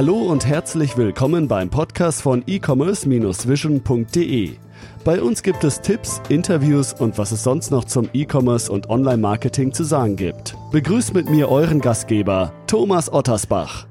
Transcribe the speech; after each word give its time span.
Hallo 0.00 0.30
und 0.30 0.46
herzlich 0.46 0.96
willkommen 0.96 1.46
beim 1.46 1.68
Podcast 1.68 2.22
von 2.22 2.42
e-commerce-vision.de. 2.46 4.52
Bei 5.04 5.20
uns 5.20 5.42
gibt 5.42 5.62
es 5.62 5.82
Tipps, 5.82 6.22
Interviews 6.30 6.94
und 6.94 7.18
was 7.18 7.32
es 7.32 7.42
sonst 7.42 7.70
noch 7.70 7.84
zum 7.84 8.08
E-Commerce 8.14 8.72
und 8.72 8.88
Online-Marketing 8.88 9.74
zu 9.74 9.84
sagen 9.84 10.16
gibt. 10.16 10.56
Begrüßt 10.72 11.12
mit 11.12 11.28
mir 11.28 11.50
euren 11.50 11.82
Gastgeber, 11.82 12.54
Thomas 12.66 13.12
Ottersbach. 13.12 13.86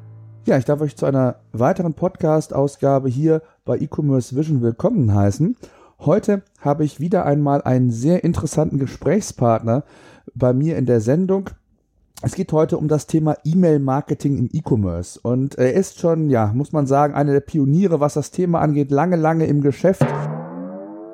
Ja, 0.47 0.57
ich 0.57 0.65
darf 0.65 0.81
euch 0.81 0.95
zu 0.95 1.05
einer 1.05 1.41
weiteren 1.51 1.94
Podcast-Ausgabe 1.94 3.07
hier 3.07 3.44
bei 3.63 3.78
E-Commerce 3.78 4.35
Vision 4.35 4.63
willkommen 4.63 5.13
heißen. 5.13 5.57
Heute 5.99 6.41
habe 6.60 6.85
ich 6.85 6.99
wieder 6.99 7.28
einmal 7.28 7.62
einen 7.62 7.91
sehr 7.91 8.23
interessanten 8.23 8.79
Gesprächspartner 8.79 9.83
bei 10.33 10.53
mir 10.53 10.76
in 10.76 10.87
der 10.87 11.01
Sendung. 11.01 11.51
Es 12.22 12.36
geht 12.36 12.51
heute 12.51 12.78
um 12.78 12.90
das 12.90 13.08
Thema 13.08 13.38
E-Mail-Marketing 13.46 14.38
im 14.38 14.49
E-Commerce. 14.52 15.17
Und 15.22 15.56
er 15.56 15.74
ist 15.74 15.99
schon, 15.99 16.30
ja, 16.30 16.52
muss 16.53 16.73
man 16.73 16.85
sagen, 16.85 17.13
einer 17.13 17.31
der 17.31 17.40
Pioniere, 17.40 18.02
was 18.02 18.16
das 18.16 18.31
Thema 18.31 18.59
angeht, 18.59 18.91
lange, 18.91 19.16
lange 19.16 19.45
im 19.45 19.62
Geschäft. 19.62 20.05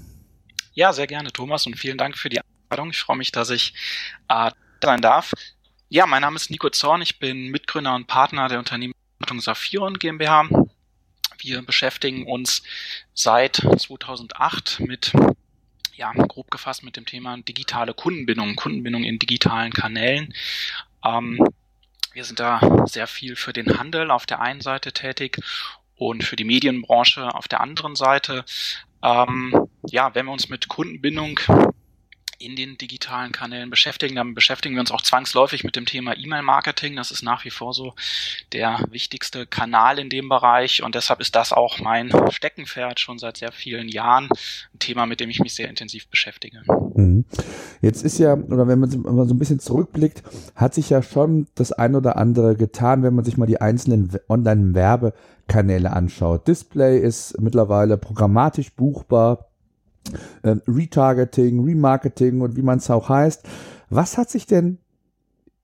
Ja, 0.74 0.94
sehr 0.94 1.08
gerne, 1.08 1.32
Thomas, 1.32 1.68
und 1.68 1.78
vielen 1.78 1.98
Dank 1.98 2.18
für 2.18 2.30
die 2.30 2.40
Einladung. 2.70 2.92
Ich 2.92 3.02
freue 3.02 3.18
mich, 3.18 3.32
dass 3.32 3.50
ich 3.50 3.74
äh, 4.30 4.52
sein 4.82 5.02
darf. 5.02 5.34
Ja, 5.94 6.08
mein 6.08 6.24
Name 6.24 6.38
ist 6.38 6.50
Nico 6.50 6.72
Zorn. 6.72 7.04
Ich 7.04 7.20
bin 7.20 7.50
Mitgründer 7.50 7.94
und 7.94 8.08
Partner 8.08 8.48
der 8.48 8.58
Unternehmensberatung 8.58 9.42
Saphiron 9.42 10.00
GmbH. 10.00 10.50
Wir 11.38 11.62
beschäftigen 11.62 12.26
uns 12.26 12.64
seit 13.14 13.58
2008 13.58 14.80
mit 14.80 15.14
ja, 15.94 16.12
grob 16.14 16.50
gefasst 16.50 16.82
mit 16.82 16.98
dem 16.98 17.06
Thema 17.06 17.38
digitale 17.38 17.94
Kundenbindung, 17.94 18.56
Kundenbindung 18.56 19.04
in 19.04 19.20
digitalen 19.20 19.72
Kanälen. 19.72 20.34
Ähm, 21.06 21.48
wir 22.14 22.24
sind 22.24 22.40
da 22.40 22.60
sehr 22.88 23.06
viel 23.06 23.36
für 23.36 23.54
den 23.54 23.78
Handel 23.78 24.10
auf 24.10 24.26
der 24.26 24.42
einen 24.42 24.62
Seite 24.62 24.94
tätig 24.94 25.42
und 25.96 26.24
für 26.24 26.36
die 26.36 26.44
Medienbranche 26.44 27.36
auf 27.36 27.48
der 27.48 27.62
anderen 27.62 27.96
Seite. 27.96 28.46
Ähm, 29.04 29.68
ja, 29.86 30.16
wenn 30.16 30.26
wir 30.26 30.32
uns 30.32 30.50
mit 30.50 30.68
Kundenbindung 30.70 31.40
in 32.40 32.56
den 32.56 32.78
digitalen 32.78 33.32
Kanälen 33.32 33.70
beschäftigen. 33.70 34.16
Dann 34.16 34.34
beschäftigen 34.34 34.76
wir 34.76 34.82
uns 34.82 34.92
auch 34.92 35.02
zwangsläufig 35.02 35.64
mit 35.64 35.76
dem 35.76 35.86
Thema 35.86 36.18
E-Mail-Marketing. 36.18 36.96
Das 36.96 37.12
ist 37.12 37.24
nach 37.24 37.46
wie 37.46 37.50
vor 37.50 37.74
so 37.74 37.94
der 38.52 38.84
wichtigste 38.90 39.46
Kanal 39.46 40.00
in 40.00 40.10
dem 40.10 40.30
Bereich 40.30 40.84
und 40.84 40.96
deshalb 40.96 41.20
ist 41.20 41.36
das 41.36 41.54
auch 41.54 41.80
mein 41.80 42.12
Steckenpferd 42.30 43.00
schon 43.00 43.20
seit 43.20 43.38
sehr 43.38 43.52
vielen 43.52 43.88
Jahren. 43.88 44.30
Ein 44.74 44.80
Thema, 44.80 45.06
mit 45.06 45.20
dem 45.20 45.30
ich 45.30 45.40
mich 45.40 45.54
sehr 45.54 45.70
intensiv 45.70 46.08
beschäftige. 46.08 46.62
Mhm. 46.96 47.26
Jetzt 47.82 48.04
ist 48.04 48.18
ja, 48.18 48.34
oder 48.34 48.68
wenn 48.68 48.80
man, 48.80 48.92
wenn 49.04 49.16
man 49.16 49.28
so 49.28 49.34
ein 49.34 49.40
bisschen 49.40 49.60
zurückblickt, 49.60 50.24
hat 50.56 50.74
sich 50.74 50.90
ja 50.90 51.02
schon 51.02 51.48
das 51.56 51.72
ein 51.72 51.96
oder 51.96 52.18
andere 52.18 52.56
getan, 52.56 53.04
wenn 53.04 53.16
man 53.16 53.26
sich 53.26 53.38
mal 53.38 53.46
die 53.46 53.62
einzelnen 53.62 54.12
Online-Werbekanäle 54.30 55.92
anschaut. 55.92 56.48
Display 56.48 57.00
ist 57.00 57.40
mittlerweile 57.42 57.98
programmatisch 57.98 58.74
buchbar 58.74 59.50
ähm, 60.44 60.62
Retargeting, 60.68 61.64
Remarketing 61.64 62.42
und 62.42 62.56
wie 62.56 62.62
man 62.62 62.80
es 62.80 62.90
auch 62.90 63.10
heißt. 63.10 63.44
Was 63.90 64.18
hat 64.18 64.30
sich 64.30 64.46
denn 64.46 64.80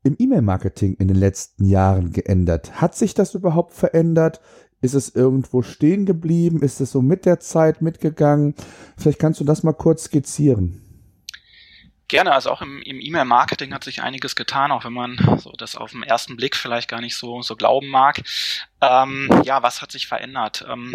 im 0.03 0.15
E-Mail-Marketing 0.17 0.95
in 0.95 1.07
den 1.07 1.17
letzten 1.17 1.65
Jahren 1.65 2.11
geändert? 2.11 2.81
Hat 2.81 2.95
sich 2.95 3.13
das 3.13 3.35
überhaupt 3.35 3.73
verändert? 3.73 4.39
Ist 4.81 4.93
es 4.93 5.13
irgendwo 5.13 5.61
stehen 5.61 6.05
geblieben? 6.05 6.61
Ist 6.61 6.79
es 6.79 6.91
so 6.91 7.01
mit 7.01 7.25
der 7.25 7.39
Zeit 7.39 7.81
mitgegangen? 7.81 8.55
Vielleicht 8.97 9.19
kannst 9.19 9.39
du 9.39 9.43
das 9.43 9.63
mal 9.63 9.73
kurz 9.73 10.05
skizzieren. 10.05 10.81
Gerne, 12.07 12.31
also 12.31 12.49
auch 12.49 12.63
im, 12.63 12.81
im 12.81 12.99
E-Mail-Marketing 12.99 13.71
hat 13.71 13.83
sich 13.83 14.01
einiges 14.01 14.35
getan, 14.35 14.71
auch 14.71 14.83
wenn 14.83 14.93
man 14.93 15.37
so 15.37 15.51
das 15.51 15.75
auf 15.75 15.91
den 15.91 16.01
ersten 16.01 16.37
Blick 16.37 16.55
vielleicht 16.55 16.89
gar 16.89 17.01
nicht 17.01 17.15
so, 17.15 17.43
so 17.43 17.55
glauben 17.55 17.87
mag. 17.87 18.23
Ähm, 18.81 19.29
ja, 19.43 19.61
was 19.61 19.83
hat 19.83 19.91
sich 19.91 20.07
verändert? 20.07 20.65
Ähm, 20.67 20.93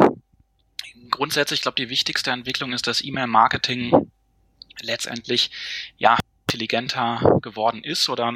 grundsätzlich, 1.10 1.58
ich 1.58 1.62
glaube, 1.62 1.76
die 1.76 1.88
wichtigste 1.88 2.30
Entwicklung 2.30 2.72
ist, 2.72 2.86
dass 2.86 3.02
E-Mail-Marketing 3.02 4.10
letztendlich 4.80 5.50
ja 5.96 6.18
intelligenter 6.46 7.38
geworden 7.42 7.82
ist 7.82 8.08
oder 8.08 8.32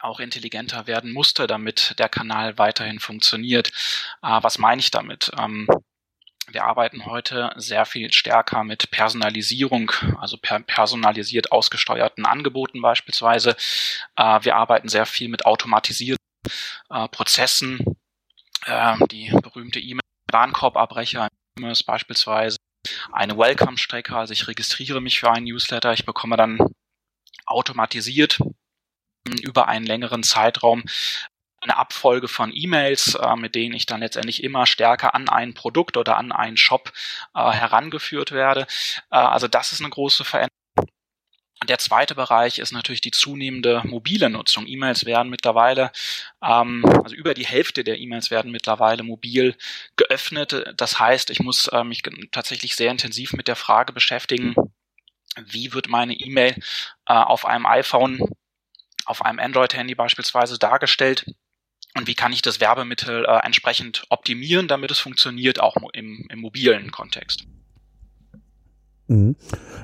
auch 0.00 0.20
intelligenter 0.20 0.86
werden 0.86 1.12
musste, 1.12 1.46
damit 1.46 1.94
der 1.98 2.08
Kanal 2.08 2.58
weiterhin 2.58 3.00
funktioniert. 3.00 3.68
Äh, 4.22 4.38
was 4.42 4.58
meine 4.58 4.80
ich 4.80 4.90
damit? 4.90 5.30
Ähm, 5.38 5.68
wir 6.52 6.64
arbeiten 6.64 7.06
heute 7.06 7.52
sehr 7.56 7.86
viel 7.86 8.12
stärker 8.12 8.64
mit 8.64 8.90
Personalisierung, 8.90 9.92
also 10.18 10.36
per 10.36 10.60
personalisiert 10.60 11.52
ausgesteuerten 11.52 12.26
Angeboten 12.26 12.80
beispielsweise. 12.82 13.56
Äh, 14.16 14.40
wir 14.42 14.56
arbeiten 14.56 14.88
sehr 14.88 15.06
viel 15.06 15.28
mit 15.28 15.46
automatisierten 15.46 16.24
äh, 16.88 17.08
Prozessen. 17.08 17.96
Äh, 18.64 18.96
die 19.10 19.30
berühmte 19.30 19.78
E-Mail-Warenkorbabbrecher 19.78 21.28
E-Commerce 21.60 21.84
beispielsweise 21.84 22.56
eine 23.12 23.36
Welcome-Strecke, 23.36 24.16
also 24.16 24.32
ich 24.32 24.48
registriere 24.48 25.00
mich 25.00 25.20
für 25.20 25.30
einen 25.30 25.44
Newsletter, 25.44 25.92
ich 25.92 26.06
bekomme 26.06 26.36
dann 26.36 26.58
automatisiert 27.44 28.38
über 29.42 29.68
einen 29.68 29.84
längeren 29.84 30.22
Zeitraum 30.22 30.84
eine 31.62 31.76
Abfolge 31.76 32.26
von 32.26 32.52
E-Mails, 32.54 33.16
äh, 33.16 33.36
mit 33.36 33.54
denen 33.54 33.74
ich 33.74 33.84
dann 33.84 34.00
letztendlich 34.00 34.42
immer 34.42 34.64
stärker 34.64 35.14
an 35.14 35.28
ein 35.28 35.52
Produkt 35.52 35.98
oder 35.98 36.16
an 36.16 36.32
einen 36.32 36.56
Shop 36.56 36.90
äh, 37.34 37.50
herangeführt 37.50 38.32
werde. 38.32 38.66
Äh, 39.10 39.16
also 39.16 39.46
das 39.46 39.72
ist 39.72 39.80
eine 39.80 39.90
große 39.90 40.24
Veränderung. 40.24 40.59
Der 41.68 41.78
zweite 41.78 42.14
Bereich 42.14 42.58
ist 42.58 42.72
natürlich 42.72 43.02
die 43.02 43.10
zunehmende 43.10 43.82
mobile 43.84 44.30
Nutzung. 44.30 44.66
E-Mails 44.66 45.04
werden 45.04 45.28
mittlerweile, 45.28 45.92
ähm, 46.42 46.84
also 47.04 47.14
über 47.14 47.34
die 47.34 47.46
Hälfte 47.46 47.84
der 47.84 47.98
E-Mails 47.98 48.30
werden 48.30 48.50
mittlerweile 48.50 49.02
mobil 49.02 49.54
geöffnet. 49.96 50.64
Das 50.76 50.98
heißt, 50.98 51.28
ich 51.28 51.40
muss 51.40 51.66
äh, 51.68 51.84
mich 51.84 52.02
tatsächlich 52.30 52.76
sehr 52.76 52.90
intensiv 52.90 53.34
mit 53.34 53.46
der 53.46 53.56
Frage 53.56 53.92
beschäftigen, 53.92 54.54
wie 55.36 55.72
wird 55.74 55.88
meine 55.88 56.14
E-Mail 56.14 56.54
äh, 57.06 57.12
auf 57.12 57.44
einem 57.44 57.66
iPhone, 57.66 58.20
auf 59.04 59.24
einem 59.24 59.38
Android-Handy 59.38 59.94
beispielsweise 59.94 60.58
dargestellt 60.58 61.26
und 61.94 62.06
wie 62.06 62.14
kann 62.14 62.32
ich 62.32 62.40
das 62.40 62.60
Werbemittel 62.60 63.26
äh, 63.26 63.44
entsprechend 63.44 64.04
optimieren, 64.08 64.66
damit 64.66 64.90
es 64.90 64.98
funktioniert, 64.98 65.60
auch 65.60 65.76
im, 65.92 66.26
im 66.30 66.40
mobilen 66.40 66.90
Kontext. 66.90 67.44
Mhm. 69.10 69.34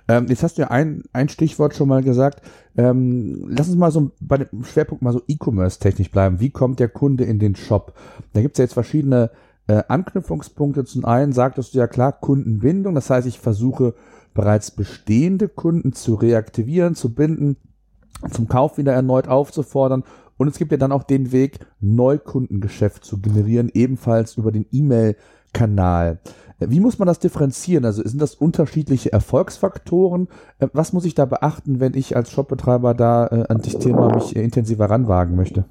Ähm, 0.06 0.26
jetzt 0.28 0.44
hast 0.44 0.56
du 0.56 0.62
ja 0.62 0.68
ein, 0.68 1.02
ein 1.12 1.28
Stichwort 1.28 1.74
schon 1.74 1.88
mal 1.88 2.02
gesagt. 2.02 2.42
Ähm, 2.76 3.44
lass 3.48 3.66
uns 3.68 3.76
mal 3.76 3.90
so 3.90 4.12
bei 4.20 4.38
dem 4.38 4.64
Schwerpunkt 4.64 5.02
mal 5.02 5.12
so 5.12 5.20
E-Commerce-technisch 5.26 6.12
bleiben. 6.12 6.38
Wie 6.38 6.50
kommt 6.50 6.78
der 6.78 6.88
Kunde 6.88 7.24
in 7.24 7.40
den 7.40 7.56
Shop? 7.56 7.94
Da 8.32 8.40
gibt 8.40 8.54
es 8.54 8.58
ja 8.58 8.64
jetzt 8.64 8.74
verschiedene 8.74 9.30
äh, 9.66 9.82
Anknüpfungspunkte. 9.88 10.84
Zum 10.84 11.04
einen 11.04 11.32
sagtest 11.32 11.74
du 11.74 11.78
ja 11.78 11.88
klar 11.88 12.12
Kundenbindung. 12.12 12.94
Das 12.94 13.10
heißt, 13.10 13.26
ich 13.26 13.40
versuche 13.40 13.94
bereits 14.32 14.70
bestehende 14.70 15.48
Kunden 15.48 15.92
zu 15.92 16.14
reaktivieren, 16.14 16.94
zu 16.94 17.12
binden, 17.12 17.56
zum 18.30 18.46
Kauf 18.46 18.78
wieder 18.78 18.92
erneut 18.92 19.26
aufzufordern. 19.26 20.04
Und 20.36 20.46
es 20.46 20.58
gibt 20.58 20.70
ja 20.70 20.78
dann 20.78 20.92
auch 20.92 21.02
den 21.02 21.32
Weg, 21.32 21.66
Neukundengeschäft 21.80 23.04
zu 23.04 23.20
generieren, 23.20 23.70
ebenfalls 23.74 24.36
über 24.36 24.52
den 24.52 24.66
E-Mail-Kanal. 24.70 26.20
Wie 26.58 26.80
muss 26.80 26.98
man 26.98 27.06
das 27.06 27.18
differenzieren? 27.18 27.84
Also 27.84 28.02
sind 28.02 28.20
das 28.20 28.34
unterschiedliche 28.34 29.12
Erfolgsfaktoren? 29.12 30.28
Äh, 30.58 30.68
was 30.72 30.92
muss 30.92 31.04
ich 31.04 31.14
da 31.14 31.26
beachten, 31.26 31.80
wenn 31.80 31.94
ich 31.94 32.16
als 32.16 32.32
Shopbetreiber 32.32 32.94
da 32.94 33.26
äh, 33.26 33.44
an 33.48 33.60
das 33.62 33.78
Thema 33.78 34.14
mich 34.14 34.34
äh, 34.34 34.42
intensiver 34.42 34.88
ranwagen 34.88 35.36
möchte? 35.36 35.66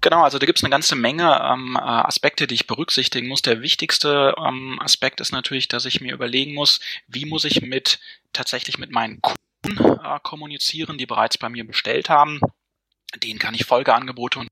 Genau, 0.00 0.22
also 0.22 0.38
da 0.38 0.44
gibt 0.44 0.58
es 0.58 0.64
eine 0.64 0.70
ganze 0.70 0.96
Menge 0.96 1.40
ähm, 1.42 1.78
Aspekte, 1.78 2.46
die 2.46 2.54
ich 2.54 2.66
berücksichtigen 2.66 3.26
muss. 3.26 3.40
Der 3.40 3.62
wichtigste 3.62 4.34
ähm, 4.38 4.78
Aspekt 4.80 5.20
ist 5.20 5.32
natürlich, 5.32 5.68
dass 5.68 5.86
ich 5.86 6.02
mir 6.02 6.12
überlegen 6.12 6.54
muss, 6.54 6.80
wie 7.08 7.24
muss 7.24 7.44
ich 7.44 7.62
mit 7.62 8.00
tatsächlich 8.34 8.76
mit 8.76 8.90
meinen 8.90 9.20
Kunden 9.22 9.78
äh, 9.82 10.20
kommunizieren, 10.22 10.98
die 10.98 11.06
bereits 11.06 11.38
bei 11.38 11.48
mir 11.48 11.66
bestellt 11.66 12.10
haben. 12.10 12.40
Denen 13.22 13.38
kann 13.38 13.54
ich 13.54 13.64
Folgeangebote 13.64 14.40
und 14.40 14.48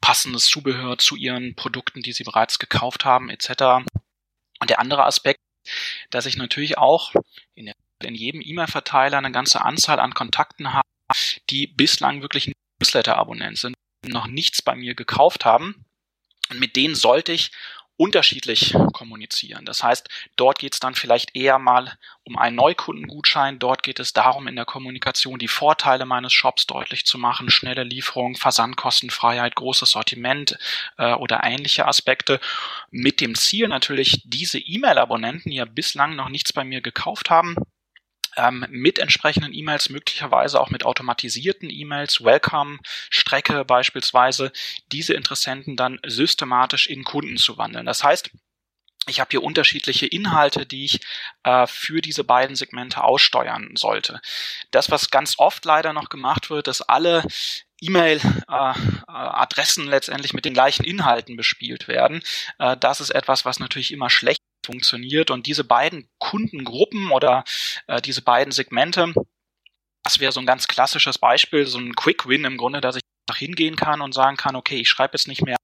passendes 0.00 0.44
Zubehör 0.44 0.98
zu 0.98 1.16
ihren 1.16 1.56
Produkten, 1.56 2.02
die 2.02 2.12
sie 2.12 2.22
bereits 2.22 2.60
gekauft 2.60 3.04
haben, 3.04 3.30
etc. 3.30 3.84
Und 4.64 4.70
der 4.70 4.78
andere 4.78 5.04
Aspekt, 5.04 5.40
dass 6.08 6.24
ich 6.24 6.38
natürlich 6.38 6.78
auch 6.78 7.12
in, 7.54 7.70
in 8.02 8.14
jedem 8.14 8.40
E-Mail-Verteiler 8.40 9.18
eine 9.18 9.30
ganze 9.30 9.60
Anzahl 9.60 10.00
an 10.00 10.14
Kontakten 10.14 10.72
habe, 10.72 10.88
die 11.50 11.66
bislang 11.66 12.22
wirklich 12.22 12.50
Newsletter-Abonnent 12.80 13.58
sind, 13.58 13.76
noch 14.06 14.26
nichts 14.26 14.62
bei 14.62 14.74
mir 14.74 14.94
gekauft 14.94 15.44
haben. 15.44 15.84
Und 16.48 16.60
mit 16.60 16.76
denen 16.76 16.94
sollte 16.94 17.32
ich 17.32 17.50
unterschiedlich 17.96 18.74
kommunizieren. 18.92 19.64
Das 19.64 19.82
heißt, 19.82 20.08
dort 20.36 20.58
geht 20.58 20.74
es 20.74 20.80
dann 20.80 20.94
vielleicht 20.94 21.36
eher 21.36 21.58
mal 21.58 21.96
um 22.24 22.36
einen 22.36 22.56
Neukundengutschein. 22.56 23.58
Dort 23.58 23.82
geht 23.82 24.00
es 24.00 24.12
darum, 24.12 24.48
in 24.48 24.56
der 24.56 24.64
Kommunikation 24.64 25.38
die 25.38 25.48
Vorteile 25.48 26.04
meines 26.04 26.32
Shops 26.32 26.66
deutlich 26.66 27.06
zu 27.06 27.18
machen, 27.18 27.50
schnelle 27.50 27.84
Lieferung, 27.84 28.34
Versandkostenfreiheit, 28.36 29.54
großes 29.54 29.90
Sortiment 29.90 30.58
äh, 30.98 31.12
oder 31.12 31.42
ähnliche 31.44 31.86
Aspekte. 31.86 32.40
Mit 32.90 33.20
dem 33.20 33.34
Ziel 33.34 33.68
natürlich, 33.68 34.22
diese 34.24 34.58
E-Mail-Abonnenten, 34.58 35.50
die 35.50 35.56
ja 35.56 35.64
bislang 35.64 36.16
noch 36.16 36.28
nichts 36.28 36.52
bei 36.52 36.64
mir 36.64 36.80
gekauft 36.80 37.30
haben, 37.30 37.54
ähm, 38.36 38.66
mit 38.68 38.98
entsprechenden 38.98 39.54
E-Mails, 39.54 39.88
möglicherweise 39.88 40.60
auch 40.60 40.70
mit 40.70 40.84
automatisierten 40.84 41.70
E-Mails, 41.70 42.22
Welcome, 42.22 42.78
Strecke 43.10 43.64
beispielsweise, 43.64 44.52
diese 44.92 45.14
Interessenten 45.14 45.76
dann 45.76 45.98
systematisch 46.06 46.86
in 46.86 47.04
Kunden 47.04 47.36
zu 47.36 47.58
wandeln. 47.58 47.86
Das 47.86 48.04
heißt, 48.04 48.30
ich 49.06 49.20
habe 49.20 49.28
hier 49.30 49.42
unterschiedliche 49.42 50.06
Inhalte, 50.06 50.66
die 50.66 50.86
ich 50.86 51.00
äh, 51.42 51.66
für 51.66 52.00
diese 52.00 52.24
beiden 52.24 52.56
Segmente 52.56 53.04
aussteuern 53.04 53.74
sollte. 53.76 54.20
Das, 54.70 54.90
was 54.90 55.10
ganz 55.10 55.34
oft 55.38 55.64
leider 55.64 55.92
noch 55.92 56.08
gemacht 56.08 56.50
wird, 56.50 56.68
dass 56.68 56.80
alle 56.80 57.22
E-Mail-Adressen 57.80 59.86
äh, 59.86 59.90
letztendlich 59.90 60.32
mit 60.32 60.46
den 60.46 60.54
gleichen 60.54 60.84
Inhalten 60.84 61.36
bespielt 61.36 61.86
werden. 61.86 62.22
Äh, 62.58 62.78
das 62.78 63.00
ist 63.00 63.10
etwas, 63.10 63.44
was 63.44 63.58
natürlich 63.58 63.92
immer 63.92 64.08
schlecht 64.08 64.40
funktioniert. 64.64 65.30
Und 65.30 65.46
diese 65.46 65.64
beiden 65.64 66.08
Kundengruppen 66.18 67.10
oder 67.10 67.44
äh, 67.86 68.00
diese 68.00 68.22
beiden 68.22 68.52
Segmente, 68.52 69.14
das 70.02 70.20
wäre 70.20 70.32
so 70.32 70.40
ein 70.40 70.46
ganz 70.46 70.66
klassisches 70.66 71.18
Beispiel, 71.18 71.66
so 71.66 71.78
ein 71.78 71.94
Quick 71.94 72.28
Win 72.28 72.44
im 72.44 72.56
Grunde, 72.56 72.80
dass 72.80 72.96
ich 72.96 73.02
nach 73.28 73.36
hingehen 73.36 73.76
kann 73.76 74.00
und 74.00 74.12
sagen 74.12 74.36
kann, 74.36 74.56
okay, 74.56 74.76
ich 74.76 74.88
schreibe 74.88 75.14
jetzt 75.14 75.28
nicht 75.28 75.42
mehr 75.42 75.56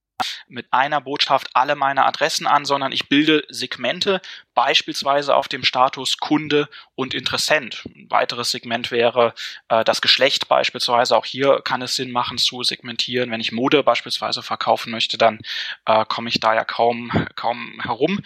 mit 0.48 0.66
einer 0.70 1.00
Botschaft 1.00 1.48
alle 1.54 1.76
meine 1.76 2.04
Adressen 2.04 2.46
an, 2.46 2.64
sondern 2.64 2.92
ich 2.92 3.08
bilde 3.08 3.44
Segmente, 3.48 4.20
beispielsweise 4.54 5.34
auf 5.34 5.48
dem 5.48 5.64
Status 5.64 6.18
Kunde 6.18 6.68
und 6.94 7.14
Interessent. 7.14 7.82
Ein 7.94 8.10
weiteres 8.10 8.50
Segment 8.50 8.90
wäre 8.90 9.34
äh, 9.68 9.84
das 9.84 10.00
Geschlecht 10.00 10.48
beispielsweise. 10.48 11.16
Auch 11.16 11.24
hier 11.24 11.60
kann 11.64 11.82
es 11.82 11.94
Sinn 11.94 12.10
machen 12.10 12.38
zu 12.38 12.62
segmentieren. 12.62 13.30
Wenn 13.30 13.40
ich 13.40 13.52
Mode 13.52 13.82
beispielsweise 13.82 14.42
verkaufen 14.42 14.90
möchte, 14.90 15.18
dann 15.18 15.40
äh, 15.86 16.04
komme 16.06 16.28
ich 16.28 16.40
da 16.40 16.54
ja 16.54 16.64
kaum, 16.64 17.10
kaum 17.36 17.80
herum. 17.82 18.20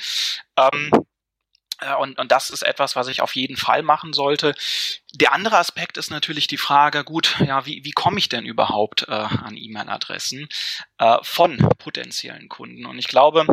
Ähm, 0.57 0.91
äh, 0.93 0.99
und, 1.93 2.19
und 2.19 2.33
das 2.33 2.51
ist 2.51 2.63
etwas, 2.63 2.97
was 2.97 3.09
ich 3.09 3.21
auf 3.21 3.35
jeden 3.35 3.57
Fall 3.57 3.83
machen 3.83 4.13
sollte. 4.13 4.55
Der 5.15 5.33
andere 5.33 5.59
Aspekt 5.59 5.97
ist 5.97 6.11
natürlich 6.11 6.47
die 6.47 6.57
Frage, 6.57 7.05
gut, 7.05 7.37
ja, 7.41 7.67
wie, 7.67 7.85
wie 7.85 7.93
komme 7.93 8.19
ich 8.19 8.29
denn 8.29 8.47
überhaupt 8.47 9.07
äh, 9.09 9.13
an 9.13 9.57
E-Mail-Adressen 9.57 10.49
äh, 10.99 11.19
von 11.23 11.59
potenziellen 11.79 12.49
Kunden? 12.49 12.87
Und 12.87 12.99
ich 12.99 13.09
glaube, 13.09 13.47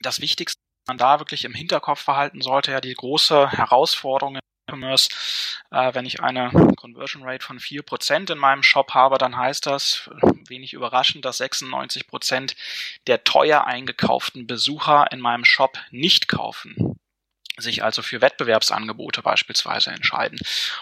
das 0.00 0.20
Wichtigste, 0.20 0.60
was 0.84 0.92
man 0.92 0.98
da 0.98 1.18
wirklich 1.18 1.44
im 1.44 1.54
Hinterkopf 1.54 2.00
verhalten 2.00 2.42
sollte, 2.42 2.72
ja 2.72 2.80
die 2.80 2.94
große 2.94 3.50
Herausforderung 3.50 4.38
E-Commerce, 4.68 5.08
äh, 5.70 5.94
wenn 5.94 6.06
ich 6.06 6.20
eine 6.20 6.50
Conversion 6.76 7.22
Rate 7.22 7.44
von 7.44 7.60
vier 7.60 7.82
Prozent 7.82 8.30
in 8.30 8.38
meinem 8.38 8.62
Shop 8.62 8.94
habe, 8.94 9.18
dann 9.18 9.36
heißt 9.36 9.66
das, 9.66 10.10
wenig 10.48 10.72
überraschend, 10.72 11.24
dass 11.24 11.40
96% 11.40 12.56
der 13.06 13.24
teuer 13.24 13.64
eingekauften 13.64 14.46
Besucher 14.46 15.06
in 15.12 15.20
meinem 15.20 15.44
Shop 15.44 15.78
nicht 15.90 16.28
kaufen 16.28 16.98
sich 17.56 17.82
also 17.82 18.02
für 18.02 18.20
Wettbewerbsangebote 18.20 19.22
beispielsweise 19.22 19.90
entscheiden. 19.90 20.38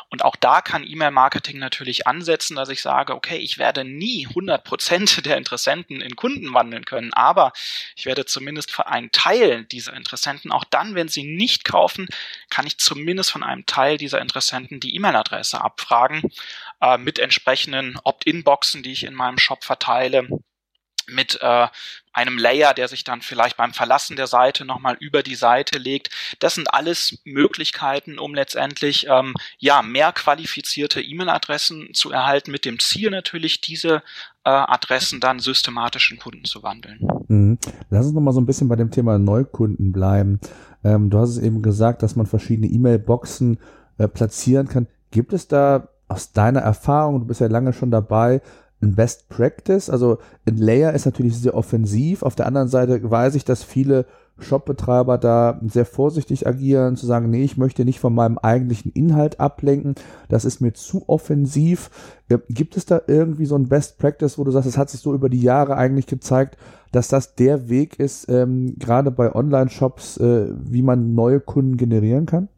Und 0.08 0.24
auch 0.24 0.36
da 0.36 0.60
kann 0.60 0.84
E-Mail-Marketing 0.84 1.58
natürlich 1.58 2.06
ansetzen, 2.06 2.56
dass 2.56 2.68
ich 2.68 2.82
sage, 2.82 3.14
okay, 3.14 3.36
ich 3.36 3.58
werde 3.58 3.84
nie 3.84 4.26
100 4.28 4.64
Prozent 4.64 5.26
der 5.26 5.36
Interessenten 5.36 6.00
in 6.00 6.16
Kunden 6.16 6.52
wandeln 6.52 6.84
können, 6.84 7.12
aber 7.12 7.52
ich 7.96 8.06
werde 8.06 8.26
zumindest 8.26 8.70
für 8.70 8.86
einen 8.86 9.12
Teil 9.12 9.64
dieser 9.64 9.94
Interessenten, 9.94 10.50
auch 10.50 10.64
dann, 10.64 10.94
wenn 10.94 11.08
sie 11.08 11.24
nicht 11.24 11.64
kaufen, 11.64 12.08
kann 12.50 12.66
ich 12.66 12.78
zumindest 12.78 13.30
von 13.30 13.42
einem 13.42 13.66
Teil 13.66 13.96
dieser 13.96 14.20
Interessenten 14.20 14.80
die 14.80 14.94
E-Mail-Adresse 14.96 15.60
abfragen, 15.60 16.22
äh, 16.80 16.98
mit 16.98 17.18
entsprechenden 17.18 17.98
Opt-in-Boxen, 18.02 18.82
die 18.82 18.92
ich 18.92 19.04
in 19.04 19.14
meinem 19.14 19.38
Shop 19.38 19.64
verteile, 19.64 20.28
mit 21.08 21.38
äh, 21.40 21.68
einem 22.12 22.38
Layer, 22.38 22.74
der 22.74 22.88
sich 22.88 23.04
dann 23.04 23.20
vielleicht 23.20 23.56
beim 23.56 23.74
Verlassen 23.74 24.16
der 24.16 24.28
Seite 24.28 24.64
nochmal 24.64 24.96
über 25.00 25.22
die 25.22 25.34
Seite 25.34 25.78
legt. 25.78 26.10
Das 26.38 26.54
sind 26.54 26.72
alles 26.72 27.18
Möglichkeiten, 27.24 28.18
um 28.18 28.34
letztendlich 28.34 29.06
ähm, 29.08 29.34
ja 29.58 29.82
mehr 29.82 30.12
qualifizierte 30.12 31.00
E-Mail-Adressen 31.00 31.90
zu 31.92 32.12
erhalten, 32.12 32.50
mit 32.50 32.64
dem 32.64 32.78
Ziel 32.78 33.10
natürlich, 33.10 33.60
diese 33.60 34.02
äh, 34.44 34.50
Adressen 34.50 35.20
dann 35.20 35.40
systematisch 35.40 36.12
in 36.12 36.18
Kunden 36.18 36.44
zu 36.44 36.62
wandeln. 36.62 37.00
Mhm. 37.28 37.58
Lass 37.90 38.06
uns 38.06 38.14
nochmal 38.14 38.34
so 38.34 38.40
ein 38.40 38.46
bisschen 38.46 38.68
bei 38.68 38.76
dem 38.76 38.90
Thema 38.90 39.18
Neukunden 39.18 39.92
bleiben. 39.92 40.40
Ähm, 40.84 41.10
du 41.10 41.18
hast 41.18 41.30
es 41.30 41.38
eben 41.38 41.62
gesagt, 41.62 42.02
dass 42.02 42.14
man 42.14 42.26
verschiedene 42.26 42.68
E-Mail-Boxen 42.68 43.58
äh, 43.98 44.06
platzieren 44.06 44.68
kann. 44.68 44.86
Gibt 45.10 45.32
es 45.32 45.48
da 45.48 45.88
aus 46.08 46.32
deiner 46.32 46.60
Erfahrung, 46.60 47.20
du 47.20 47.26
bist 47.26 47.40
ja 47.40 47.46
lange 47.46 47.72
schon 47.72 47.90
dabei, 47.90 48.40
ein 48.84 48.94
Best 48.94 49.28
Practice. 49.28 49.90
Also 49.90 50.18
ein 50.46 50.56
Layer 50.56 50.92
ist 50.92 51.06
natürlich 51.06 51.36
sehr 51.36 51.54
offensiv. 51.54 52.22
Auf 52.22 52.34
der 52.34 52.46
anderen 52.46 52.68
Seite 52.68 53.10
weiß 53.10 53.34
ich, 53.34 53.44
dass 53.44 53.64
viele 53.64 54.06
Shopbetreiber 54.38 55.16
da 55.16 55.60
sehr 55.66 55.86
vorsichtig 55.86 56.46
agieren, 56.46 56.96
zu 56.96 57.06
sagen, 57.06 57.30
nee, 57.30 57.44
ich 57.44 57.56
möchte 57.56 57.84
nicht 57.84 58.00
von 58.00 58.14
meinem 58.14 58.38
eigentlichen 58.38 58.90
Inhalt 58.92 59.38
ablenken, 59.38 59.94
das 60.28 60.44
ist 60.44 60.60
mir 60.60 60.72
zu 60.72 61.08
offensiv. 61.08 61.90
Gibt 62.48 62.76
es 62.76 62.84
da 62.84 63.00
irgendwie 63.06 63.46
so 63.46 63.54
ein 63.54 63.68
Best 63.68 63.98
Practice, 63.98 64.36
wo 64.36 64.44
du 64.44 64.50
sagst, 64.50 64.68
es 64.68 64.78
hat 64.78 64.90
sich 64.90 65.00
so 65.00 65.14
über 65.14 65.28
die 65.28 65.40
Jahre 65.40 65.76
eigentlich 65.76 66.06
gezeigt, 66.06 66.56
dass 66.90 67.08
das 67.08 67.36
der 67.36 67.68
Weg 67.68 68.00
ist, 68.00 68.28
ähm, 68.28 68.76
gerade 68.78 69.10
bei 69.10 69.34
Online-Shops, 69.34 70.16
äh, 70.18 70.48
wie 70.64 70.82
man 70.82 71.14
neue 71.14 71.40
Kunden 71.40 71.76
generieren 71.76 72.26
kann? 72.26 72.48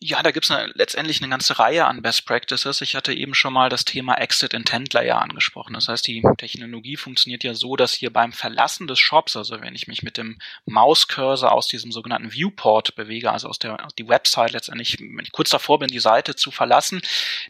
Ja, 0.00 0.22
da 0.22 0.30
gibt's 0.30 0.50
eine, 0.52 0.70
letztendlich 0.76 1.20
eine 1.20 1.28
ganze 1.28 1.58
Reihe 1.58 1.84
an 1.86 2.02
Best 2.02 2.24
Practices. 2.24 2.80
Ich 2.82 2.94
hatte 2.94 3.12
eben 3.12 3.34
schon 3.34 3.52
mal 3.52 3.68
das 3.68 3.84
Thema 3.84 4.14
Exit 4.14 4.54
Intent 4.54 4.92
Layer 4.92 5.20
angesprochen. 5.20 5.74
Das 5.74 5.88
heißt, 5.88 6.06
die 6.06 6.22
Technologie 6.36 6.96
funktioniert 6.96 7.42
ja 7.42 7.54
so, 7.54 7.74
dass 7.74 7.94
hier 7.94 8.12
beim 8.12 8.32
Verlassen 8.32 8.86
des 8.86 9.00
Shops, 9.00 9.36
also 9.36 9.60
wenn 9.60 9.74
ich 9.74 9.88
mich 9.88 10.04
mit 10.04 10.16
dem 10.16 10.38
Mauscursor 10.66 11.50
aus 11.50 11.66
diesem 11.66 11.90
sogenannten 11.90 12.32
Viewport 12.32 12.94
bewege, 12.94 13.32
also 13.32 13.48
aus 13.48 13.58
der 13.58 13.84
aus 13.84 13.94
die 13.96 14.08
Website 14.08 14.52
letztendlich, 14.52 15.00
wenn 15.00 15.24
ich 15.24 15.32
kurz 15.32 15.50
davor 15.50 15.80
bin, 15.80 15.88
die 15.88 15.98
Seite 15.98 16.36
zu 16.36 16.52
verlassen, 16.52 17.02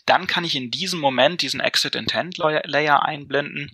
dann 0.06 0.26
kann 0.26 0.44
ich 0.44 0.56
in 0.56 0.70
diesem 0.70 1.00
Moment 1.00 1.42
diesen 1.42 1.60
Exit 1.60 1.94
Intent 1.94 2.38
Layer 2.38 3.02
einblenden 3.02 3.72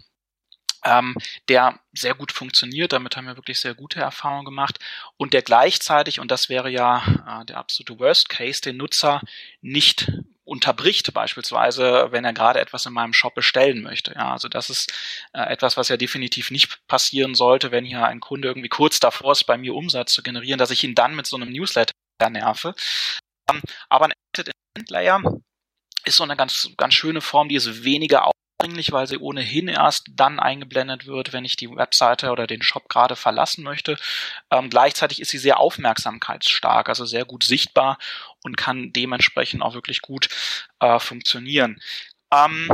ähm, 0.84 1.14
der 1.48 1.80
sehr 1.92 2.14
gut 2.14 2.32
funktioniert. 2.32 2.92
Damit 2.92 3.16
haben 3.16 3.26
wir 3.26 3.36
wirklich 3.36 3.60
sehr 3.60 3.74
gute 3.74 4.00
Erfahrungen 4.00 4.44
gemacht 4.44 4.78
und 5.16 5.32
der 5.32 5.42
gleichzeitig, 5.42 6.20
und 6.20 6.30
das 6.30 6.48
wäre 6.48 6.70
ja 6.70 7.02
äh, 7.40 7.44
der 7.46 7.58
absolute 7.58 7.98
Worst 7.98 8.28
Case, 8.28 8.60
den 8.60 8.76
Nutzer 8.76 9.20
nicht 9.60 10.12
unterbricht 10.44 11.14
beispielsweise, 11.14 12.08
wenn 12.10 12.24
er 12.24 12.34
gerade 12.34 12.60
etwas 12.60 12.84
in 12.84 12.92
meinem 12.92 13.14
Shop 13.14 13.34
bestellen 13.34 13.82
möchte. 13.82 14.12
Ja, 14.14 14.32
also 14.32 14.48
das 14.48 14.68
ist 14.68 14.92
äh, 15.32 15.40
etwas, 15.40 15.76
was 15.76 15.88
ja 15.88 15.96
definitiv 15.96 16.50
nicht 16.50 16.86
passieren 16.86 17.34
sollte, 17.34 17.70
wenn 17.70 17.84
hier 17.84 18.04
ein 18.04 18.20
Kunde 18.20 18.48
irgendwie 18.48 18.68
kurz 18.68 19.00
davor 19.00 19.32
ist, 19.32 19.44
bei 19.44 19.56
mir 19.56 19.74
Umsatz 19.74 20.12
zu 20.12 20.22
generieren, 20.22 20.58
dass 20.58 20.70
ich 20.70 20.84
ihn 20.84 20.94
dann 20.94 21.16
mit 21.16 21.26
so 21.26 21.36
einem 21.36 21.50
Newsletter 21.50 21.92
nerve. 22.28 22.74
Ähm, 23.50 23.62
aber 23.88 24.06
ein 24.06 24.12
Embedded 24.36 24.90
Layer 24.90 25.22
ist 26.04 26.16
so 26.16 26.24
eine 26.24 26.36
ganz, 26.36 26.70
ganz 26.76 26.94
schöne 26.94 27.22
Form, 27.22 27.48
die 27.48 27.56
ist 27.56 27.84
weniger 27.84 28.30
aufdringlich, 28.64 28.92
weil 28.92 29.06
sie 29.06 29.18
ohnehin 29.18 29.68
erst 29.68 30.08
dann 30.14 30.40
eingeblendet 30.40 31.06
wird, 31.06 31.32
wenn 31.32 31.44
ich 31.44 31.56
die 31.56 31.70
Webseite 31.70 32.30
oder 32.30 32.46
den 32.46 32.62
Shop 32.62 32.88
gerade 32.88 33.16
verlassen 33.16 33.64
möchte. 33.64 33.96
Ähm, 34.50 34.70
gleichzeitig 34.70 35.20
ist 35.20 35.30
sie 35.30 35.38
sehr 35.38 35.58
aufmerksamkeitsstark, 35.58 36.88
also 36.88 37.04
sehr 37.04 37.24
gut 37.24 37.44
sichtbar 37.44 37.98
und 38.42 38.56
kann 38.56 38.92
dementsprechend 38.92 39.62
auch 39.62 39.74
wirklich 39.74 40.00
gut 40.02 40.28
äh, 40.80 40.98
funktionieren. 40.98 41.80
Ähm, 42.32 42.70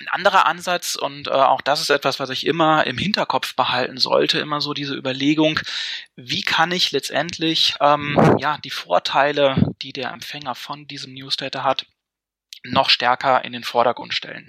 ein 0.00 0.08
anderer 0.08 0.46
Ansatz, 0.46 0.96
und 0.96 1.28
äh, 1.28 1.30
auch 1.30 1.60
das 1.60 1.80
ist 1.80 1.90
etwas, 1.90 2.18
was 2.18 2.30
ich 2.30 2.46
immer 2.46 2.86
im 2.86 2.98
Hinterkopf 2.98 3.54
behalten 3.54 3.98
sollte, 3.98 4.40
immer 4.40 4.60
so 4.60 4.74
diese 4.74 4.96
Überlegung, 4.96 5.60
wie 6.16 6.42
kann 6.42 6.72
ich 6.72 6.90
letztendlich 6.90 7.74
ähm, 7.80 8.36
ja 8.38 8.58
die 8.58 8.70
Vorteile, 8.70 9.72
die 9.80 9.92
der 9.92 10.10
Empfänger 10.10 10.56
von 10.56 10.88
diesem 10.88 11.14
Newsletter 11.14 11.62
hat, 11.62 11.86
noch 12.64 12.90
stärker 12.90 13.44
in 13.44 13.52
den 13.52 13.64
Vordergrund 13.64 14.14
stellen. 14.14 14.46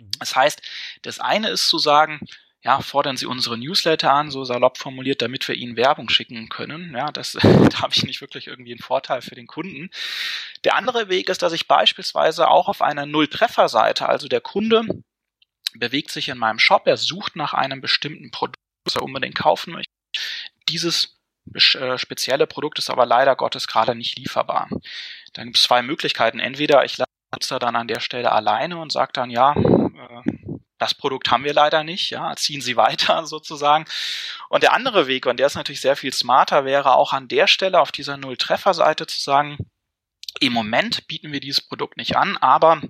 Mhm. 0.00 0.10
Das 0.18 0.36
heißt, 0.36 0.62
das 1.02 1.20
eine 1.20 1.48
ist 1.48 1.68
zu 1.68 1.78
sagen, 1.78 2.20
ja, 2.62 2.80
fordern 2.80 3.16
Sie 3.16 3.26
unsere 3.26 3.56
Newsletter 3.56 4.12
an, 4.12 4.30
so 4.30 4.44
salopp 4.44 4.78
formuliert, 4.78 5.22
damit 5.22 5.46
wir 5.46 5.54
Ihnen 5.54 5.76
Werbung 5.76 6.08
schicken 6.08 6.48
können. 6.48 6.92
Ja, 6.94 7.12
das, 7.12 7.32
da 7.42 7.80
habe 7.80 7.94
ich 7.94 8.04
nicht 8.04 8.20
wirklich 8.20 8.48
irgendwie 8.48 8.72
einen 8.72 8.82
Vorteil 8.82 9.22
für 9.22 9.34
den 9.34 9.46
Kunden. 9.46 9.90
Der 10.64 10.74
andere 10.74 11.08
Weg 11.08 11.28
ist, 11.28 11.42
dass 11.42 11.52
ich 11.52 11.68
beispielsweise 11.68 12.48
auch 12.48 12.68
auf 12.68 12.82
einer 12.82 13.06
Null-Treffer-Seite, 13.06 14.08
also 14.08 14.28
der 14.28 14.40
Kunde 14.40 14.84
bewegt 15.74 16.10
sich 16.10 16.28
in 16.28 16.38
meinem 16.38 16.58
Shop, 16.58 16.86
er 16.86 16.96
sucht 16.96 17.36
nach 17.36 17.54
einem 17.54 17.80
bestimmten 17.80 18.30
Produkt, 18.30 18.58
das 18.84 18.96
er 18.96 19.02
unbedingt 19.02 19.36
kaufen 19.36 19.72
möchte. 19.74 19.92
Dieses 20.68 21.18
äh, 21.54 21.96
spezielle 21.98 22.46
Produkt 22.46 22.78
ist 22.78 22.90
aber 22.90 23.06
leider 23.06 23.36
Gottes 23.36 23.68
gerade 23.68 23.94
nicht 23.94 24.18
lieferbar. 24.18 24.68
Dann 25.32 25.46
gibt 25.46 25.58
es 25.58 25.62
zwei 25.62 25.82
Möglichkeiten. 25.82 26.40
Entweder 26.40 26.84
ich 26.84 26.98
lasse 26.98 27.10
dann 27.30 27.76
an 27.76 27.88
der 27.88 28.00
Stelle 28.00 28.32
alleine 28.32 28.78
und 28.78 28.92
sage 28.92 29.12
dann, 29.12 29.30
ja, 29.30 29.52
äh, 29.52 30.58
das 30.78 30.94
Produkt 30.94 31.30
haben 31.30 31.44
wir 31.44 31.54
leider 31.54 31.82
nicht, 31.84 32.10
ja, 32.10 32.34
ziehen 32.36 32.60
Sie 32.60 32.76
weiter 32.76 33.26
sozusagen. 33.26 33.84
Und 34.48 34.62
der 34.62 34.72
andere 34.72 35.06
Weg, 35.06 35.26
und 35.26 35.38
der 35.38 35.46
ist 35.46 35.56
natürlich 35.56 35.80
sehr 35.80 35.96
viel 35.96 36.12
smarter, 36.12 36.64
wäre 36.64 36.94
auch 36.94 37.12
an 37.12 37.28
der 37.28 37.46
Stelle 37.46 37.80
auf 37.80 37.92
dieser 37.92 38.16
Null-Treffer-Seite 38.16 39.06
zu 39.06 39.20
sagen, 39.20 39.58
im 40.40 40.52
Moment 40.52 41.06
bieten 41.08 41.32
wir 41.32 41.40
dieses 41.40 41.60
Produkt 41.60 41.96
nicht 41.96 42.16
an, 42.16 42.36
aber 42.36 42.80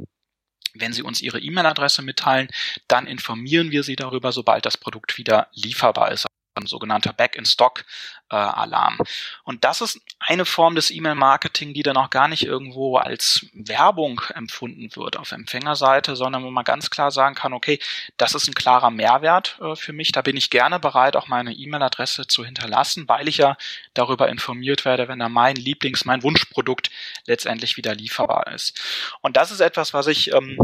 wenn 0.75 0.93
Sie 0.93 1.03
uns 1.03 1.23
Ihre 1.23 1.41
E-Mail-Adresse 1.41 2.03
mitteilen, 2.03 2.49
dann 2.89 3.07
informieren 3.07 3.71
wir 3.71 3.83
Sie 3.83 3.97
darüber, 3.97 4.33
sobald 4.33 4.67
das 4.67 4.77
Produkt 4.77 5.17
wieder 5.17 5.49
lieferbar 5.55 6.13
ist 6.13 6.27
sogenannter 6.67 7.13
Back-in-Stock-Alarm. 7.13 8.97
Äh, 8.99 9.05
und 9.45 9.65
das 9.65 9.81
ist 9.81 10.01
eine 10.19 10.45
Form 10.45 10.75
des 10.75 10.91
E-Mail-Marketing, 10.91 11.75
die 11.75 11.83
dann 11.83 11.97
auch 11.97 12.11
gar 12.11 12.29
nicht 12.29 12.45
irgendwo 12.45 12.97
als 12.97 13.47
Werbung 13.53 14.21
empfunden 14.35 14.95
wird 14.97 15.17
auf 15.17 15.33
Empfängerseite, 15.33 16.17
sondern 16.17 16.45
wo 16.45 16.51
man 16.51 16.65
ganz 16.65 16.91
klar 16.91 17.11
sagen 17.11 17.35
kann, 17.35 17.53
okay, 17.53 17.79
das 18.17 18.35
ist 18.35 18.49
ein 18.49 18.55
klarer 18.55 18.91
Mehrwert 18.91 19.59
äh, 19.61 19.77
für 19.77 19.93
mich, 19.93 20.13
da 20.13 20.23
bin 20.23 20.37
ich 20.37 20.51
gerne 20.51 20.79
bereit, 20.79 21.17
auch 21.17 21.29
meine 21.29 21.53
E-Mail-Adresse 21.53 22.27
zu 22.27 22.45
hinterlassen, 22.45 23.09
weil 23.09 23.29
ich 23.29 23.39
ja 23.39 23.57
darüber 23.95 24.29
informiert 24.29 24.85
werde, 24.85 25.09
wenn 25.09 25.19
da 25.19 25.29
mein 25.29 25.57
Lieblings-, 25.57 26.07
mein 26.07 26.23
Wunschprodukt 26.23 26.91
letztendlich 27.27 27.77
wieder 27.77 27.95
lieferbar 27.95 28.49
ist. 28.49 28.81
Und 29.21 29.37
das 29.37 29.51
ist 29.51 29.61
etwas, 29.61 29.95
was 29.95 30.07
ich 30.07 30.33
ähm, 30.33 30.59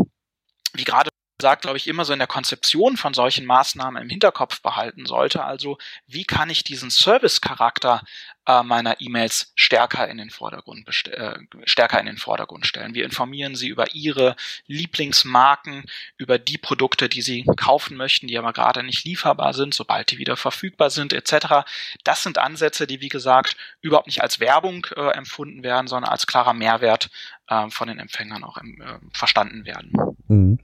wie 0.75 0.85
gerade 0.85 1.11
sagt, 1.41 1.63
glaube 1.63 1.77
ich, 1.77 1.89
immer 1.89 2.05
so 2.05 2.13
in 2.13 2.19
der 2.19 2.29
Konzeption 2.29 2.97
von 2.97 3.15
solchen 3.15 3.45
Maßnahmen 3.45 4.03
im 4.03 4.09
Hinterkopf 4.09 4.61
behalten 4.63 5.07
sollte. 5.07 5.45
Also, 5.45 5.79
wie 6.07 6.25
kann 6.25 6.51
ich 6.51 6.65
diesen 6.65 6.91
Service-Charakter 6.91 8.03
äh, 8.47 8.63
meiner 8.63 9.01
E-Mails 9.01 9.53
stärker 9.55 10.09
in 10.09 10.19
den 10.19 10.31
Vordergrund 10.31 10.87
äh, 11.09 11.35
stärker 11.65 12.01
in 12.01 12.07
den 12.07 12.19
Vordergrund 12.19 12.67
stellen. 12.67 12.95
Wir 12.95 13.05
informieren 13.05 13.55
sie 13.55 13.69
über 13.69 13.95
ihre 13.95 14.37
Lieblingsmarken, 14.67 15.85
über 16.19 16.39
die 16.39 16.59
Produkte, 16.59 17.09
die 17.09 17.23
sie 17.23 17.45
kaufen 17.57 17.97
möchten, 17.97 18.27
die 18.27 18.39
aber 18.39 18.53
gerade 18.53 18.83
nicht 18.83 19.05
lieferbar 19.05 19.55
sind, 19.55 19.75
sobald 19.75 20.11
die 20.11 20.19
wieder 20.19 20.37
verfügbar 20.37 20.91
sind, 20.91 21.13
etc. 21.13 21.67
Das 22.05 22.23
sind 22.23 22.39
Ansätze, 22.39 22.87
die 22.87 23.01
wie 23.01 23.09
gesagt 23.09 23.57
überhaupt 23.81 24.07
nicht 24.07 24.23
als 24.23 24.41
Werbung 24.41 24.87
äh, 24.97 25.11
empfunden 25.13 25.63
werden, 25.63 25.87
sondern 25.87 26.11
als 26.11 26.27
klarer 26.27 26.55
Mehrwert 26.55 27.11
äh, 27.49 27.71
von 27.71 27.89
den 27.89 27.99
Empfängern 27.99 28.45
auch 28.45 28.59
im, 28.59 28.81
äh, 28.81 28.99
verstanden 29.13 29.65
werden. 29.65 29.93
Mhm. 30.29 30.59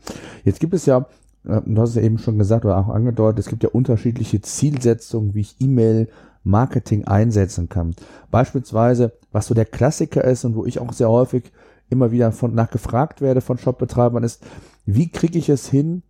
Jetzt 0.44 0.60
gibt 0.60 0.74
es 0.74 0.86
ja 0.86 1.06
äh, 1.44 1.60
du 1.64 1.80
hast 1.80 1.90
es 1.90 1.96
ja 1.96 2.02
eben 2.02 2.18
schon 2.18 2.38
gesagt 2.38 2.64
oder 2.64 2.78
auch 2.78 2.88
angedeutet, 2.88 3.38
es 3.38 3.48
gibt 3.48 3.62
ja 3.62 3.70
unterschiedliche 3.70 4.40
Zielsetzungen, 4.40 5.34
wie 5.34 5.40
ich 5.40 5.56
E-Mail 5.60 6.10
Marketing 6.42 7.04
einsetzen 7.04 7.68
kann. 7.68 7.94
Beispielsweise, 8.30 9.12
was 9.32 9.46
so 9.46 9.54
der 9.54 9.66
Klassiker 9.66 10.24
ist 10.24 10.44
und 10.44 10.54
wo 10.54 10.64
ich 10.64 10.78
auch 10.78 10.92
sehr 10.92 11.10
häufig 11.10 11.52
immer 11.88 12.12
wieder 12.12 12.32
von 12.32 12.54
nachgefragt 12.54 13.20
werde 13.20 13.40
von 13.40 13.58
Shopbetreibern 13.58 14.22
ist, 14.22 14.42
wie 14.86 15.10
kriege 15.10 15.38
ich 15.38 15.48
es 15.48 15.68
hin, 15.68 16.02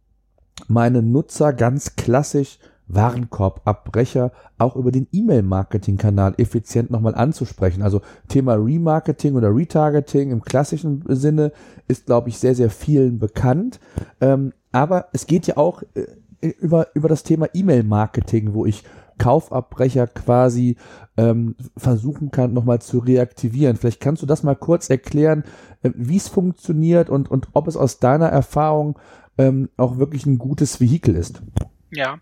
meine 0.69 1.03
Nutzer 1.03 1.53
ganz 1.53 1.97
klassisch 1.97 2.59
Warenkorbabbrecher 2.93 4.33
auch 4.59 4.77
über 4.77 4.91
den 4.91 5.07
E-Mail-Marketing-Kanal 5.13 6.35
effizient 6.39 6.91
nochmal 6.91 7.15
anzusprechen. 7.15 7.83
Also 7.83 8.01
Thema 8.29 8.55
Remarketing 8.55 9.37
oder 9.37 9.55
Retargeting 9.55 10.31
im 10.31 10.43
klassischen 10.43 11.05
Sinne 11.07 11.53
ist, 11.89 12.07
glaube 12.07 12.29
ich, 12.29 12.39
sehr, 12.39 12.55
sehr 12.55 12.71
vielen 12.71 13.19
bekannt. 13.19 13.79
Ähm, 14.21 14.53
aber 14.73 15.07
es 15.13 15.27
geht 15.27 15.47
ja 15.47 15.57
auch 15.57 15.83
äh, 15.95 16.49
über, 16.61 16.89
über 16.95 17.09
das 17.09 17.23
Thema 17.23 17.49
E-Mail-Marketing, 17.53 18.55
wo 18.55 18.67
ich 18.67 18.83
Kaufabbrecher 19.21 20.07
quasi 20.09 20.77
ähm, 21.17 21.55
versuchen 21.77 22.31
kann, 22.31 22.55
nochmal 22.55 22.81
zu 22.81 22.99
reaktivieren. 22.99 23.77
Vielleicht 23.77 24.01
kannst 24.01 24.23
du 24.23 24.27
das 24.27 24.43
mal 24.43 24.57
kurz 24.57 24.91
erklären, 24.91 25.45
äh, 25.83 25.91
wie 25.95 26.17
es 26.17 26.29
funktioniert 26.29 27.11
und, 27.11 27.31
und 27.31 27.49
ob 27.53 27.69
es 27.69 27.77
aus 27.77 28.01
deiner 28.01 28.29
Erfahrung 28.29 28.99
ähm, 29.39 29.69
auch 29.77 29.99
wirklich 29.99 30.27
ein 30.27 30.39
gutes 30.39 30.81
Vehikel 30.81 31.15
ist. 31.15 31.43
Ja, 31.91 32.19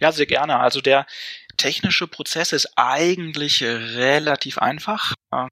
ja, 0.00 0.12
sehr 0.12 0.26
gerne. 0.26 0.58
Also 0.58 0.80
der 0.80 1.06
technische 1.58 2.06
Prozess 2.06 2.52
ist 2.52 2.72
eigentlich 2.76 3.62
relativ 3.62 4.58
einfach. 4.58 5.14
Ähm, 5.32 5.48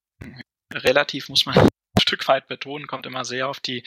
relativ 0.73 1.28
muss 1.28 1.45
man 1.45 1.57
ein 1.59 1.68
Stück 2.00 2.26
weit 2.28 2.49
betonen, 2.49 2.87
kommt 2.87 3.04
immer 3.04 3.25
sehr 3.26 3.49
auf 3.49 3.61
die 3.61 3.85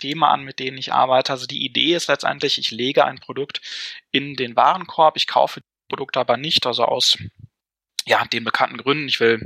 Themen 0.00 0.24
an, 0.24 0.42
mit 0.42 0.58
denen 0.58 0.78
ich 0.78 0.92
arbeite. 0.92 1.32
Also 1.32 1.46
die 1.46 1.64
Idee 1.64 1.94
ist 1.94 2.08
letztendlich, 2.08 2.58
ich 2.58 2.72
lege 2.72 3.04
ein 3.04 3.20
Produkt 3.20 3.60
in 4.10 4.34
den 4.34 4.56
Warenkorb, 4.56 5.16
ich 5.16 5.28
kaufe 5.28 5.60
Produkte 5.88 6.20
aber 6.20 6.36
nicht, 6.36 6.66
also 6.66 6.84
aus 6.84 7.18
ja, 8.06 8.24
den 8.26 8.44
bekannten 8.44 8.78
Gründen. 8.78 9.08
Ich 9.08 9.20
will 9.20 9.42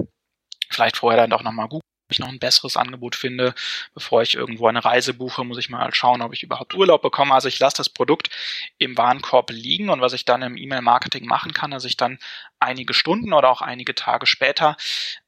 vielleicht 0.71 0.97
vorher 0.97 1.21
dann 1.21 1.33
auch 1.33 1.43
nochmal 1.43 1.69
googeln, 1.69 1.83
ob 2.09 2.13
ich 2.13 2.19
noch 2.19 2.29
ein 2.29 2.39
besseres 2.39 2.77
Angebot 2.77 3.17
finde. 3.17 3.55
Bevor 3.95 4.23
ich 4.23 4.35
irgendwo 4.35 4.67
eine 4.67 4.85
Reise 4.85 5.15
buche, 5.15 5.45
muss 5.45 5.59
ich 5.59 5.69
mal 5.69 5.93
schauen, 5.95 6.23
ob 6.23 6.33
ich 6.33 6.43
überhaupt 6.43 6.75
Urlaub 6.75 7.03
bekomme. 7.03 7.35
Also 7.35 7.49
ich 7.49 7.59
lasse 7.59 7.79
das 7.79 7.89
Produkt 7.89 8.31
im 8.79 8.97
Warenkorb 8.97 9.51
liegen 9.51 9.91
und 9.91 10.01
was 10.01 10.13
ich 10.13 10.25
dann 10.25 10.43
im 10.43 10.57
E-Mail-Marketing 10.57 11.27
machen 11.27 11.53
kann, 11.53 11.71
dass 11.71 11.85
ich 11.85 11.97
dann 11.97 12.19
einige 12.59 12.95
Stunden 12.95 13.33
oder 13.33 13.51
auch 13.51 13.63
einige 13.63 13.95
Tage 13.95 14.27
später 14.27 14.77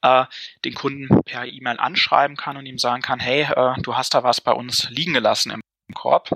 äh, 0.03 0.25
den 0.65 0.75
Kunden 0.75 1.23
per 1.25 1.45
E-Mail 1.47 1.79
anschreiben 1.79 2.37
kann 2.37 2.57
und 2.57 2.67
ihm 2.67 2.79
sagen 2.79 3.03
kann, 3.03 3.21
hey, 3.21 3.43
äh, 3.43 3.81
du 3.83 3.97
hast 3.97 4.15
da 4.15 4.23
was 4.23 4.41
bei 4.41 4.53
uns 4.53 4.89
liegen 4.91 5.15
gelassen 5.15 5.53
im 5.53 5.61
Korb. 5.95 6.31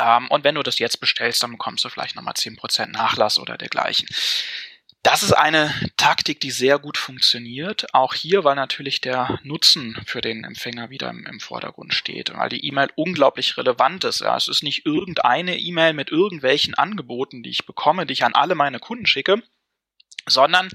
Ähm, 0.00 0.28
und 0.28 0.44
wenn 0.44 0.54
du 0.54 0.62
das 0.62 0.78
jetzt 0.78 1.00
bestellst, 1.00 1.42
dann 1.42 1.52
bekommst 1.52 1.84
du 1.84 1.88
vielleicht 1.88 2.16
nochmal 2.16 2.34
10% 2.34 2.86
Nachlass 2.86 3.38
oder 3.38 3.56
dergleichen. 3.58 4.08
Das 5.02 5.22
ist 5.22 5.32
eine 5.32 5.72
Taktik, 5.96 6.40
die 6.40 6.50
sehr 6.50 6.78
gut 6.78 6.98
funktioniert. 6.98 7.94
Auch 7.94 8.14
hier, 8.14 8.44
weil 8.44 8.56
natürlich 8.56 9.00
der 9.00 9.38
Nutzen 9.42 9.96
für 10.06 10.20
den 10.20 10.44
Empfänger 10.44 10.90
wieder 10.90 11.08
im, 11.10 11.24
im 11.24 11.40
Vordergrund 11.40 11.94
steht, 11.94 12.36
weil 12.36 12.48
die 12.48 12.66
E-Mail 12.66 12.90
unglaublich 12.96 13.56
relevant 13.56 14.04
ist. 14.04 14.20
Ja, 14.20 14.36
es 14.36 14.48
ist 14.48 14.62
nicht 14.62 14.84
irgendeine 14.86 15.56
E-Mail 15.56 15.92
mit 15.92 16.10
irgendwelchen 16.10 16.74
Angeboten, 16.74 17.42
die 17.42 17.50
ich 17.50 17.64
bekomme, 17.64 18.06
die 18.06 18.12
ich 18.12 18.24
an 18.24 18.34
alle 18.34 18.54
meine 18.56 18.80
Kunden 18.80 19.06
schicke, 19.06 19.42
sondern 20.26 20.68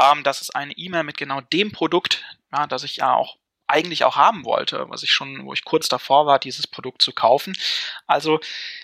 ähm, 0.00 0.24
das 0.24 0.40
ist 0.40 0.56
eine 0.56 0.72
E-Mail 0.72 1.04
mit 1.04 1.18
genau 1.18 1.40
dem 1.40 1.70
Produkt, 1.70 2.24
ja, 2.52 2.66
das 2.66 2.84
ich 2.84 2.96
ja 2.96 3.14
auch 3.14 3.36
eigentlich 3.68 4.04
auch 4.04 4.16
haben 4.16 4.44
wollte, 4.44 4.86
was 4.88 5.02
ich 5.02 5.12
schon, 5.12 5.44
wo 5.44 5.52
ich 5.52 5.64
kurz 5.64 5.88
davor 5.88 6.26
war, 6.26 6.38
dieses 6.38 6.66
Produkt 6.66 7.02
zu 7.02 7.12
kaufen. 7.12 7.56
Also 8.06 8.40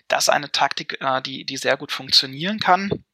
das 0.09 0.25
ist 0.25 0.29
eine 0.29 0.53
Taktik, 0.53 1.01
äh, 1.01 1.23
die, 1.23 1.45
die 1.45 1.57
sehr 1.57 1.77
gut 1.77 1.93
funktionieren 1.93 2.61
kann. 2.61 3.05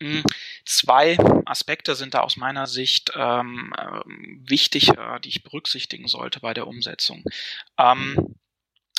Hm, 0.00 0.24
zwei 0.66 1.16
Aspekte 1.46 1.94
sind 1.94 2.14
da 2.14 2.20
aus 2.20 2.36
meiner 2.36 2.66
Sicht 2.66 3.12
ähm, 3.14 3.72
äh, 3.78 4.02
wichtig, 4.44 4.90
äh, 4.90 5.20
die 5.20 5.30
ich 5.30 5.42
berücksichtigen 5.42 6.06
sollte 6.06 6.40
bei 6.40 6.52
der 6.52 6.66
Umsetzung. 6.66 7.24
Ähm, 7.78 8.34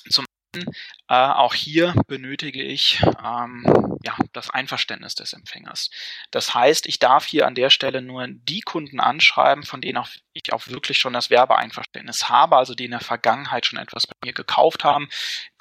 zum 0.10 0.26
einen, 0.56 0.66
äh, 1.08 1.14
auch 1.14 1.54
hier 1.54 1.94
benötige 2.08 2.64
ich 2.64 3.04
ähm, 3.24 3.64
ja, 4.04 4.16
das 4.34 4.50
Einverständnis 4.50 5.16
des 5.16 5.34
Empfängers. 5.34 5.90
Das 6.32 6.54
heißt, 6.54 6.88
ich 6.88 7.00
darf 7.00 7.26
hier 7.26 7.48
an 7.48 7.56
der 7.56 7.70
Stelle 7.70 8.02
nur 8.02 8.28
die 8.28 8.62
Kunden 8.62 9.00
anschreiben, 9.00 9.64
von 9.64 9.82
denen 9.82 9.98
auch 9.98 10.10
ich 10.34 10.54
auch 10.54 10.68
wirklich 10.68 11.00
schon 11.00 11.14
das 11.14 11.30
Werbeeinverständnis 11.30 12.30
habe, 12.30 12.58
also 12.58 12.76
die 12.76 12.86
in 12.86 12.92
der 12.92 13.00
Vergangenheit 13.00 13.66
schon 13.66 13.80
etwas 13.80 14.06
bei 14.08 14.16
mir 14.24 14.34
gekauft 14.34 14.84
haben, 14.84 15.10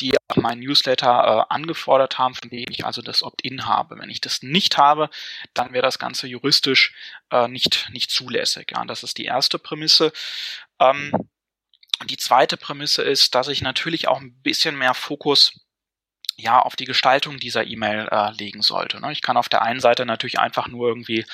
die 0.01 0.17
auch 0.29 0.37
meinen 0.37 0.61
Newsletter 0.61 1.47
äh, 1.49 1.55
angefordert 1.55 2.19
haben, 2.19 2.35
von 2.35 2.51
denen 2.51 2.71
ich 2.71 2.85
also 2.85 3.03
das 3.03 3.23
Opt-in 3.23 3.67
habe. 3.67 3.99
Wenn 3.99 4.11
ich 4.11 4.21
das 4.21 4.43
nicht 4.43 4.77
habe, 4.77 5.09
dann 5.55 5.73
wäre 5.73 5.83
das 5.83 5.99
Ganze 5.99 6.27
juristisch 6.27 6.95
äh, 7.31 7.49
nicht, 7.49 7.89
nicht 7.91 8.11
zulässig. 8.11 8.73
Ja, 8.75 8.85
das 8.85 9.03
ist 9.03 9.19
die 9.19 9.25
erste 9.25 9.59
Prämisse. 9.59 10.13
Ähm, 10.79 11.13
die 12.05 12.19
zweite 12.19 12.59
Prämisse 12.59 13.03
ist, 13.03 13.35
dass 13.35 13.49
ich 13.49 13.63
natürlich 13.63 14.09
auch 14.09 14.21
ein 14.21 14.35
bisschen 14.43 14.77
mehr 14.77 14.93
Fokus 14.93 15.66
ja 16.37 16.61
auf 16.61 16.77
die 16.77 16.85
Gestaltung 16.85 17.39
dieser 17.39 17.67
E-Mail 17.67 18.09
äh, 18.11 18.31
legen 18.33 18.63
sollte. 18.63 19.01
Ne? 19.01 19.13
Ich 19.13 19.23
kann 19.23 19.37
auf 19.37 19.49
der 19.49 19.63
einen 19.63 19.81
Seite 19.81 20.07
natürlich 20.07 20.39
einfach 20.39 20.69
nur 20.69 20.89
irgendwie 20.89 21.25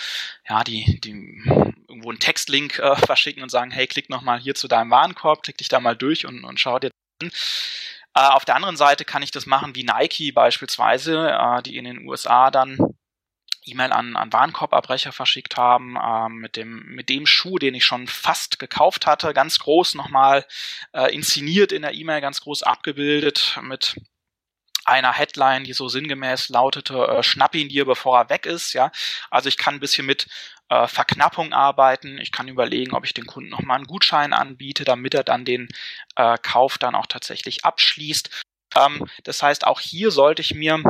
ja 0.48 0.62
die 0.64 1.00
die 1.00 1.42
irgendwo 1.88 2.10
einen 2.10 2.20
Textlink 2.20 2.78
äh, 2.78 2.96
verschicken 2.96 3.42
und 3.42 3.50
sagen, 3.50 3.70
hey, 3.70 3.86
klick 3.86 4.10
noch 4.10 4.22
mal 4.22 4.40
hier 4.40 4.54
zu 4.54 4.68
deinem 4.68 4.90
Warenkorb, 4.90 5.42
klick 5.42 5.58
dich 5.58 5.68
da 5.68 5.80
mal 5.80 5.96
durch 5.96 6.26
und, 6.26 6.44
und 6.44 6.58
schau 6.60 6.78
dir 6.78 6.90
an. 7.22 7.30
Äh, 8.14 8.20
auf 8.20 8.44
der 8.44 8.56
anderen 8.56 8.76
Seite 8.76 9.04
kann 9.04 9.22
ich 9.22 9.30
das 9.30 9.46
machen 9.46 9.74
wie 9.74 9.84
Nike 9.84 10.32
beispielsweise, 10.32 11.30
äh, 11.30 11.62
die 11.62 11.76
in 11.76 11.84
den 11.84 12.06
USA 12.06 12.50
dann 12.50 12.78
E-Mail 13.64 13.92
an, 13.92 14.16
an 14.16 14.32
Warenkorbabbrecher 14.32 15.12
verschickt 15.12 15.56
haben, 15.56 15.96
äh, 15.96 16.28
mit, 16.28 16.56
dem, 16.56 16.84
mit 16.86 17.08
dem 17.08 17.26
Schuh, 17.26 17.58
den 17.58 17.74
ich 17.74 17.84
schon 17.84 18.08
fast 18.08 18.58
gekauft 18.58 19.06
hatte, 19.06 19.32
ganz 19.34 19.58
groß 19.60 19.94
nochmal 19.94 20.44
äh, 20.92 21.14
inszeniert 21.14 21.72
in 21.72 21.82
der 21.82 21.94
E-Mail, 21.94 22.20
ganz 22.20 22.40
groß 22.40 22.64
abgebildet 22.64 23.58
mit 23.62 23.96
einer 24.84 25.12
Headline, 25.12 25.64
die 25.64 25.72
so 25.72 25.88
sinngemäß 25.88 26.48
lautete, 26.48 26.94
äh, 26.94 27.22
schnapp 27.22 27.54
ihn 27.54 27.68
dir, 27.68 27.84
bevor 27.84 28.18
er 28.18 28.30
weg 28.30 28.46
ist, 28.46 28.72
ja. 28.72 28.90
Also 29.30 29.48
ich 29.48 29.56
kann 29.56 29.74
ein 29.74 29.80
bisschen 29.80 30.06
mit 30.06 30.26
äh, 30.68 30.86
Verknappung 30.88 31.52
arbeiten. 31.52 32.18
Ich 32.18 32.32
kann 32.32 32.48
überlegen, 32.48 32.94
ob 32.94 33.04
ich 33.04 33.14
den 33.14 33.26
Kunden 33.26 33.50
nochmal 33.50 33.76
einen 33.76 33.86
Gutschein 33.86 34.32
anbiete, 34.32 34.84
damit 34.84 35.14
er 35.14 35.24
dann 35.24 35.44
den 35.44 35.68
äh, 36.16 36.36
Kauf 36.42 36.78
dann 36.78 36.94
auch 36.94 37.06
tatsächlich 37.06 37.64
abschließt. 37.64 38.30
Ähm, 38.76 39.06
das 39.24 39.42
heißt, 39.42 39.66
auch 39.66 39.80
hier 39.80 40.10
sollte 40.10 40.42
ich 40.42 40.54
mir 40.54 40.82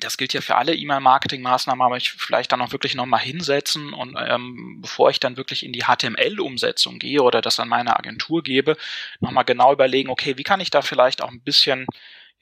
das 0.00 0.16
gilt 0.16 0.32
ja 0.32 0.40
für 0.40 0.56
alle 0.56 0.74
E-Mail-Marketing-Maßnahmen, 0.74 1.82
aber 1.82 1.96
ich 1.96 2.12
vielleicht 2.12 2.52
dann 2.52 2.62
auch 2.62 2.72
wirklich 2.72 2.94
nochmal 2.94 3.20
hinsetzen 3.20 3.92
und 3.92 4.16
ähm, 4.18 4.78
bevor 4.80 5.10
ich 5.10 5.20
dann 5.20 5.36
wirklich 5.36 5.64
in 5.64 5.72
die 5.72 5.82
HTML-Umsetzung 5.82 6.98
gehe 6.98 7.22
oder 7.22 7.40
das 7.40 7.60
an 7.60 7.68
meine 7.68 7.98
Agentur 7.98 8.42
gebe, 8.42 8.76
nochmal 9.20 9.44
genau 9.44 9.72
überlegen, 9.72 10.10
okay, 10.10 10.38
wie 10.38 10.42
kann 10.42 10.60
ich 10.60 10.70
da 10.70 10.82
vielleicht 10.82 11.22
auch 11.22 11.30
ein 11.30 11.42
bisschen 11.42 11.86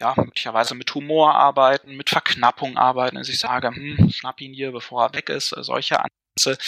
ja, 0.00 0.14
möglicherweise 0.16 0.74
mit 0.74 0.94
Humor 0.94 1.34
arbeiten, 1.34 1.96
mit 1.96 2.10
Verknappung 2.10 2.76
arbeiten, 2.76 3.16
dass 3.16 3.28
ich 3.28 3.38
sage, 3.38 3.68
hm, 3.68 4.10
schnapp 4.10 4.40
ihn 4.40 4.52
hier, 4.52 4.72
bevor 4.72 5.04
er 5.04 5.14
weg 5.14 5.28
ist, 5.28 5.48
solche 5.48 5.98
Ansätze. 5.98 6.58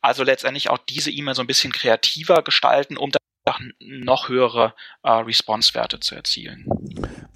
Also 0.00 0.24
letztendlich 0.24 0.70
auch 0.70 0.78
diese 0.78 1.10
E-Mail 1.10 1.34
so 1.34 1.42
ein 1.42 1.46
bisschen 1.46 1.72
kreativer 1.72 2.42
gestalten, 2.42 2.96
um 2.96 3.10
dann 3.44 3.72
noch 3.78 4.28
höhere 4.28 4.74
äh, 5.02 5.10
Response-Werte 5.10 6.00
zu 6.00 6.14
erzielen. 6.14 6.66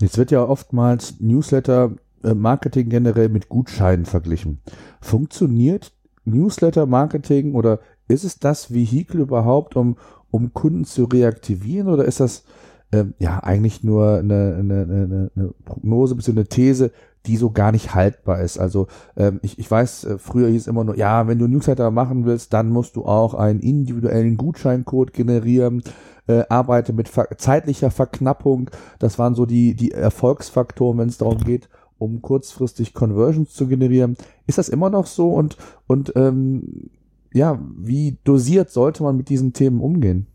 Jetzt 0.01 0.19
wird 0.19 0.31
ja 0.31 0.43
oftmals 0.43 1.21
Newsletter 1.21 1.97
äh, 2.23 2.35
Marketing 2.35 2.89
generell 2.89 3.29
mit 3.29 3.49
Gutscheinen 3.49 4.07
verglichen. 4.07 4.63
Funktioniert 5.01 5.93
Newsletter-Marketing 6.25 7.55
oder 7.55 7.81
ist 8.09 8.25
es 8.25 8.39
das 8.39 8.73
Vehikel 8.73 9.21
überhaupt, 9.21 9.77
um, 9.77 9.99
um 10.31 10.53
Kunden 10.53 10.85
zu 10.85 11.05
reaktivieren 11.05 11.89
oder 11.89 12.05
ist 12.05 12.21
das 12.21 12.45
ähm, 12.93 13.15
ja 13.19 13.39
eigentlich 13.43 13.83
nur 13.83 14.19
eine, 14.19 14.57
eine, 14.59 14.83
eine, 14.83 15.31
eine 15.35 15.55
Prognose 15.65 16.15
bzw. 16.15 16.33
eine 16.33 16.45
These, 16.47 16.93
die 17.27 17.37
so 17.37 17.51
gar 17.51 17.73
nicht 17.73 17.95
haltbar 17.95 18.41
ist. 18.41 18.59
Also 18.59 18.89
ähm, 19.17 19.39
ich, 19.43 19.59
ich 19.59 19.71
weiß, 19.71 20.05
äh, 20.05 20.19
früher 20.19 20.49
hieß 20.49 20.63
es 20.63 20.67
immer 20.67 20.85
nur, 20.85 20.97
ja, 20.97 21.27
wenn 21.29 21.39
du 21.39 21.47
Newsletter 21.47 21.91
machen 21.91 22.25
willst, 22.25 22.53
dann 22.53 22.71
musst 22.71 22.97
du 22.97 23.05
auch 23.05 23.35
einen 23.35 23.61
individuellen 23.61 24.37
Gutscheincode 24.37 25.13
generieren, 25.13 25.83
äh, 26.27 26.45
arbeite 26.49 26.93
mit 26.93 27.09
ver 27.09 27.29
zeitlicher 27.39 27.91
Verknappung. 27.91 28.71
Das 28.99 29.19
waren 29.19 29.35
so 29.35 29.47
die, 29.47 29.75
die 29.75 29.93
Erfolgsfaktoren, 29.93 30.99
wenn 30.99 31.09
es 31.09 31.19
darum 31.19 31.39
geht, 31.39 31.69
um 31.99 32.23
kurzfristig 32.23 32.95
Conversions 32.95 33.55
zu 33.55 33.69
generieren. 33.69 34.17
Ist 34.47 34.59
das 34.59 34.69
immer 34.69 34.91
noch 34.91 35.07
so 35.07 35.31
und, 35.31 35.57
und 35.87 36.13
ähm, 36.17 36.91
ja, 37.33 37.59
wie 37.77 38.19
dosiert 38.25 38.71
sollte 38.71 39.03
man 39.03 39.17
mit 39.17 39.29
diesen 39.29 39.53
Themen 39.53 39.81
umgehen? 39.81 40.27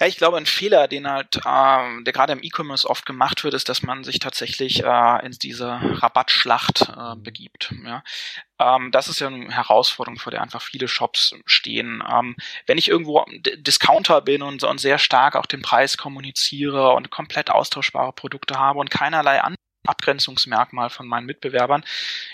Ja, 0.00 0.08
ich 0.08 0.16
glaube, 0.16 0.36
ein 0.38 0.46
Fehler, 0.46 0.88
den 0.88 1.08
halt, 1.08 1.40
ähm, 1.46 2.04
der 2.04 2.12
gerade 2.12 2.32
im 2.32 2.42
E-Commerce 2.42 2.88
oft 2.88 3.06
gemacht 3.06 3.44
wird, 3.44 3.54
ist, 3.54 3.68
dass 3.68 3.82
man 3.82 4.02
sich 4.02 4.18
tatsächlich 4.18 4.82
äh, 4.82 5.24
in 5.24 5.30
diese 5.32 5.78
Rabattschlacht 5.80 6.88
äh, 6.88 7.14
begibt. 7.16 7.72
Ja? 7.84 8.02
Ähm, 8.58 8.90
das 8.90 9.06
ist 9.08 9.20
ja 9.20 9.28
eine 9.28 9.54
Herausforderung, 9.54 10.18
vor 10.18 10.32
der 10.32 10.42
einfach 10.42 10.62
viele 10.62 10.88
Shops 10.88 11.36
stehen. 11.46 12.02
Ähm, 12.12 12.34
wenn 12.66 12.76
ich 12.76 12.88
irgendwo 12.88 13.24
Discounter 13.58 14.20
bin 14.20 14.42
und, 14.42 14.64
und 14.64 14.78
sehr 14.78 14.98
stark 14.98 15.36
auch 15.36 15.46
den 15.46 15.62
Preis 15.62 15.96
kommuniziere 15.96 16.90
und 16.92 17.10
komplett 17.10 17.50
austauschbare 17.50 18.12
Produkte 18.12 18.58
habe 18.58 18.80
und 18.80 18.90
keinerlei 18.90 19.40
andere 19.42 19.60
Abgrenzungsmerkmal 19.86 20.90
von 20.90 21.06
meinen 21.06 21.26
Mitbewerbern, 21.26 21.84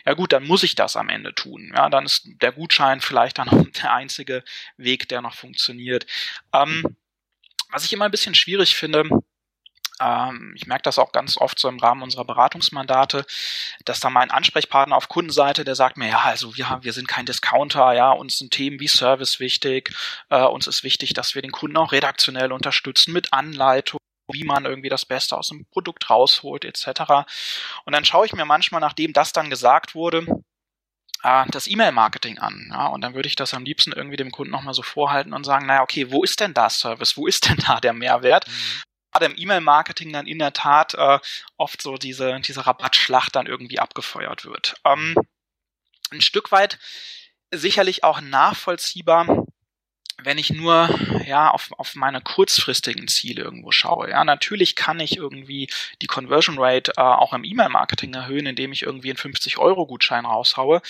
ja 0.07 0.15
gut, 0.15 0.33
dann 0.33 0.47
muss 0.47 0.63
ich 0.63 0.77
das 0.77 0.97
am 0.97 1.09
Ende 1.11 1.35
tun. 1.35 1.73
Ja, 1.75 1.91
dann 1.91 2.07
ist 2.07 2.27
der 2.41 2.53
Gutschein 2.53 3.01
vielleicht 3.01 3.39
dann 3.39 3.71
der 3.83 3.93
einzige 3.93 4.45
Weg, 4.79 5.09
der 5.09 5.21
noch 5.21 5.35
funktioniert. 5.35 6.07
Ähm, 6.55 6.97
was 7.71 7.85
ich 7.85 7.93
immer 7.93 8.07
ein 8.07 8.11
bisschen 8.11 8.35
schwierig 8.35 8.75
finde, 8.77 9.09
ähm, 10.01 10.55
ich 10.57 10.67
merke 10.67 10.83
das 10.83 10.99
auch 10.99 11.13
ganz 11.13 11.37
oft 11.37 11.59
so 11.59 11.69
im 11.69 11.79
Rahmen 11.79 12.03
unserer 12.03 12.25
Beratungsmandate, 12.25 13.27
dass 13.85 14.01
da 14.01 14.11
mein 14.11 14.31
Ansprechpartner 14.31 14.97
auf 14.97 15.09
Kundenseite, 15.09 15.65
der 15.65 15.75
sagt 15.75 15.97
mir, 15.97 16.09
ja, 16.09 16.21
also 16.21 16.57
wir, 16.57 16.71
haben, 16.71 16.85
wir 16.85 16.93
sind 16.93 17.07
kein 17.07 17.27
Discounter, 17.27 17.93
ja, 17.93 18.11
uns 18.11 18.39
sind 18.39 18.53
Themen 18.53 18.81
wie 18.81 18.89
Service 18.89 19.41
wichtig, 19.41 19.95
äh, 20.31 20.43
uns 20.43 20.67
ist 20.67 20.83
wichtig, 20.83 21.13
dass 21.13 21.35
wir 21.35 21.43
den 21.43 21.53
Kunden 21.53 21.77
auch 21.77 21.93
redaktionell 21.93 22.53
unterstützen 22.53 23.13
mit 23.13 23.33
Anleitung 23.33 24.01
wie 24.33 24.45
man 24.45 24.65
irgendwie 24.65 24.89
das 24.89 25.07
Beste 25.07 25.37
aus 25.37 25.49
dem 25.49 25.67
Produkt 25.73 26.09
rausholt, 26.09 26.65
etc. 26.65 27.27
Und 27.85 27.93
dann 27.93 28.05
schaue 28.05 28.27
ich 28.27 28.33
mir 28.33 28.45
manchmal, 28.45 28.81
nachdem 28.81 29.13
das 29.13 29.33
dann 29.33 29.51
gesagt 29.51 29.97
wurde, 29.97 30.25
äh, 31.23 31.45
das 31.51 31.67
E-Mail-Marketing 31.67 32.39
an. 32.39 32.69
Ja, 32.71 32.87
und 32.87 33.01
dann 33.03 33.15
würde 33.15 33.29
ich 33.29 33.37
das 33.37 33.55
am 33.55 33.65
liebsten 33.65 33.93
irgendwie 33.93 34.17
dem 34.17 34.31
Kunden 34.31 34.53
nochmal 34.53 34.75
so 34.75 34.83
vorhalten 34.83 35.33
und 35.33 35.45
sagen, 35.45 35.67
naja, 35.67 35.83
okay, 35.83 36.11
wo 36.11 36.23
ist 36.23 36.41
denn 36.41 36.55
da 36.55 36.71
Service? 36.71 37.17
Wo 37.17 37.27
ist 37.27 37.49
denn 37.49 37.59
da 37.67 37.81
der 37.81 37.93
Mehrwert? 37.93 38.47
Mhm. 38.49 38.83
Gerade 39.13 39.27
im 39.27 39.37
E-Mail-Marketing 39.37 40.13
dann 40.13 40.27
in 40.27 40.39
der 40.39 40.53
Tat 40.53 40.95
äh, 40.95 41.19
oft 41.57 41.83
so 41.83 41.97
diese, 41.97 42.41
diese 42.41 42.67
Rabattschlacht 42.67 43.35
dann 43.35 43.47
irgendwie 43.47 43.81
abgefeuert 43.81 44.45
wird. 44.45 44.77
Ähm, 44.85 45.17
ein 46.13 46.21
Stück 46.21 46.53
weit 46.53 46.79
sicherlich 47.53 48.05
auch 48.05 48.21
nachvollziehbar, 48.21 49.47
wenn 50.25 50.39
ich 50.39 50.51
nur 50.51 50.89
ja 51.27 51.51
auf, 51.51 51.71
auf 51.79 51.95
meine 51.95 52.21
kurzfristigen 52.21 53.09
Ziele 53.09 53.43
irgendwo 53.43 53.71
schaue. 53.71 54.11
Ja, 54.11 54.25
natürlich 54.25 54.77
kann 54.77 55.01
ich 55.01 55.17
irgendwie 55.17 55.69
die 56.03 56.07
Conversion 56.07 56.59
Rate 56.59 56.93
äh, 56.97 57.01
auch 57.01 57.33
im 57.33 57.45
E-Mail-Marketing 57.45 58.15
erhöhen, 58.15 58.47
indem 58.47 58.73
ich 58.73 58.83
irgendwie 58.83 59.11
einen 59.11 59.19
50-Euro-Gutschein 59.19 60.27
raushaue. 60.27 60.83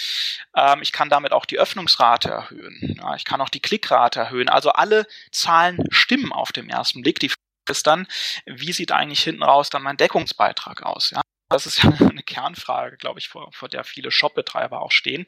Ähm, 0.55 0.83
ich 0.83 0.93
kann 0.93 1.11
damit 1.11 1.33
auch 1.33 1.47
die 1.47 1.59
Öffnungsrate 1.59 2.29
erhöhen. 2.29 2.99
Ja, 3.01 3.15
ich 3.15 3.25
kann 3.25 3.41
auch 3.41 3.49
die 3.49 3.61
Klickrate 3.61 4.21
erhöhen. 4.21 4.49
Also 4.49 4.71
alle 4.71 5.07
Zahlen 5.31 5.85
stimmen 5.91 6.33
auf 6.33 6.53
dem 6.53 6.69
ersten 6.69 7.03
Blick. 7.03 7.19
Die 7.21 7.29
Frage 7.29 7.41
ist 7.71 7.87
dann, 7.87 8.07
wie 8.47 8.73
sieht 8.73 8.93
eigentlich 8.93 9.23
hinten 9.23 9.43
raus 9.43 9.71
dann 9.71 9.83
mein 9.83 9.97
Deckungsbeitrag 9.97 10.83
aus? 10.83 11.11
Ja, 11.11 11.23
das 11.51 11.67
ist 11.67 11.83
ja 11.83 11.91
eine 11.91 12.23
Kernfrage, 12.23 12.97
glaube 12.97 13.19
ich, 13.19 13.29
vor, 13.29 13.53
vor 13.53 13.69
der 13.69 13.85
viele 13.85 14.11
Shopbetreiber 14.11 14.81
auch 14.81 14.93
stehen. 14.93 15.27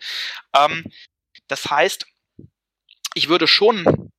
Ähm, 0.57 0.85
das 1.49 1.71
heißt, 1.71 2.07
ich 3.15 3.29
würde 3.29 3.47
schon 3.47 4.11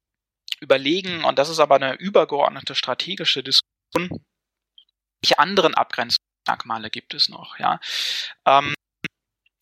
überlegen, 0.59 1.23
und 1.23 1.39
das 1.39 1.49
ist 1.49 1.59
aber 1.59 1.75
eine 1.75 1.95
übergeordnete 1.95 2.75
strategische 2.75 3.43
Diskussion, 3.43 4.23
welche 5.21 5.39
anderen 5.39 5.73
Abgrenzungsmerkmale 5.75 6.89
gibt 6.89 7.13
es 7.13 7.29
noch, 7.29 7.57
ja. 7.59 7.79
Ähm, 8.45 8.73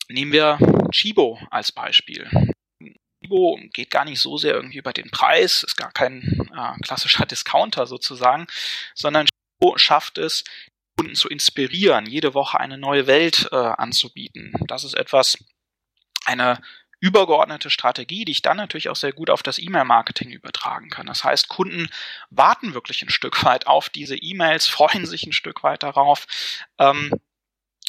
nehmen 0.10 0.32
wir 0.32 0.58
Chibo 0.91 1.39
als 1.50 1.72
Beispiel. 1.72 2.30
Chibo 3.22 3.60
geht 3.74 3.91
gar 3.91 4.06
nicht 4.06 4.20
so 4.20 4.38
sehr 4.38 4.54
irgendwie 4.56 4.80
über 4.80 4.94
den 4.94 5.10
Preis, 5.12 5.63
ist 5.63 5.78
gar 5.78 5.91
kein 5.91 6.50
äh, 6.56 6.80
klassischer 6.84 7.26
Discounter 7.28 7.86
sozusagen, 7.88 8.48
sondern 8.96 9.28
Chibo 9.28 9.78
schafft 9.78 10.17
es, 10.17 10.44
Kunden 10.98 11.15
zu 11.15 11.30
inspirieren, 11.30 12.06
jede 12.06 12.34
Woche 12.34 12.60
eine 12.60 12.78
neue 12.78 13.08
Welt 13.08 13.48
äh, 13.52 13.56
anzubieten. 13.56 14.54
Das 14.67 14.84
ist 14.84 14.94
etwas, 14.94 15.38
eine 16.26 16.62
übergeordnete 17.02 17.70
Strategie, 17.72 18.26
die 18.26 18.32
ich 18.32 18.44
dann 18.44 18.58
natürlich 18.58 18.88
auch 18.90 18.96
sehr 18.96 19.12
gut 19.12 19.30
auf 19.30 19.42
das 19.44 19.58
E-Mail-Marketing 19.58 20.30
übertragen 20.30 20.90
kann. 20.90 21.08
Das 21.08 21.24
heißt, 21.24 21.50
Kunden 21.50 21.90
warten 22.30 22.74
wirklich 22.74 23.02
ein 23.02 23.10
Stück 23.10 23.44
weit 23.44 23.68
auf 23.68 23.90
diese 23.90 24.16
E-Mails, 24.16 24.68
freuen 24.68 25.06
sich 25.08 25.26
ein 25.26 25.34
Stück 25.34 25.64
weit 25.64 25.84
darauf, 25.84 26.28
ähm, 26.78 27.12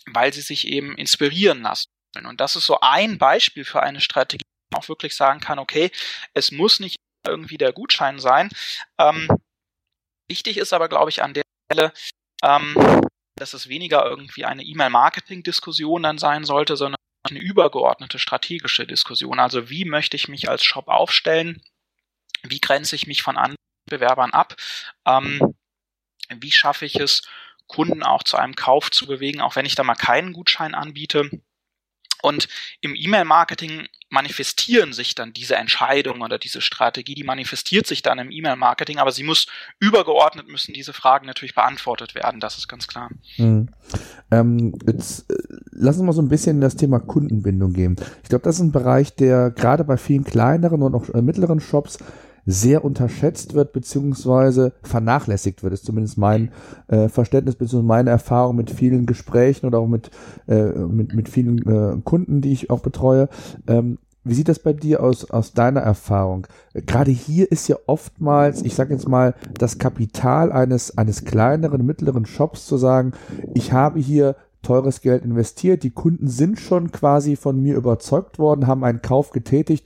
weil 0.06 0.32
sie 0.32 0.40
sich 0.40 0.66
eben 0.66 0.96
inspirieren 0.96 1.62
lassen. 1.62 1.88
Und 2.24 2.40
das 2.40 2.56
ist 2.56 2.66
so 2.66 2.80
ein 2.80 3.18
Beispiel 3.18 3.64
für 3.64 3.82
eine 3.82 4.00
Strategie, 4.00 4.44
wo 4.44 4.76
man 4.76 4.82
auch 4.82 4.88
wirklich 4.88 5.14
sagen 5.14 5.40
kann, 5.40 5.58
okay, 5.58 5.90
es 6.32 6.50
muss 6.50 6.80
nicht 6.80 6.96
irgendwie 7.26 7.58
der 7.58 7.72
Gutschein 7.72 8.18
sein. 8.18 8.48
Ähm, 8.98 9.28
wichtig 10.28 10.56
ist 10.56 10.72
aber, 10.72 10.88
glaube 10.88 11.10
ich, 11.10 11.22
an 11.22 11.34
der 11.34 11.44
Stelle, 11.70 11.92
ähm, 12.42 12.74
dass 13.36 13.52
es 13.52 13.68
weniger 13.68 14.06
irgendwie 14.06 14.46
eine 14.46 14.62
E-Mail-Marketing-Diskussion 14.62 16.02
dann 16.02 16.18
sein 16.18 16.44
sollte, 16.44 16.76
sondern 16.76 16.96
eine 17.24 17.40
übergeordnete 17.40 18.18
strategische 18.18 18.86
Diskussion. 18.86 19.38
Also 19.38 19.70
wie 19.70 19.84
möchte 19.84 20.16
ich 20.16 20.28
mich 20.28 20.48
als 20.48 20.64
Shop 20.64 20.88
aufstellen? 20.88 21.62
Wie 22.42 22.60
grenze 22.60 22.96
ich 22.96 23.06
mich 23.06 23.22
von 23.22 23.36
anderen 23.36 23.56
Bewerbern 23.88 24.32
ab? 24.32 24.56
Ähm, 25.06 25.54
wie 26.28 26.52
schaffe 26.52 26.84
ich 26.84 26.96
es, 26.96 27.22
Kunden 27.68 28.02
auch 28.02 28.22
zu 28.22 28.36
einem 28.36 28.56
Kauf 28.56 28.90
zu 28.90 29.06
bewegen, 29.06 29.40
auch 29.40 29.56
wenn 29.56 29.66
ich 29.66 29.74
da 29.74 29.84
mal 29.84 29.94
keinen 29.94 30.32
Gutschein 30.32 30.74
anbiete? 30.74 31.30
Und 32.22 32.48
im 32.80 32.94
E-Mail-Marketing 32.94 33.88
manifestieren 34.08 34.92
sich 34.92 35.14
dann 35.14 35.32
diese 35.32 35.56
Entscheidungen 35.56 36.22
oder 36.22 36.38
diese 36.38 36.60
Strategie, 36.60 37.14
die 37.14 37.24
manifestiert 37.24 37.86
sich 37.86 38.02
dann 38.02 38.18
im 38.18 38.30
E-Mail-Marketing, 38.30 38.98
aber 38.98 39.10
sie 39.10 39.24
muss 39.24 39.46
übergeordnet 39.80 40.48
müssen 40.48 40.74
diese 40.74 40.92
Fragen 40.92 41.26
natürlich 41.26 41.54
beantwortet 41.54 42.14
werden, 42.14 42.38
das 42.38 42.58
ist 42.58 42.68
ganz 42.68 42.86
klar. 42.86 43.10
Hm. 43.36 43.68
Ähm, 44.30 44.74
jetzt 44.86 45.30
äh, 45.30 45.34
lass 45.70 45.96
uns 45.96 46.06
mal 46.06 46.12
so 46.12 46.22
ein 46.22 46.28
bisschen 46.28 46.60
das 46.60 46.76
Thema 46.76 47.00
Kundenbindung 47.00 47.72
gehen. 47.72 47.96
Ich 48.22 48.28
glaube, 48.28 48.44
das 48.44 48.56
ist 48.56 48.62
ein 48.62 48.72
Bereich, 48.72 49.14
der 49.14 49.50
gerade 49.50 49.84
bei 49.84 49.96
vielen 49.96 50.24
kleineren 50.24 50.82
und 50.82 50.94
auch 50.94 51.08
äh, 51.08 51.22
mittleren 51.22 51.60
Shops 51.60 51.98
sehr 52.46 52.84
unterschätzt 52.84 53.54
wird 53.54 53.72
beziehungsweise 53.72 54.72
vernachlässigt 54.82 55.62
wird, 55.62 55.72
ist 55.72 55.84
zumindest 55.84 56.18
mein 56.18 56.50
äh, 56.88 57.08
Verständnis 57.08 57.54
beziehungsweise 57.54 57.86
meine 57.86 58.10
Erfahrung 58.10 58.56
mit 58.56 58.70
vielen 58.70 59.06
Gesprächen 59.06 59.66
oder 59.66 59.78
auch 59.78 59.86
mit, 59.86 60.10
äh, 60.48 60.70
mit, 60.70 61.14
mit 61.14 61.28
vielen 61.28 61.58
äh, 61.66 62.00
Kunden, 62.04 62.40
die 62.40 62.52
ich 62.52 62.70
auch 62.70 62.80
betreue. 62.80 63.28
Ähm, 63.66 63.98
wie 64.24 64.34
sieht 64.34 64.48
das 64.48 64.60
bei 64.60 64.72
dir 64.72 65.02
aus, 65.02 65.30
aus 65.30 65.52
deiner 65.52 65.80
Erfahrung? 65.80 66.46
Gerade 66.74 67.10
hier 67.10 67.50
ist 67.50 67.68
ja 67.68 67.76
oftmals, 67.86 68.62
ich 68.62 68.74
sage 68.74 68.94
jetzt 68.94 69.08
mal, 69.08 69.34
das 69.58 69.78
Kapital 69.78 70.52
eines, 70.52 70.96
eines 70.96 71.24
kleineren, 71.24 71.84
mittleren 71.84 72.24
Shops 72.24 72.66
zu 72.66 72.76
sagen, 72.76 73.12
ich 73.54 73.72
habe 73.72 73.98
hier 73.98 74.36
teures 74.62 75.00
Geld 75.00 75.24
investiert, 75.24 75.82
die 75.82 75.90
Kunden 75.90 76.28
sind 76.28 76.60
schon 76.60 76.92
quasi 76.92 77.34
von 77.34 77.60
mir 77.60 77.74
überzeugt 77.74 78.38
worden, 78.38 78.68
haben 78.68 78.84
einen 78.84 79.02
Kauf 79.02 79.30
getätigt 79.30 79.84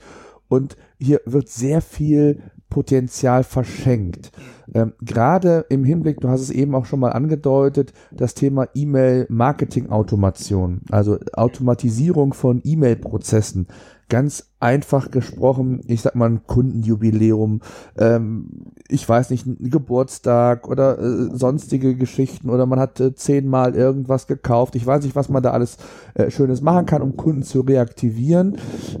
und 0.49 0.77
hier 0.99 1.21
wird 1.25 1.49
sehr 1.49 1.81
viel 1.81 2.41
Potenzial 2.69 3.43
verschenkt. 3.43 4.31
Ähm, 4.73 4.93
Gerade 5.01 5.65
im 5.69 5.83
Hinblick, 5.83 6.19
du 6.19 6.29
hast 6.29 6.41
es 6.41 6.49
eben 6.49 6.73
auch 6.75 6.85
schon 6.85 6.99
mal 6.99 7.11
angedeutet, 7.11 7.93
das 8.11 8.33
Thema 8.33 8.67
E-Mail-Marketing-Automation, 8.73 10.81
also 10.91 11.17
Automatisierung 11.33 12.33
von 12.33 12.61
E-Mail-Prozessen 12.63 13.67
ganz 14.09 14.51
einfach 14.59 15.11
gesprochen, 15.11 15.81
ich 15.85 16.01
sag 16.01 16.15
mal 16.15 16.29
ein 16.29 16.43
Kundenjubiläum, 16.47 17.61
ähm, 17.97 18.71
ich 18.87 19.07
weiß 19.07 19.29
nicht, 19.29 19.45
ein 19.45 19.69
Geburtstag 19.69 20.67
oder 20.67 20.97
äh, 20.97 21.35
sonstige 21.35 21.95
Geschichten 21.95 22.49
oder 22.49 22.65
man 22.65 22.79
hat 22.79 22.99
äh, 22.99 23.13
zehnmal 23.15 23.75
irgendwas 23.75 24.27
gekauft. 24.27 24.75
Ich 24.75 24.85
weiß 24.85 25.03
nicht, 25.03 25.15
was 25.15 25.29
man 25.29 25.43
da 25.43 25.51
alles 25.51 25.77
äh, 26.13 26.31
Schönes 26.31 26.61
machen 26.61 26.85
kann, 26.85 27.01
um 27.01 27.17
Kunden 27.17 27.43
zu 27.43 27.61
reaktivieren. 27.61 28.57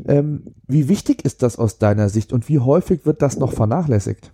Ähm, 0.07 0.53
wie 0.67 0.89
wichtig 0.89 1.23
ist 1.23 1.41
das 1.41 1.57
aus 1.57 1.77
deiner 1.77 2.09
Sicht 2.09 2.33
und 2.33 2.49
wie 2.49 2.59
häufig 2.59 3.05
wird 3.05 3.21
das 3.21 3.37
noch 3.37 3.53
vernachlässigt? 3.53 4.31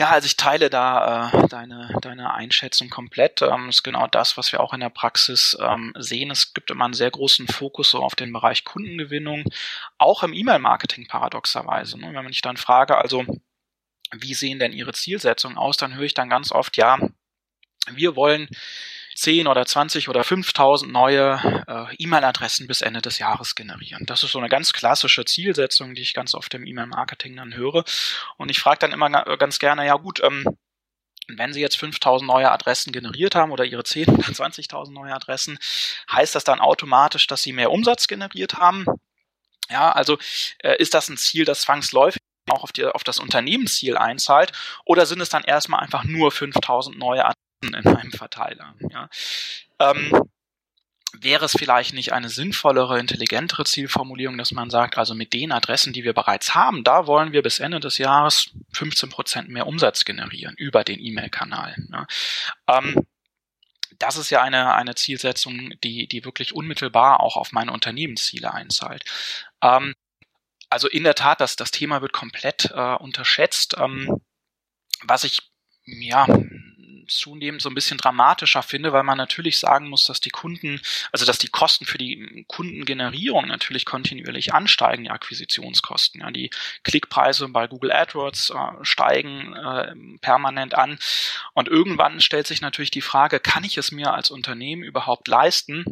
Ja, 0.00 0.12
also 0.12 0.24
ich 0.24 0.38
teile 0.38 0.70
da 0.70 1.30
äh, 1.30 1.48
deine, 1.48 1.94
deine 2.00 2.32
Einschätzung 2.32 2.88
komplett. 2.88 3.42
Ähm, 3.42 3.68
ist 3.68 3.82
genau 3.82 4.06
das, 4.06 4.38
was 4.38 4.50
wir 4.50 4.60
auch 4.60 4.72
in 4.72 4.80
der 4.80 4.88
Praxis 4.88 5.54
ähm, 5.60 5.92
sehen. 5.98 6.30
Es 6.30 6.54
gibt 6.54 6.70
immer 6.70 6.86
einen 6.86 6.94
sehr 6.94 7.10
großen 7.10 7.46
Fokus 7.48 7.90
so 7.90 8.02
auf 8.02 8.14
den 8.14 8.32
Bereich 8.32 8.64
Kundengewinnung, 8.64 9.44
auch 9.98 10.22
im 10.22 10.32
E-Mail-Marketing 10.32 11.06
paradoxerweise. 11.06 12.00
Ne? 12.00 12.14
Wenn 12.14 12.24
mich 12.24 12.40
dann 12.40 12.56
frage, 12.56 12.96
also 12.96 13.26
wie 14.10 14.32
sehen 14.32 14.58
denn 14.58 14.72
Ihre 14.72 14.94
Zielsetzungen 14.94 15.58
aus, 15.58 15.76
dann 15.76 15.94
höre 15.94 16.04
ich 16.04 16.14
dann 16.14 16.30
ganz 16.30 16.50
oft, 16.50 16.78
ja, 16.78 16.98
wir 17.90 18.16
wollen 18.16 18.48
10 19.20 19.48
oder 19.48 19.66
20 19.66 20.08
oder 20.08 20.24
5000 20.24 20.90
neue 20.90 21.64
äh, 21.66 21.94
E-Mail-Adressen 21.98 22.66
bis 22.66 22.80
Ende 22.80 23.02
des 23.02 23.18
Jahres 23.18 23.54
generieren. 23.54 24.06
Das 24.06 24.22
ist 24.22 24.32
so 24.32 24.38
eine 24.38 24.48
ganz 24.48 24.72
klassische 24.72 25.26
Zielsetzung, 25.26 25.94
die 25.94 26.00
ich 26.00 26.14
ganz 26.14 26.34
oft 26.34 26.54
im 26.54 26.66
E-Mail-Marketing 26.66 27.36
dann 27.36 27.54
höre. 27.54 27.84
Und 28.38 28.50
ich 28.50 28.60
frage 28.60 28.78
dann 28.78 28.92
immer 28.92 29.10
ganz 29.36 29.58
gerne, 29.58 29.84
ja 29.84 29.96
gut, 29.96 30.22
ähm, 30.22 30.46
wenn 31.28 31.52
Sie 31.52 31.60
jetzt 31.60 31.76
5000 31.76 32.26
neue 32.26 32.50
Adressen 32.50 32.92
generiert 32.92 33.34
haben 33.34 33.52
oder 33.52 33.66
Ihre 33.66 33.84
10 33.84 34.08
oder 34.08 34.28
20.000 34.28 34.90
neue 34.92 35.14
Adressen, 35.14 35.58
heißt 36.10 36.34
das 36.34 36.44
dann 36.44 36.60
automatisch, 36.60 37.26
dass 37.26 37.42
Sie 37.42 37.52
mehr 37.52 37.70
Umsatz 37.70 38.08
generiert 38.08 38.54
haben? 38.54 38.86
Ja, 39.68 39.92
also 39.92 40.18
äh, 40.60 40.76
ist 40.78 40.94
das 40.94 41.10
ein 41.10 41.18
Ziel, 41.18 41.44
das 41.44 41.60
zwangsläufig 41.60 42.22
auch 42.48 42.64
auf, 42.64 42.72
die, 42.72 42.86
auf 42.86 43.04
das 43.04 43.18
Unternehmensziel 43.18 43.98
einzahlt 43.98 44.52
oder 44.86 45.04
sind 45.04 45.20
es 45.20 45.28
dann 45.28 45.44
erstmal 45.44 45.80
einfach 45.80 46.04
nur 46.04 46.32
5000 46.32 46.98
neue 46.98 47.20
Adressen? 47.20 47.49
In 47.62 47.84
meinem 47.84 48.12
Verteiler. 48.12 48.74
Ja. 48.90 49.08
Ähm, 49.78 50.12
wäre 51.12 51.44
es 51.44 51.52
vielleicht 51.52 51.92
nicht 51.92 52.12
eine 52.12 52.28
sinnvollere, 52.28 52.98
intelligentere 52.98 53.64
Zielformulierung, 53.64 54.38
dass 54.38 54.52
man 54.52 54.70
sagt, 54.70 54.96
also 54.96 55.14
mit 55.14 55.32
den 55.32 55.52
Adressen, 55.52 55.92
die 55.92 56.04
wir 56.04 56.12
bereits 56.12 56.54
haben, 56.54 56.84
da 56.84 57.06
wollen 57.06 57.32
wir 57.32 57.42
bis 57.42 57.58
Ende 57.58 57.80
des 57.80 57.98
Jahres 57.98 58.50
15 58.72 59.08
Prozent 59.08 59.48
mehr 59.48 59.66
Umsatz 59.66 60.04
generieren 60.04 60.54
über 60.56 60.84
den 60.84 61.00
E-Mail-Kanal. 61.00 61.76
Ja. 61.90 62.06
Ähm, 62.68 63.06
das 63.98 64.16
ist 64.16 64.30
ja 64.30 64.40
eine, 64.40 64.74
eine 64.74 64.94
Zielsetzung, 64.94 65.74
die, 65.84 66.06
die 66.06 66.24
wirklich 66.24 66.54
unmittelbar 66.54 67.20
auch 67.20 67.36
auf 67.36 67.52
meine 67.52 67.72
Unternehmensziele 67.72 68.54
einzahlt. 68.54 69.04
Ähm, 69.62 69.94
also 70.70 70.88
in 70.88 71.04
der 71.04 71.16
Tat, 71.16 71.40
das, 71.40 71.56
das 71.56 71.72
Thema 71.72 72.00
wird 72.00 72.12
komplett 72.12 72.70
äh, 72.72 72.94
unterschätzt. 72.94 73.76
Ähm, 73.78 74.22
was 75.02 75.24
ich 75.24 75.40
ja 75.84 76.26
zunehmend 77.10 77.62
so 77.62 77.68
ein 77.68 77.74
bisschen 77.74 77.98
dramatischer 77.98 78.62
finde, 78.62 78.92
weil 78.92 79.02
man 79.02 79.18
natürlich 79.18 79.58
sagen 79.58 79.88
muss, 79.88 80.04
dass 80.04 80.20
die 80.20 80.30
Kunden, 80.30 80.80
also 81.12 81.26
dass 81.26 81.38
die 81.38 81.48
Kosten 81.48 81.84
für 81.84 81.98
die 81.98 82.44
Kundengenerierung 82.48 83.46
natürlich 83.46 83.84
kontinuierlich 83.84 84.54
ansteigen, 84.54 85.04
die 85.04 85.10
Akquisitionskosten. 85.10 86.20
Ja, 86.20 86.30
die 86.30 86.50
Klickpreise 86.82 87.48
bei 87.48 87.66
Google 87.66 87.92
AdWords 87.92 88.50
äh, 88.50 88.84
steigen 88.84 89.54
äh, 89.54 89.94
permanent 90.20 90.74
an. 90.74 90.98
Und 91.54 91.68
irgendwann 91.68 92.20
stellt 92.20 92.46
sich 92.46 92.60
natürlich 92.60 92.90
die 92.90 93.00
Frage, 93.02 93.40
kann 93.40 93.64
ich 93.64 93.76
es 93.78 93.92
mir 93.92 94.12
als 94.12 94.30
Unternehmen 94.30 94.82
überhaupt 94.82 95.28
leisten, 95.28 95.84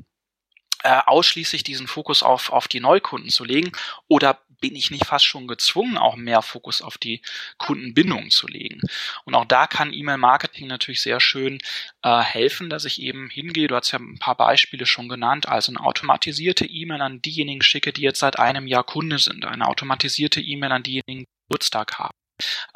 äh, 0.85 1.01
ausschließlich 1.07 1.65
diesen 1.65 1.89
Fokus 1.89 2.23
auf, 2.23 2.53
auf 2.53 2.69
die 2.69 2.81
Neukunden 2.81 3.31
zu 3.31 3.45
legen 3.45 3.73
oder 4.07 4.41
bin 4.61 4.75
ich 4.75 4.91
nicht 4.91 5.07
fast 5.07 5.25
schon 5.25 5.47
gezwungen, 5.47 5.99
auch 5.99 6.17
mehr 6.17 6.43
Fokus 6.43 6.83
auf 6.83 6.99
die 6.99 7.23
Kundenbindung 7.59 8.31
zu 8.31 8.47
legen. 8.47 8.81
Und 9.25 9.35
auch 9.35 9.45
da 9.45 9.67
kann 9.67 9.93
E-Mail-Marketing 9.93 10.67
natürlich 10.67 11.03
sehr 11.03 11.21
schön 11.21 11.59
äh, 12.03 12.21
helfen, 12.21 12.71
dass 12.71 12.85
ich 12.85 13.01
eben 13.01 13.31
hingehe, 13.31 13.69
du 13.69 13.77
hast 13.77 13.93
ja 13.93 13.99
ein 13.99 14.19
paar 14.19 14.37
Beispiele 14.37 14.87
schon 14.87 15.09
genannt, 15.09 15.49
also 15.49 15.73
eine 15.73 15.81
automatisierte 15.81 16.67
E-Mail 16.67 17.01
an 17.01 17.23
diejenigen 17.23 17.63
schicke, 17.63 17.93
die 17.93 18.03
jetzt 18.03 18.21
seit 18.21 18.39
einem 18.39 18.67
Jahr 18.67 18.85
Kunde 18.85 19.19
sind, 19.19 19.45
eine 19.45 19.67
automatisierte 19.67 20.41
E-Mail 20.41 20.73
an 20.73 20.83
diejenigen, 20.83 21.25
die 21.25 21.49
Geburtstag 21.49 21.99
haben. 21.99 22.15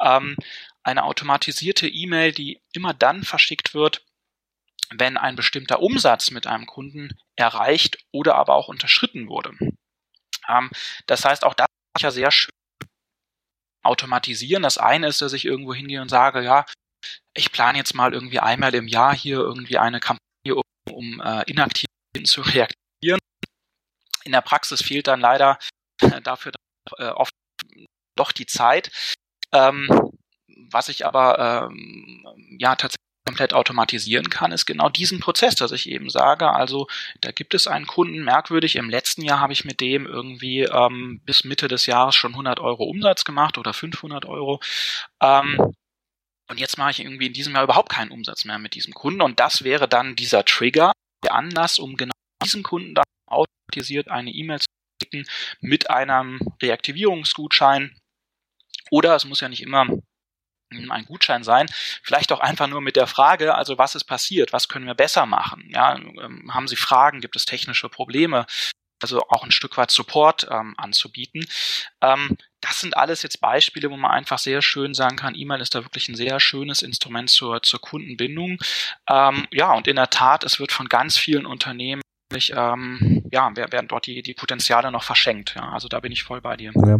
Ähm, 0.01 0.35
eine 0.83 1.03
automatisierte 1.03 1.87
E-Mail, 1.87 2.33
die 2.33 2.61
immer 2.73 2.93
dann 2.93 3.23
verschickt 3.23 3.73
wird, 3.73 4.05
wenn 4.91 5.17
ein 5.17 5.35
bestimmter 5.35 5.81
Umsatz 5.81 6.31
mit 6.31 6.47
einem 6.47 6.65
Kunden 6.65 7.17
erreicht 7.35 7.97
oder 8.11 8.35
aber 8.35 8.55
auch 8.55 8.67
unterschritten 8.67 9.27
wurde. 9.27 9.53
Ähm, 10.47 10.69
das 11.07 11.25
heißt, 11.25 11.45
auch 11.45 11.53
das 11.53 11.67
ja 12.01 12.11
sehr 12.11 12.31
schön 12.31 12.53
automatisieren. 13.83 14.63
Das 14.63 14.77
eine 14.77 15.07
ist, 15.07 15.21
dass 15.21 15.33
ich 15.33 15.45
irgendwo 15.45 15.73
hingehe 15.73 16.01
und 16.01 16.09
sage, 16.09 16.41
ja, 16.41 16.65
ich 17.35 17.51
plane 17.51 17.77
jetzt 17.77 17.93
mal 17.93 18.13
irgendwie 18.13 18.39
einmal 18.39 18.73
im 18.75 18.87
Jahr 18.87 19.15
hier 19.15 19.37
irgendwie 19.37 19.77
eine 19.77 19.99
Kampagne, 19.99 20.55
um, 20.55 20.63
um 20.91 21.21
äh, 21.21 21.43
inaktiv 21.47 21.87
zu 22.23 22.41
reagieren. 22.41 23.19
In 24.23 24.31
der 24.31 24.41
Praxis 24.41 24.81
fehlt 24.81 25.07
dann 25.07 25.19
leider 25.19 25.59
äh, 26.01 26.21
dafür 26.21 26.53
äh, 26.97 27.09
oft 27.09 27.33
doch 28.15 28.31
die 28.31 28.45
Zeit. 28.45 28.91
Ähm, 29.51 29.89
was 30.71 30.89
ich 30.89 31.05
aber 31.05 31.69
ähm, 31.69 32.57
ja 32.57 32.75
tatsächlich 32.75 33.02
komplett 33.25 33.53
automatisieren 33.53 34.29
kann, 34.29 34.51
ist 34.51 34.65
genau 34.65 34.89
diesen 34.89 35.19
Prozess, 35.19 35.55
dass 35.55 35.71
ich 35.71 35.89
eben 35.89 36.09
sage, 36.09 36.51
also 36.51 36.87
da 37.21 37.31
gibt 37.31 37.53
es 37.53 37.67
einen 37.67 37.87
Kunden, 37.87 38.23
merkwürdig, 38.23 38.75
im 38.75 38.89
letzten 38.89 39.21
Jahr 39.21 39.39
habe 39.39 39.53
ich 39.53 39.65
mit 39.65 39.81
dem 39.81 40.05
irgendwie 40.05 40.61
ähm, 40.61 41.21
bis 41.25 41.43
Mitte 41.43 41.67
des 41.67 41.85
Jahres 41.85 42.15
schon 42.15 42.31
100 42.31 42.59
Euro 42.59 42.83
Umsatz 42.83 43.23
gemacht 43.23 43.57
oder 43.57 43.73
500 43.73 44.25
Euro. 44.25 44.59
Ähm, 45.21 45.73
und 46.49 46.59
jetzt 46.59 46.77
mache 46.77 46.91
ich 46.91 46.99
irgendwie 46.99 47.27
in 47.27 47.33
diesem 47.33 47.53
Jahr 47.53 47.63
überhaupt 47.63 47.89
keinen 47.89 48.11
Umsatz 48.11 48.45
mehr 48.45 48.59
mit 48.59 48.75
diesem 48.75 48.93
Kunden. 48.93 49.21
Und 49.21 49.39
das 49.39 49.63
wäre 49.63 49.87
dann 49.87 50.15
dieser 50.15 50.43
Trigger, 50.43 50.91
der 51.23 51.33
Anlass, 51.33 51.79
um 51.79 51.95
genau 51.95 52.13
diesen 52.43 52.63
Kunden 52.63 52.93
dann 52.93 53.05
automatisiert 53.27 54.09
eine 54.09 54.31
E-Mail 54.31 54.59
zu 54.59 54.67
schicken 55.01 55.25
mit 55.61 55.89
einem 55.89 56.39
Reaktivierungsgutschein. 56.61 57.97
Oder 58.91 59.15
es 59.15 59.25
muss 59.25 59.39
ja 59.39 59.47
nicht 59.47 59.63
immer 59.63 59.87
ein 60.91 61.05
Gutschein 61.05 61.43
sein, 61.43 61.67
vielleicht 62.03 62.31
auch 62.31 62.39
einfach 62.39 62.67
nur 62.67 62.81
mit 62.81 62.95
der 62.95 63.07
Frage, 63.07 63.55
also 63.55 63.77
was 63.77 63.95
ist 63.95 64.05
passiert, 64.05 64.53
was 64.53 64.69
können 64.69 64.85
wir 64.85 64.95
besser 64.95 65.25
machen? 65.25 65.69
Ja, 65.69 65.95
ähm, 65.95 66.51
haben 66.53 66.67
Sie 66.67 66.75
Fragen, 66.75 67.21
gibt 67.21 67.35
es 67.35 67.45
technische 67.45 67.89
Probleme? 67.89 68.45
also 69.03 69.21
auch 69.27 69.43
ein 69.43 69.51
Stück 69.51 69.77
weit 69.77 69.91
Support 69.91 70.47
ähm, 70.49 70.73
anzubieten. 70.77 71.45
Ähm, 72.01 72.37
das 72.61 72.79
sind 72.79 72.97
alles 72.97 73.21
jetzt 73.21 73.41
Beispiele, 73.41 73.91
wo 73.91 73.97
man 73.97 74.11
einfach 74.11 74.39
sehr 74.39 74.61
schön 74.61 74.93
sagen 74.93 75.17
kann, 75.17 75.35
E-Mail 75.35 75.61
ist 75.61 75.75
da 75.75 75.83
wirklich 75.83 76.07
ein 76.07 76.15
sehr 76.15 76.39
schönes 76.39 76.81
Instrument 76.81 77.29
zur, 77.29 77.61
zur 77.61 77.81
Kundenbindung. 77.81 78.57
Ähm, 79.09 79.47
ja, 79.51 79.73
und 79.73 79.87
in 79.87 79.97
der 79.97 80.09
Tat, 80.09 80.43
es 80.43 80.59
wird 80.59 80.71
von 80.71 80.89
ganz 80.89 81.17
vielen 81.17 81.45
Unternehmen 81.45 82.01
ähm, 82.33 83.23
ja, 83.31 83.55
werden 83.55 83.87
dort 83.87 84.07
die, 84.07 84.23
die 84.23 84.33
Potenziale 84.33 84.91
noch 84.91 85.03
verschenkt. 85.03 85.53
Ja, 85.55 85.69
also 85.69 85.87
da 85.87 85.99
bin 85.99 86.11
ich 86.11 86.23
voll 86.23 86.41
bei 86.41 86.57
dir. 86.57 86.71
Ja. 86.75 86.99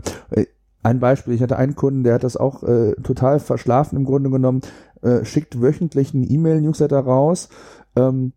Ein 0.84 1.00
Beispiel, 1.00 1.34
ich 1.34 1.42
hatte 1.42 1.58
einen 1.58 1.76
Kunden, 1.76 2.04
der 2.04 2.16
hat 2.16 2.24
das 2.24 2.38
auch 2.38 2.64
äh, 2.64 2.94
total 3.04 3.40
verschlafen 3.40 3.98
im 3.98 4.06
Grunde 4.06 4.30
genommen, 4.30 4.62
äh, 5.02 5.24
schickt 5.24 5.62
wöchentlich 5.62 6.14
einen 6.14 6.30
E-Mail-Newsletter 6.30 7.00
raus, 7.00 7.50
ähm, 7.96 8.34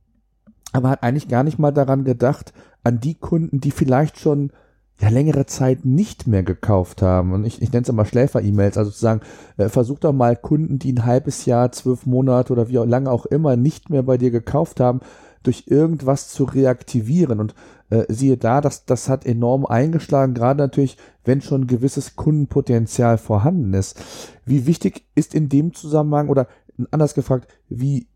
aber 0.73 0.91
hat 0.91 1.03
eigentlich 1.03 1.29
gar 1.29 1.43
nicht 1.43 1.59
mal 1.59 1.73
daran 1.73 2.05
gedacht, 2.05 2.53
an 2.85 3.01
die 3.01 3.15
Kunden, 3.15 3.61
die 3.61 3.73
vielleicht 3.73 4.21
schon 4.21 4.53
ja 5.01 5.09
längere 5.09 5.47
Zeit 5.47 5.85
nicht 5.85 6.27
mehr 6.27 6.43
gekauft 6.43 7.03
haben. 7.03 7.33
Und 7.33 7.45
ich, 7.45 7.61
ich 7.61 7.73
nenne 7.73 7.83
es 7.83 7.89
immer 7.89 8.05
Schläfer-E-Mails, 8.05 8.79
also 8.79 8.91
sozusagen, 8.91 9.21
äh, 9.57 9.69
versuch 9.69 9.99
doch 9.99 10.13
mal 10.13 10.37
Kunden, 10.37 10.79
die 10.79 10.93
ein 10.93 11.05
halbes 11.05 11.45
Jahr, 11.45 11.73
zwölf 11.73 12.07
Monate 12.07 12.53
oder 12.53 12.69
wie 12.69 12.77
lange 12.77 13.11
auch 13.11 13.27
immer 13.27 13.57
nicht 13.57 13.91
mehr 13.91 14.03
bei 14.03 14.17
dir 14.17 14.31
gekauft 14.31 14.81
haben, 14.81 15.01
durch 15.43 15.65
irgendwas 15.67 16.29
zu 16.29 16.45
reaktivieren. 16.45 17.41
Und 17.41 17.55
äh, 17.90 18.05
siehe 18.09 18.37
da, 18.37 18.61
das, 18.61 18.85
das 18.85 19.09
hat 19.09 19.27
enorm 19.27 19.66
eingeschlagen, 19.66 20.35
gerade 20.35 20.62
natürlich, 20.62 20.96
wenn 21.25 21.40
schon 21.40 21.62
ein 21.62 21.66
gewisses 21.66 22.16
Kundenpotenzial 22.16 23.18
vorhanden 23.18 23.75
ist. 23.75 24.01
Wie 24.44 24.66
wichtig 24.66 25.05
ist 25.14 25.35
in 25.35 25.49
dem 25.49 25.75
Zusammenhang 25.75 26.29
oder 26.29 26.49
anders 26.90 27.14
gefragt, 27.14 27.49
wie 27.68 28.09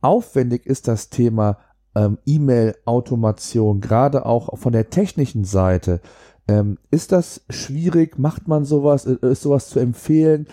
aufwendig 0.00 0.66
ist 0.66 0.88
das 0.88 1.10
Thema 1.10 1.58
ähm, 1.94 2.18
E-Mail-Automation, 2.26 3.80
gerade 3.80 4.26
auch 4.26 4.58
von 4.58 4.72
der 4.72 4.90
technischen 4.90 5.44
Seite? 5.44 6.00
Ähm, 6.46 6.78
ist 6.90 7.12
das 7.12 7.42
schwierig? 7.50 8.18
Macht 8.18 8.48
man 8.48 8.64
sowas? 8.64 9.04
Ist 9.04 9.42
sowas 9.42 9.68
zu 9.68 9.78
empfehlen? 9.78 10.46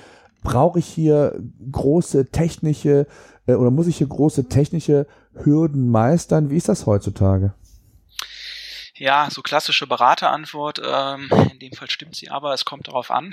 Brauche 0.44 0.80
ich 0.80 0.86
hier 0.86 1.42
große 1.72 2.28
technische 2.28 3.08
äh, 3.48 3.56
oder 3.56 3.72
muss 3.72 3.88
ich 3.88 3.98
hier 3.98 4.08
große 4.08 4.46
technische 4.46 5.08
Hürden 5.34 5.90
meistern? 5.90 6.50
Wie 6.50 6.58
ist 6.58 6.70
das 6.70 6.86
heutzutage? 6.86 7.54
Ja, 8.98 9.30
so 9.30 9.42
klassische 9.42 9.88
Beraterantwort. 9.88 10.80
Ähm, 10.82 11.30
in 11.52 11.60
dem 11.60 11.74
Fall 11.74 11.90
stimmt 11.90 12.16
sie 12.16 12.30
aber, 12.30 12.54
es 12.54 12.64
kommt 12.64 12.88
darauf 12.88 13.12
an. 13.12 13.32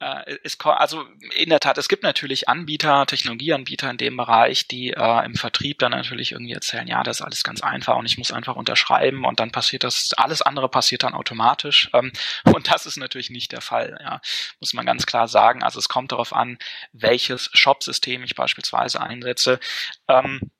Äh, 0.00 0.36
es, 0.44 0.56
also 0.60 1.04
in 1.34 1.48
der 1.48 1.58
Tat, 1.58 1.76
es 1.76 1.88
gibt 1.88 2.04
natürlich 2.04 2.48
Anbieter, 2.48 3.04
Technologieanbieter 3.04 3.90
in 3.90 3.96
dem 3.96 4.16
Bereich, 4.16 4.68
die 4.68 4.90
äh, 4.92 5.24
im 5.24 5.34
Vertrieb 5.34 5.80
dann 5.80 5.90
natürlich 5.90 6.30
irgendwie 6.30 6.52
erzählen, 6.52 6.86
ja, 6.86 7.02
das 7.02 7.18
ist 7.18 7.22
alles 7.26 7.42
ganz 7.42 7.62
einfach 7.62 7.96
und 7.96 8.06
ich 8.06 8.16
muss 8.16 8.30
einfach 8.30 8.54
unterschreiben 8.54 9.24
und 9.24 9.40
dann 9.40 9.50
passiert 9.50 9.82
das, 9.82 10.10
alles 10.16 10.40
andere 10.40 10.68
passiert 10.68 11.02
dann 11.02 11.14
automatisch. 11.14 11.90
Ähm, 11.94 12.12
und 12.44 12.70
das 12.70 12.86
ist 12.86 12.96
natürlich 12.96 13.30
nicht 13.30 13.50
der 13.50 13.60
Fall, 13.60 13.98
ja, 14.00 14.20
muss 14.60 14.72
man 14.72 14.86
ganz 14.86 15.04
klar 15.04 15.26
sagen. 15.26 15.64
Also 15.64 15.80
es 15.80 15.88
kommt 15.88 16.12
darauf 16.12 16.32
an, 16.32 16.58
welches 16.92 17.50
Shop-System 17.52 18.22
ich 18.22 18.36
beispielsweise 18.36 19.00
einsetze. 19.00 19.58
Ähm, 20.06 20.52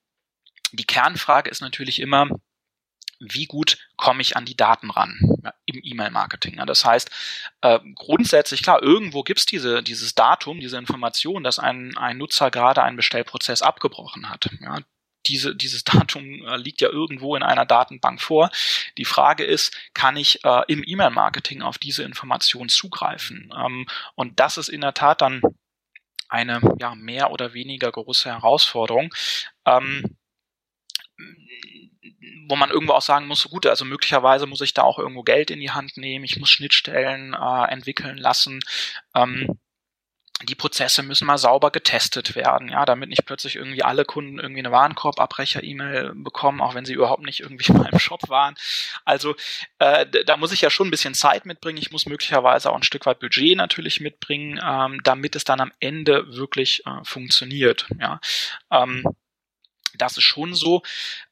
die 0.72 0.84
Kernfrage 0.84 1.48
ist 1.50 1.60
natürlich 1.60 2.00
immer, 2.00 2.28
wie 3.20 3.46
gut 3.46 3.78
komme 3.96 4.22
ich 4.22 4.36
an 4.36 4.44
die 4.44 4.56
Daten 4.56 4.90
ran 4.90 5.18
ja, 5.42 5.52
im 5.66 5.80
E-Mail-Marketing. 5.82 6.58
Ja, 6.58 6.66
das 6.66 6.84
heißt, 6.84 7.10
äh, 7.62 7.80
grundsätzlich, 7.94 8.62
klar, 8.62 8.82
irgendwo 8.82 9.22
gibt's 9.22 9.46
diese, 9.46 9.82
dieses 9.82 10.14
Datum, 10.14 10.60
diese 10.60 10.78
Information, 10.78 11.42
dass 11.42 11.58
ein, 11.58 11.96
ein 11.96 12.18
Nutzer 12.18 12.50
gerade 12.50 12.82
einen 12.82 12.96
Bestellprozess 12.96 13.62
abgebrochen 13.62 14.30
hat. 14.30 14.48
Ja, 14.60 14.78
diese, 15.26 15.54
dieses 15.54 15.84
Datum 15.84 16.44
äh, 16.46 16.56
liegt 16.56 16.80
ja 16.80 16.88
irgendwo 16.88 17.36
in 17.36 17.42
einer 17.42 17.66
Datenbank 17.66 18.20
vor. 18.20 18.50
Die 18.96 19.04
Frage 19.04 19.44
ist, 19.44 19.76
kann 19.94 20.16
ich 20.16 20.44
äh, 20.44 20.62
im 20.68 20.82
E-Mail-Marketing 20.86 21.62
auf 21.62 21.78
diese 21.78 22.02
Information 22.02 22.68
zugreifen? 22.68 23.52
Ähm, 23.56 23.86
und 24.14 24.40
das 24.40 24.58
ist 24.58 24.68
in 24.68 24.80
der 24.80 24.94
Tat 24.94 25.20
dann 25.20 25.42
eine 26.28 26.60
ja, 26.78 26.94
mehr 26.94 27.30
oder 27.30 27.54
weniger 27.54 27.90
große 27.90 28.30
Herausforderung. 28.30 29.14
Ähm, 29.64 30.16
wo 32.48 32.56
man 32.56 32.70
irgendwo 32.70 32.94
auch 32.94 33.02
sagen 33.02 33.26
muss, 33.26 33.44
gut, 33.44 33.66
also 33.66 33.84
möglicherweise 33.84 34.46
muss 34.46 34.60
ich 34.60 34.74
da 34.74 34.82
auch 34.82 34.98
irgendwo 34.98 35.22
Geld 35.22 35.50
in 35.50 35.60
die 35.60 35.70
Hand 35.70 35.96
nehmen, 35.96 36.24
ich 36.24 36.38
muss 36.38 36.50
Schnittstellen 36.50 37.34
äh, 37.34 37.70
entwickeln 37.70 38.16
lassen. 38.16 38.60
Ähm, 39.14 39.58
die 40.44 40.54
Prozesse 40.54 41.02
müssen 41.02 41.26
mal 41.26 41.36
sauber 41.36 41.72
getestet 41.72 42.36
werden, 42.36 42.68
ja, 42.68 42.84
damit 42.84 43.08
nicht 43.08 43.26
plötzlich 43.26 43.56
irgendwie 43.56 43.82
alle 43.82 44.04
Kunden 44.04 44.38
irgendwie 44.38 44.60
eine 44.60 44.70
Warenkorbabbrecher-E-Mail 44.70 46.12
bekommen, 46.14 46.60
auch 46.60 46.74
wenn 46.74 46.84
sie 46.84 46.92
überhaupt 46.92 47.24
nicht 47.24 47.40
irgendwie 47.40 47.72
mal 47.72 47.88
im 47.90 47.98
Shop 47.98 48.28
waren. 48.28 48.54
Also 49.04 49.34
äh, 49.80 50.06
da 50.24 50.36
muss 50.36 50.52
ich 50.52 50.60
ja 50.60 50.70
schon 50.70 50.88
ein 50.88 50.92
bisschen 50.92 51.14
Zeit 51.14 51.44
mitbringen. 51.44 51.78
Ich 51.78 51.90
muss 51.90 52.06
möglicherweise 52.06 52.70
auch 52.70 52.76
ein 52.76 52.84
Stück 52.84 53.04
weit 53.06 53.18
Budget 53.18 53.56
natürlich 53.56 54.00
mitbringen, 54.00 54.60
ähm, 54.64 55.00
damit 55.02 55.34
es 55.34 55.44
dann 55.44 55.60
am 55.60 55.72
Ende 55.80 56.32
wirklich 56.32 56.86
äh, 56.86 57.02
funktioniert. 57.02 57.88
Ja. 57.98 58.20
Ähm, 58.70 59.04
das 59.96 60.16
ist 60.16 60.24
schon 60.24 60.54
so. 60.54 60.82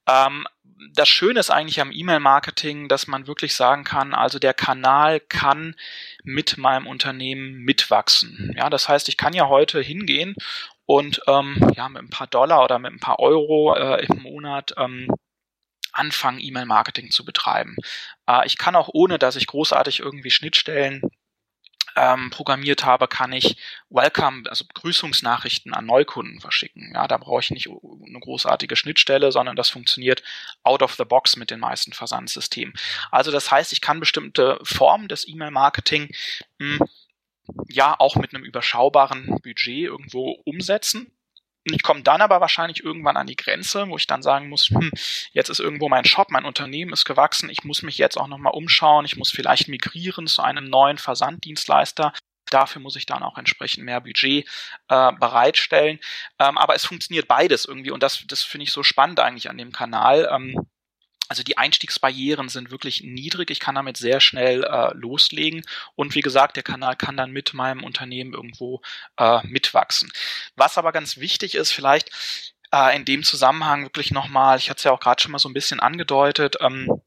Ähm, 0.08 0.46
das 0.94 1.08
Schöne 1.08 1.40
ist 1.40 1.50
eigentlich 1.50 1.80
am 1.80 1.92
E-Mail-Marketing, 1.92 2.88
dass 2.88 3.06
man 3.06 3.26
wirklich 3.26 3.54
sagen 3.54 3.84
kann, 3.84 4.14
also 4.14 4.38
der 4.38 4.54
Kanal 4.54 5.20
kann 5.20 5.74
mit 6.22 6.58
meinem 6.58 6.86
Unternehmen 6.86 7.58
mitwachsen. 7.58 8.52
Ja, 8.56 8.68
das 8.70 8.88
heißt, 8.88 9.08
ich 9.08 9.16
kann 9.16 9.32
ja 9.32 9.48
heute 9.48 9.80
hingehen 9.80 10.34
und 10.84 11.20
ähm, 11.26 11.72
ja 11.74 11.88
mit 11.88 12.02
ein 12.02 12.10
paar 12.10 12.26
Dollar 12.26 12.62
oder 12.64 12.78
mit 12.78 12.92
ein 12.92 13.00
paar 13.00 13.18
Euro 13.18 13.74
äh, 13.74 14.04
im 14.04 14.22
Monat 14.22 14.74
ähm, 14.76 15.08
anfangen, 15.92 16.40
E-Mail-Marketing 16.40 17.10
zu 17.10 17.24
betreiben. 17.24 17.76
Äh, 18.28 18.46
ich 18.46 18.58
kann 18.58 18.76
auch 18.76 18.90
ohne, 18.92 19.18
dass 19.18 19.36
ich 19.36 19.46
großartig 19.46 20.00
irgendwie 20.00 20.30
Schnittstellen 20.30 21.02
ähm, 21.96 22.30
programmiert 22.30 22.84
habe, 22.84 23.08
kann 23.08 23.32
ich 23.32 23.56
Welcome, 23.88 24.48
also 24.48 24.64
Begrüßungsnachrichten 24.66 25.72
an 25.74 25.86
Neukunden 25.86 26.40
verschicken. 26.40 26.92
Ja, 26.94 27.08
da 27.08 27.16
brauche 27.16 27.40
ich 27.40 27.50
nicht 27.50 27.68
eine 27.68 28.20
großartige 28.20 28.76
Schnittstelle, 28.76 29.32
sondern 29.32 29.56
das 29.56 29.70
funktioniert 29.70 30.22
out 30.62 30.82
of 30.82 30.94
the 30.94 31.04
box 31.04 31.36
mit 31.36 31.50
den 31.50 31.60
meisten 31.60 31.92
Versandsystemen. 31.92 32.74
Also 33.10 33.30
das 33.30 33.50
heißt, 33.50 33.72
ich 33.72 33.80
kann 33.80 33.98
bestimmte 33.98 34.58
Formen 34.62 35.08
des 35.08 35.26
E-Mail-Marketing 35.26 36.14
hm, 36.60 36.80
ja 37.68 37.98
auch 37.98 38.16
mit 38.16 38.34
einem 38.34 38.44
überschaubaren 38.44 39.40
Budget 39.42 39.84
irgendwo 39.84 40.40
umsetzen 40.44 41.15
ich 41.74 41.82
komme 41.82 42.02
dann 42.02 42.20
aber 42.20 42.40
wahrscheinlich 42.40 42.84
irgendwann 42.84 43.16
an 43.16 43.26
die 43.26 43.36
Grenze, 43.36 43.88
wo 43.88 43.96
ich 43.96 44.06
dann 44.06 44.22
sagen 44.22 44.48
muss, 44.48 44.68
hm, 44.68 44.90
jetzt 45.32 45.48
ist 45.48 45.60
irgendwo 45.60 45.88
mein 45.88 46.04
Shop, 46.04 46.30
mein 46.30 46.44
Unternehmen 46.44 46.92
ist 46.92 47.04
gewachsen, 47.04 47.50
ich 47.50 47.64
muss 47.64 47.82
mich 47.82 47.98
jetzt 47.98 48.16
auch 48.16 48.28
nochmal 48.28 48.52
umschauen, 48.54 49.04
ich 49.04 49.16
muss 49.16 49.30
vielleicht 49.30 49.68
migrieren 49.68 50.26
zu 50.26 50.42
einem 50.42 50.68
neuen 50.68 50.98
Versanddienstleister. 50.98 52.12
Dafür 52.50 52.80
muss 52.80 52.94
ich 52.94 53.06
dann 53.06 53.24
auch 53.24 53.38
entsprechend 53.38 53.84
mehr 53.84 54.00
Budget 54.00 54.46
äh, 54.88 55.12
bereitstellen. 55.18 55.98
Ähm, 56.38 56.56
aber 56.58 56.76
es 56.76 56.84
funktioniert 56.84 57.26
beides 57.26 57.64
irgendwie 57.64 57.90
und 57.90 58.02
das, 58.02 58.24
das 58.28 58.42
finde 58.42 58.64
ich 58.64 58.72
so 58.72 58.82
spannend 58.84 59.18
eigentlich 59.18 59.50
an 59.50 59.58
dem 59.58 59.72
Kanal. 59.72 60.28
Ähm, 60.32 60.66
also 61.28 61.42
die 61.42 61.58
Einstiegsbarrieren 61.58 62.48
sind 62.48 62.70
wirklich 62.70 63.02
niedrig. 63.02 63.50
Ich 63.50 63.60
kann 63.60 63.74
damit 63.74 63.96
sehr 63.96 64.20
schnell 64.20 64.64
äh, 64.64 64.94
loslegen. 64.94 65.64
Und 65.94 66.14
wie 66.14 66.20
gesagt, 66.20 66.56
der 66.56 66.62
Kanal 66.62 66.96
kann 66.96 67.16
dann 67.16 67.32
mit 67.32 67.54
meinem 67.54 67.84
Unternehmen 67.84 68.32
irgendwo 68.32 68.80
äh, 69.16 69.44
mitwachsen. 69.46 70.10
Was 70.56 70.78
aber 70.78 70.92
ganz 70.92 71.16
wichtig 71.18 71.54
ist, 71.54 71.72
vielleicht 71.72 72.10
äh, 72.72 72.96
in 72.96 73.04
dem 73.04 73.22
Zusammenhang 73.22 73.84
wirklich 73.84 74.10
nochmal, 74.10 74.58
ich 74.58 74.70
hatte 74.70 74.78
es 74.78 74.84
ja 74.84 74.92
auch 74.92 75.00
gerade 75.00 75.22
schon 75.22 75.32
mal 75.32 75.38
so 75.38 75.48
ein 75.48 75.54
bisschen 75.54 75.80
angedeutet, 75.80 76.56
ähm, 76.60 77.00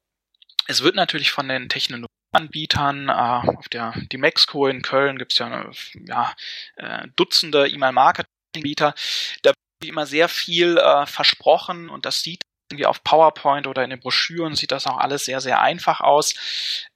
es 0.68 0.84
wird 0.84 0.96
natürlich 0.96 1.32
von 1.32 1.48
den 1.48 1.68
Technologieanbietern, 1.70 3.10
äh, 3.10 3.58
auf 3.58 3.70
der 3.70 3.94
die 4.12 4.18
Mexco 4.18 4.68
in 4.68 4.82
Köln 4.82 5.18
gibt 5.18 5.32
es 5.32 5.40
ja, 5.40 5.72
ja 6.06 6.36
äh, 6.76 7.08
Dutzende 7.16 7.68
E-Mail-Marketing-Anbieter, 7.68 8.94
da 9.42 9.50
wird 9.50 9.90
immer 9.90 10.06
sehr 10.06 10.30
viel 10.30 10.78
äh, 10.78 11.06
versprochen 11.06 11.90
und 11.90 12.06
das 12.06 12.22
sieht 12.22 12.44
irgendwie 12.70 12.86
auf 12.86 13.04
PowerPoint 13.04 13.68
oder 13.68 13.84
in 13.84 13.90
den 13.90 14.00
Broschüren 14.00 14.56
sieht 14.56 14.72
das 14.72 14.88
auch 14.88 14.98
alles 14.98 15.26
sehr, 15.26 15.42
sehr 15.42 15.62
einfach 15.62 16.02
aus. 16.02 16.36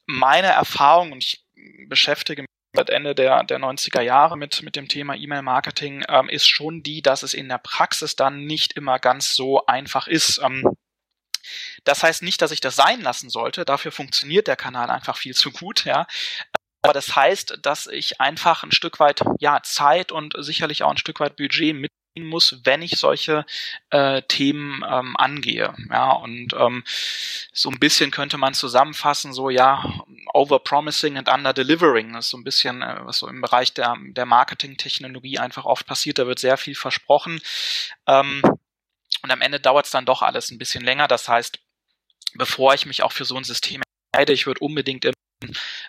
Meine 0.06 0.48
Erfahrung, 0.48 1.12
und 1.12 1.24
ich 1.24 1.46
beschäftige 1.88 2.44
mich 2.44 2.48
seit 2.76 2.90
Ende 2.90 3.16
der, 3.16 3.44
der 3.44 3.60
90er 3.60 4.02
Jahre 4.02 4.38
mit, 4.38 4.64
mit 4.64 4.76
dem 4.76 4.88
Thema 4.88 5.16
E-Mail-Marketing, 5.16 6.06
ähm, 6.10 6.30
ist 6.30 6.48
schon 6.48 6.84
die, 6.84 7.02
dass 7.02 7.24
es 7.24 7.34
in 7.34 7.50
der 7.50 7.60
Praxis 7.60 8.16
dann 8.16 8.46
nicht 8.46 8.74
immer 8.74 9.00
ganz 9.00 9.36
so 9.36 9.66
einfach 9.66 10.08
ist. 10.08 10.40
Ähm, 10.44 10.64
das 11.84 12.04
heißt 12.04 12.24
nicht, 12.24 12.42
dass 12.42 12.52
ich 12.52 12.62
das 12.62 12.76
sein 12.76 13.02
lassen 13.02 13.30
sollte. 13.30 13.66
Dafür 13.66 13.92
funktioniert 13.92 14.48
der 14.48 14.56
Kanal 14.56 14.90
einfach 14.90 15.18
viel 15.18 15.36
zu 15.36 15.52
gut, 15.52 15.86
ja. 15.86 16.08
Aber 16.82 16.94
das 16.94 17.16
heißt, 17.16 17.60
dass 17.62 17.88
ich 17.88 18.20
einfach 18.20 18.64
ein 18.64 18.72
Stück 18.72 19.00
weit, 19.00 19.22
ja, 19.40 19.62
Zeit 19.64 20.12
und 20.12 20.36
sicherlich 20.38 20.84
auch 20.84 20.92
ein 20.92 20.98
Stück 20.98 21.20
weit 21.20 21.38
Budget 21.38 21.76
mit 21.76 21.92
muss, 22.22 22.60
wenn 22.64 22.82
ich 22.82 22.98
solche 22.98 23.46
äh, 23.90 24.22
Themen 24.24 24.84
ähm, 24.88 25.16
angehe. 25.18 25.74
Ja, 25.90 26.12
und 26.12 26.54
ähm, 26.54 26.84
so 27.52 27.70
ein 27.70 27.80
bisschen 27.80 28.12
könnte 28.12 28.38
man 28.38 28.54
zusammenfassen, 28.54 29.34
so 29.34 29.50
ja, 29.50 29.84
overpromising 30.34 31.18
and 31.18 31.30
underdelivering. 31.30 32.14
Das 32.14 32.26
ist 32.26 32.32
so 32.32 32.38
ein 32.38 32.44
bisschen, 32.44 32.82
äh, 32.82 33.00
was 33.02 33.18
so 33.18 33.28
im 33.28 33.42
Bereich 33.42 33.74
der, 33.74 33.96
der 34.00 34.26
Marketingtechnologie 34.26 35.40
einfach 35.40 35.66
oft 35.66 35.88
passiert. 35.88 36.20
Da 36.20 36.28
wird 36.28 36.40
sehr 36.40 36.58
viel 36.58 36.76
versprochen. 36.76 37.42
Ähm, 38.08 38.42
und 39.24 39.32
am 39.32 39.42
Ende 39.42 39.60
dauert 39.60 39.86
es 39.86 39.92
dann 39.92 40.06
doch 40.06 40.22
alles 40.22 40.52
ein 40.52 40.58
bisschen 40.58 40.84
länger. 40.84 41.08
Das 41.08 41.28
heißt, 41.28 41.60
bevor 42.36 42.74
ich 42.74 42.86
mich 42.86 43.04
auch 43.04 43.12
für 43.12 43.26
so 43.26 43.36
ein 43.36 43.44
System 43.44 43.82
Ich 44.28 44.46
würde 44.46 44.60
unbedingt 44.60 45.06
im 45.06 45.14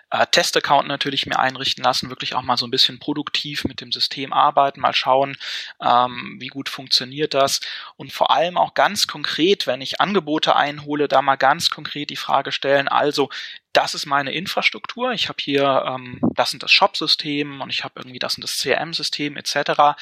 äh, 0.09 0.25
Testaccount 0.31 0.87
natürlich 0.87 1.25
mir 1.25 1.39
einrichten 1.39 1.83
lassen, 1.83 2.09
wirklich 2.09 2.35
auch 2.35 2.41
mal 2.41 2.57
so 2.57 2.65
ein 2.65 2.71
bisschen 2.71 2.99
produktiv 2.99 3.63
mit 3.65 3.81
dem 3.81 3.91
System 3.91 4.33
arbeiten, 4.33 4.79
mal 4.79 4.93
schauen, 4.93 5.37
ähm, 5.81 6.37
wie 6.39 6.47
gut 6.47 6.69
funktioniert 6.69 7.33
das. 7.33 7.61
Und 7.95 8.11
vor 8.11 8.31
allem 8.31 8.57
auch 8.57 8.73
ganz 8.73 9.07
konkret, 9.07 9.67
wenn 9.67 9.81
ich 9.81 10.01
Angebote 10.01 10.55
einhole, 10.55 11.07
da 11.07 11.21
mal 11.21 11.35
ganz 11.35 11.69
konkret 11.69 12.09
die 12.09 12.15
Frage 12.15 12.51
stellen, 12.51 12.87
also 12.87 13.29
das 13.73 13.93
ist 13.93 14.05
meine 14.05 14.31
Infrastruktur, 14.31 15.11
ich 15.11 15.27
habe 15.27 15.37
hier 15.41 15.83
ähm, 15.85 16.19
das 16.33 16.53
und 16.53 16.63
das 16.63 16.71
Shop-System 16.71 17.59
und 17.59 17.69
ich 17.69 17.83
habe 17.83 17.95
irgendwie 17.97 18.19
das 18.19 18.35
und 18.35 18.43
das 18.43 18.57
CRM-System 18.59 19.35
etc 19.35 19.95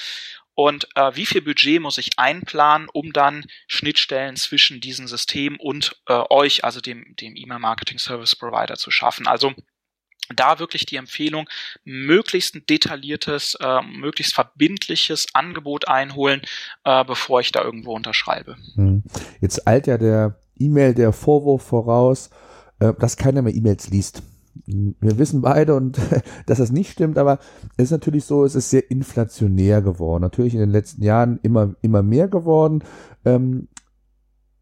und 0.56 0.88
äh, 0.96 1.12
wie 1.16 1.26
viel 1.26 1.42
Budget 1.42 1.82
muss 1.82 1.98
ich 1.98 2.18
einplanen, 2.18 2.88
um 2.92 3.14
dann 3.14 3.46
Schnittstellen 3.68 4.36
zwischen 4.36 4.82
diesem 4.82 5.08
System 5.08 5.60
und 5.60 5.96
äh, 6.08 6.22
euch, 6.30 6.64
also 6.64 6.80
dem, 6.80 7.16
dem 7.20 7.36
E-Mail-Marketing 7.36 7.98
Service 7.98 8.36
Provider 8.36 8.76
zu 8.76 8.92
schaffen. 8.92 9.28
Also 9.28 9.54
da 10.34 10.60
wirklich 10.60 10.86
die 10.86 10.96
Empfehlung, 10.96 11.50
möglichst 11.84 12.56
ein 12.56 12.66
detailliertes, 12.66 13.56
äh, 13.60 13.82
möglichst 13.82 14.34
verbindliches 14.34 15.28
Angebot 15.34 15.88
einholen, 15.88 16.42
äh, 16.86 17.04
bevor 17.04 17.42
ich 17.42 17.52
da 17.52 17.62
irgendwo 17.62 17.94
unterschreibe. 17.94 18.56
Hm. 18.76 19.04
Jetzt 19.42 19.68
eilt 19.68 19.88
ja 19.88 19.98
der 19.98 20.40
E-Mail 20.58 20.94
der 20.94 21.12
Vorwurf 21.14 21.64
voraus, 21.64 22.30
äh, 22.80 22.94
dass 23.00 23.18
keiner 23.18 23.42
mehr 23.42 23.54
E-Mails 23.54 23.90
liest 23.90 24.24
wir 24.66 25.18
wissen 25.18 25.42
beide 25.42 25.76
und 25.76 26.00
dass 26.46 26.60
das 26.60 26.72
nicht 26.72 26.92
stimmt, 26.92 27.18
aber 27.18 27.40
es 27.78 27.86
ist 27.86 27.92
natürlich 27.92 28.26
so, 28.26 28.46
es 28.46 28.56
ist 28.56 28.70
sehr 28.70 28.90
inflationär 28.90 29.82
geworden. 29.82 30.22
Natürlich 30.22 30.54
in 30.54 30.60
den 30.60 30.70
letzten 30.70 31.04
Jahren 31.04 31.40
immer, 31.44 31.76
immer 31.82 32.04
mehr 32.04 32.28
geworden. 32.28 32.84
Ähm, 33.26 33.68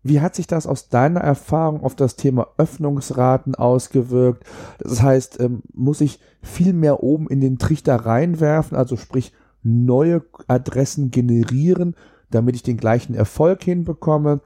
wie 0.04 0.21
hat 0.21 0.34
sich 0.34 0.47
das 0.47 0.65
aus 0.65 0.89
deiner 0.89 1.19
Erfahrung 1.19 1.84
auf 1.84 1.95
das 1.95 2.15
Thema 2.15 2.47
Öffnungsraten 2.58 3.54
ausgewirkt? 3.54 4.45
Das 4.80 5.01
heißt, 5.01 5.39
ähm, 5.39 5.62
muss 5.73 6.01
ich 6.01 6.19
viel 6.41 6.73
mehr 6.73 7.04
oben 7.04 7.27
in 7.27 7.39
den 7.39 7.60
Trichter 7.60 7.97
reinwerfen, 7.97 8.75
also 8.75 8.97
sprich 8.97 9.32
neue 9.62 10.23
Adressen 10.47 11.12
generieren, 11.12 11.95
damit 12.32 12.56
ich 12.56 12.63
den 12.63 12.77
gleichen 12.77 13.13
Erfolg 13.13 13.63
hinbekomme? 13.63 14.41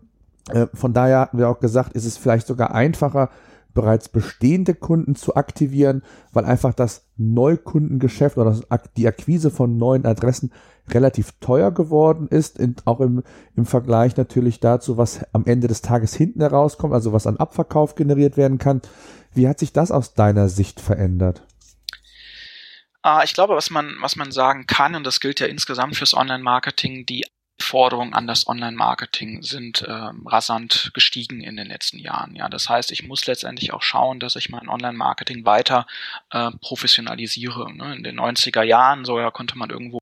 Äh, 0.50 0.68
von 0.74 0.94
daher 0.94 1.22
hatten 1.22 1.38
wir 1.38 1.48
auch 1.48 1.60
gesagt, 1.62 1.94
ist 1.94 2.06
es 2.06 2.18
vielleicht 2.18 2.48
sogar 2.48 2.76
einfacher, 2.76 3.30
bereits 3.76 4.10
bestehende 4.10 4.74
Kunden 4.74 5.16
zu 5.16 5.36
aktivieren, 5.36 6.02
weil 6.34 6.46
einfach 6.46 6.74
das 6.74 7.06
Neukundengeschäft 7.18 8.38
oder 8.38 8.60
die 8.98 9.08
Akquise 9.08 9.52
von 9.52 9.78
neuen 9.78 10.06
Adressen 10.06 10.52
relativ 10.90 11.34
teuer 11.40 11.72
geworden 11.72 12.28
ist, 12.28 12.60
auch 12.86 13.02
im, 13.02 13.24
im 13.56 13.66
Vergleich 13.66 14.18
natürlich 14.18 14.60
dazu, 14.60 14.98
was 14.98 15.26
am 15.34 15.46
Ende 15.46 15.68
des 15.68 15.82
Tages 15.82 16.16
hinten 16.16 16.42
herauskommt, 16.42 16.94
also 16.94 17.14
was 17.14 17.28
an 17.28 17.38
Abverkauf 17.38 17.96
generiert 17.96 18.38
werden 18.38 18.58
kann. 18.58 18.82
Wie 19.34 19.48
hat 19.48 19.60
sich 19.60 19.74
das 19.74 19.92
aus 19.92 20.14
deiner 20.14 20.50
Sicht 20.50 20.80
verändert? 20.80 21.44
Ah, 23.02 23.22
ich 23.24 23.34
glaube, 23.34 23.56
was 23.56 23.70
man, 23.70 23.96
was 24.02 24.16
man 24.16 24.32
sagen 24.32 24.66
kann, 24.66 24.96
und 24.96 25.04
das 25.04 25.20
gilt 25.20 25.40
ja 25.40 25.46
insgesamt 25.46 25.96
fürs 25.96 26.16
Online-Marketing, 26.16 27.06
die 27.06 27.26
Forderungen 27.66 28.14
an 28.14 28.28
das 28.28 28.48
Online-Marketing 28.48 29.42
sind 29.42 29.82
äh, 29.82 29.92
rasant 30.26 30.92
gestiegen 30.94 31.42
in 31.42 31.58
den 31.58 31.68
letzten 31.68 32.00
Jahren. 32.00 32.36
Ja, 32.36 32.48
das 32.48 32.70
heißt, 32.70 32.92
ich 32.92 33.04
muss 33.04 33.26
letztendlich 33.26 33.74
auch 33.74 33.82
schauen, 33.82 34.20
dass 34.20 34.36
ich 34.36 34.50
mein 34.50 34.70
Online-Marketing 34.70 35.46
weiter 35.46 35.88
äh, 36.32 36.52
professionalisiere. 36.62 37.74
Ne? 37.74 37.96
In 37.96 38.04
den 38.04 38.20
90er 38.20 38.64
Jahren 38.64 39.06
so 39.06 39.20
ja 39.20 39.32
konnte 39.32 39.58
man 39.58 39.70
irgendwo 39.70 40.00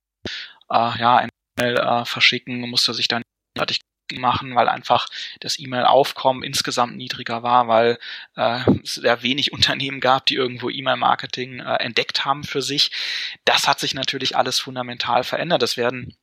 äh, 0.70 1.00
ja 1.00 1.18
ein 1.18 1.30
E-Mail 1.58 1.78
äh, 1.78 2.06
verschicken, 2.06 2.70
musste 2.70 2.94
sich 2.94 3.08
dann 3.08 3.24
fertig 3.58 3.80
machen, 4.12 4.56
weil 4.56 4.68
einfach 4.68 5.08
das 5.40 5.58
E-Mail-Aufkommen 5.60 6.44
insgesamt 6.44 6.98
niedriger 6.98 7.44
war, 7.44 7.68
weil 7.68 7.98
äh, 8.36 8.60
es 8.84 8.96
sehr 8.96 9.24
wenig 9.24 9.54
Unternehmen 9.54 10.00
gab, 10.00 10.26
die 10.26 10.36
irgendwo 10.36 10.70
E-Mail-Marketing 10.70 11.60
äh, 11.60 11.76
entdeckt 11.76 12.26
haben 12.26 12.44
für 12.44 12.62
sich. 12.62 12.92
Das 13.46 13.68
hat 13.68 13.80
sich 13.80 13.94
natürlich 13.94 14.36
alles 14.36 14.60
fundamental 14.60 15.24
verändert. 15.24 15.64
Es 15.64 15.78
werden 15.78 16.16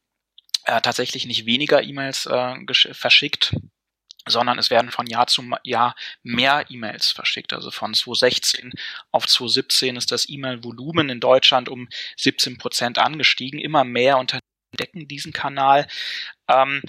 äh, 0.64 0.80
tatsächlich 0.80 1.26
nicht 1.26 1.46
weniger 1.46 1.82
E-Mails 1.82 2.26
äh, 2.26 2.54
verschickt, 2.92 3.54
sondern 4.26 4.58
es 4.58 4.70
werden 4.70 4.90
von 4.90 5.06
Jahr 5.06 5.26
zu 5.26 5.42
Jahr 5.64 5.94
mehr 6.22 6.66
E-Mails 6.68 7.10
verschickt. 7.10 7.52
Also 7.52 7.70
von 7.70 7.94
2016 7.94 8.72
auf 9.10 9.26
2017 9.26 9.96
ist 9.96 10.12
das 10.12 10.28
E-Mail-Volumen 10.28 11.08
in 11.08 11.20
Deutschland 11.20 11.68
um 11.68 11.88
17 12.16 12.58
Prozent 12.58 12.98
angestiegen. 12.98 13.58
Immer 13.58 13.84
mehr 13.84 14.18
Unternehmen 14.18 14.42
entdecken 14.72 15.08
diesen 15.08 15.32
Kanal. 15.32 15.88
Ähm, 16.48 16.82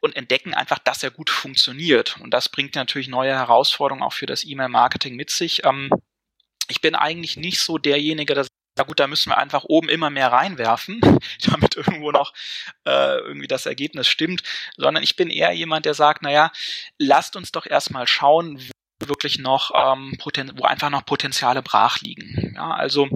und 0.00 0.14
entdecken 0.14 0.54
einfach, 0.54 0.78
dass 0.78 1.02
er 1.02 1.10
gut 1.10 1.30
funktioniert. 1.30 2.18
Und 2.20 2.30
das 2.30 2.48
bringt 2.48 2.76
natürlich 2.76 3.08
neue 3.08 3.32
Herausforderungen 3.32 4.04
auch 4.04 4.12
für 4.12 4.26
das 4.26 4.44
E-Mail-Marketing 4.44 5.16
mit 5.16 5.30
sich. 5.30 5.64
Ähm, 5.64 5.90
ich 6.68 6.80
bin 6.80 6.94
eigentlich 6.94 7.36
nicht 7.36 7.60
so 7.60 7.78
derjenige, 7.78 8.34
der 8.34 8.46
ja 8.78 8.84
gut, 8.84 9.00
da 9.00 9.06
müssen 9.06 9.30
wir 9.30 9.38
einfach 9.38 9.64
oben 9.64 9.88
immer 9.88 10.10
mehr 10.10 10.32
reinwerfen, 10.32 11.00
damit 11.50 11.76
irgendwo 11.76 12.10
noch 12.10 12.32
äh, 12.84 13.18
irgendwie 13.18 13.48
das 13.48 13.66
Ergebnis 13.66 14.08
stimmt, 14.08 14.42
sondern 14.76 15.02
ich 15.02 15.16
bin 15.16 15.30
eher 15.30 15.52
jemand, 15.52 15.86
der 15.86 15.94
sagt, 15.94 16.22
naja, 16.22 16.52
lasst 16.98 17.36
uns 17.36 17.52
doch 17.52 17.66
erstmal 17.66 18.06
schauen, 18.06 18.60
wo 19.00 19.08
wirklich 19.08 19.38
noch, 19.38 19.72
ähm, 19.74 20.16
wo 20.56 20.64
einfach 20.64 20.90
noch 20.90 21.04
Potenziale 21.04 21.62
brach 21.62 22.00
liegen. 22.00 22.54
Ja, 22.56 22.70
also 22.70 23.08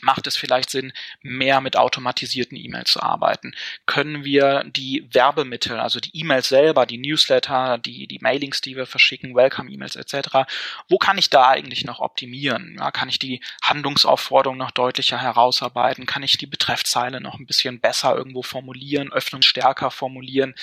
macht 0.00 0.26
es 0.26 0.36
vielleicht 0.36 0.70
Sinn, 0.70 0.92
mehr 1.22 1.60
mit 1.60 1.76
automatisierten 1.76 2.56
E-Mails 2.56 2.92
zu 2.92 3.02
arbeiten? 3.02 3.54
Können 3.86 4.24
wir 4.24 4.64
die 4.64 5.08
Werbemittel, 5.12 5.78
also 5.78 6.00
die 6.00 6.16
E-Mails 6.18 6.48
selber, 6.48 6.86
die 6.86 6.98
Newsletter, 6.98 7.78
die, 7.78 8.06
die 8.06 8.18
Mailings, 8.20 8.60
die 8.60 8.76
wir 8.76 8.86
verschicken, 8.86 9.34
Welcome-E-Mails 9.34 9.96
etc., 9.96 10.46
wo 10.88 10.98
kann 10.98 11.18
ich 11.18 11.30
da 11.30 11.48
eigentlich 11.48 11.84
noch 11.84 12.00
optimieren? 12.00 12.76
Ja, 12.78 12.90
kann 12.90 13.08
ich 13.08 13.18
die 13.18 13.42
Handlungsaufforderung 13.62 14.56
noch 14.56 14.70
deutlicher 14.70 15.20
herausarbeiten? 15.20 16.06
Kann 16.06 16.22
ich 16.22 16.38
die 16.38 16.46
Betreffzeile 16.46 17.20
noch 17.20 17.38
ein 17.38 17.46
bisschen 17.46 17.80
besser 17.80 18.16
irgendwo 18.16 18.42
formulieren, 18.42 19.12
Öffnung 19.12 19.42
stärker 19.42 19.90
formulieren? 19.90 20.54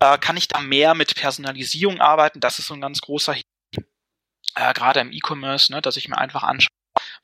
Äh, 0.00 0.18
kann 0.18 0.36
ich 0.36 0.48
da 0.48 0.60
mehr 0.60 0.94
mit 0.94 1.14
Personalisierung 1.14 2.00
arbeiten? 2.00 2.40
Das 2.40 2.58
ist 2.58 2.66
so 2.66 2.74
ein 2.74 2.80
ganz 2.80 3.00
großer 3.00 3.36
äh, 4.56 4.72
gerade 4.72 5.00
im 5.00 5.12
E-Commerce, 5.12 5.72
ne, 5.72 5.82
dass 5.82 5.96
ich 5.96 6.08
mir 6.08 6.18
einfach 6.18 6.42
anschaue, 6.42 6.68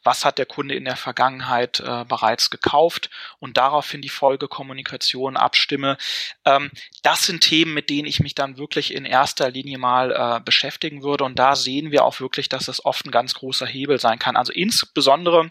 was 0.03 0.25
hat 0.25 0.39
der 0.39 0.47
Kunde 0.47 0.75
in 0.75 0.85
der 0.85 0.97
Vergangenheit 0.97 1.81
äh, 1.81 2.05
bereits 2.05 2.51
gekauft 2.51 3.11
und 3.39 3.57
daraufhin 3.57 4.03
die 4.03 4.09
Folgekommunikation 4.09 5.37
abstimme. 5.37 5.97
Ähm, 6.45 6.71
das 7.03 7.27
sind 7.27 7.43
Themen, 7.43 7.75
mit 7.75 7.91
denen 7.91 8.09
ich 8.09 8.21
mich 8.21 8.35
dann 8.35 8.59
wirklich 8.59 8.95
in 8.95 9.05
erster 9.05 9.51
Linie 9.51 9.79
mal 9.79 10.13
äh, 10.13 10.41
beschäftigen 10.41 11.03
würde 11.03 11.25
und 11.25 11.39
da 11.39 11.57
sehen 11.57 11.91
wir 11.91 12.05
auch 12.05 12.21
wirklich, 12.21 12.49
dass 12.49 12.67
das 12.67 12.85
oft 12.85 13.07
ein 13.07 13.11
ganz 13.11 13.35
großer 13.35 13.67
Hebel 13.67 14.01
sein 14.01 14.19
kann. 14.19 14.37
Also 14.37 14.53
insbesondere 14.53 15.51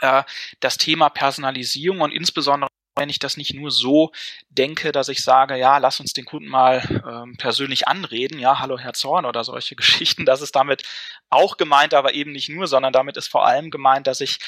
äh, 0.00 0.22
das 0.60 0.76
Thema 0.76 1.08
Personalisierung 1.08 2.00
und 2.00 2.12
insbesondere 2.12 2.68
wenn 2.96 3.08
ich 3.08 3.18
das 3.18 3.36
nicht 3.36 3.54
nur 3.54 3.70
so 3.70 4.12
denke, 4.50 4.92
dass 4.92 5.08
ich 5.08 5.22
sage, 5.22 5.56
ja, 5.56 5.78
lass 5.78 6.00
uns 6.00 6.12
den 6.12 6.24
Kunden 6.24 6.48
mal 6.48 6.82
ähm, 7.06 7.36
persönlich 7.36 7.88
anreden, 7.88 8.38
ja, 8.38 8.60
hallo 8.60 8.78
Herr 8.78 8.92
Zorn 8.92 9.24
oder 9.24 9.42
solche 9.44 9.74
Geschichten, 9.76 10.24
das 10.24 10.42
ist 10.42 10.54
damit 10.54 10.82
auch 11.30 11.56
gemeint, 11.56 11.94
aber 11.94 12.14
eben 12.14 12.32
nicht 12.32 12.48
nur, 12.48 12.66
sondern 12.66 12.92
damit 12.92 13.16
ist 13.16 13.28
vor 13.28 13.44
allem 13.44 13.70
gemeint, 13.70 14.06
dass 14.06 14.20
ich 14.20 14.38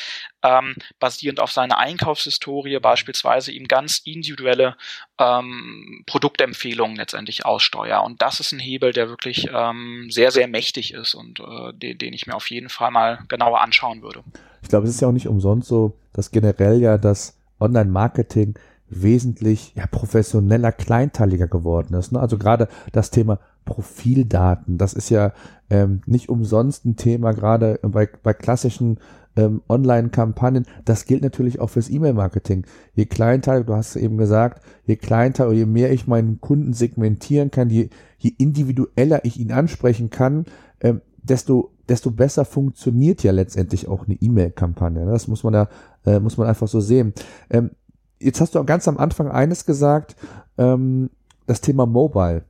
ähm, 0.42 0.76
basierend 1.00 1.40
auf 1.40 1.50
seiner 1.50 1.78
Einkaufshistorie 1.78 2.78
beispielsweise 2.78 3.50
ihm 3.50 3.66
ganz 3.66 3.98
individuelle 3.98 4.76
ähm, 5.18 6.04
Produktempfehlungen 6.06 6.96
letztendlich 6.96 7.44
aussteuere. 7.44 8.04
Und 8.04 8.22
das 8.22 8.38
ist 8.38 8.52
ein 8.52 8.60
Hebel, 8.60 8.92
der 8.92 9.08
wirklich 9.08 9.48
ähm, 9.52 10.08
sehr, 10.10 10.30
sehr 10.30 10.46
mächtig 10.46 10.94
ist 10.94 11.14
und 11.14 11.40
äh, 11.40 11.72
den, 11.72 11.98
den 11.98 12.12
ich 12.12 12.26
mir 12.26 12.34
auf 12.34 12.50
jeden 12.50 12.68
Fall 12.68 12.92
mal 12.92 13.24
genauer 13.28 13.60
anschauen 13.60 14.02
würde. 14.02 14.22
Ich 14.62 14.68
glaube, 14.68 14.86
es 14.86 14.94
ist 14.94 15.00
ja 15.00 15.08
auch 15.08 15.12
nicht 15.12 15.28
umsonst 15.28 15.68
so, 15.68 15.96
dass 16.12 16.30
generell 16.30 16.80
ja 16.80 16.98
das 16.98 17.35
Online-Marketing 17.60 18.54
wesentlich 18.88 19.72
ja, 19.74 19.86
professioneller, 19.86 20.72
kleinteiliger 20.72 21.48
geworden 21.48 21.94
ist. 21.94 22.12
Ne? 22.12 22.20
Also 22.20 22.38
gerade 22.38 22.68
das 22.92 23.10
Thema 23.10 23.40
Profildaten, 23.64 24.78
das 24.78 24.92
ist 24.92 25.10
ja 25.10 25.32
ähm, 25.70 26.02
nicht 26.06 26.28
umsonst 26.28 26.84
ein 26.84 26.96
Thema, 26.96 27.32
gerade 27.32 27.80
bei, 27.82 28.08
bei 28.22 28.32
klassischen 28.32 28.98
ähm, 29.34 29.62
Online-Kampagnen. 29.68 30.66
Das 30.84 31.04
gilt 31.04 31.22
natürlich 31.22 31.58
auch 31.58 31.70
fürs 31.70 31.90
E-Mail-Marketing. 31.90 32.64
Je 32.94 33.06
kleinteiliger, 33.06 33.66
du 33.66 33.74
hast 33.74 33.96
eben 33.96 34.18
gesagt, 34.18 34.62
je 34.86 34.94
kleinteiliger, 34.94 35.58
je 35.58 35.66
mehr 35.66 35.92
ich 35.92 36.06
meinen 36.06 36.40
Kunden 36.40 36.72
segmentieren 36.72 37.50
kann, 37.50 37.70
je, 37.70 37.88
je 38.18 38.32
individueller 38.38 39.24
ich 39.24 39.40
ihn 39.40 39.50
ansprechen 39.50 40.10
kann, 40.10 40.44
ähm, 40.80 41.00
desto 41.22 41.72
desto 41.88 42.10
besser 42.10 42.44
funktioniert 42.44 43.22
ja 43.22 43.32
letztendlich 43.32 43.88
auch 43.88 44.06
eine 44.06 44.16
E-Mail-Kampagne. 44.16 45.04
Ne? 45.04 45.10
Das 45.10 45.28
muss 45.28 45.44
man 45.44 45.54
ja, 45.54 45.68
äh, 46.06 46.20
muss 46.20 46.36
man 46.36 46.48
einfach 46.48 46.68
so 46.68 46.80
sehen. 46.80 47.12
Ähm, 47.50 47.70
jetzt 48.18 48.40
hast 48.40 48.54
du 48.54 48.64
ganz 48.64 48.88
am 48.88 48.98
Anfang 48.98 49.30
eines 49.30 49.66
gesagt, 49.66 50.16
ähm, 50.56 51.10
das 51.46 51.60
Thema 51.60 51.86
Mobile 51.86 52.44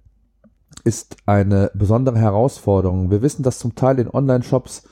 ist 0.85 1.16
eine 1.27 1.71
besondere 1.75 2.19
Herausforderung. 2.19 3.11
Wir 3.11 3.23
wissen, 3.23 3.42
dass 3.42 3.59
zum 3.59 3.75
Teil 3.75 3.99
in 3.99 4.09
Online-Shops 4.09 4.85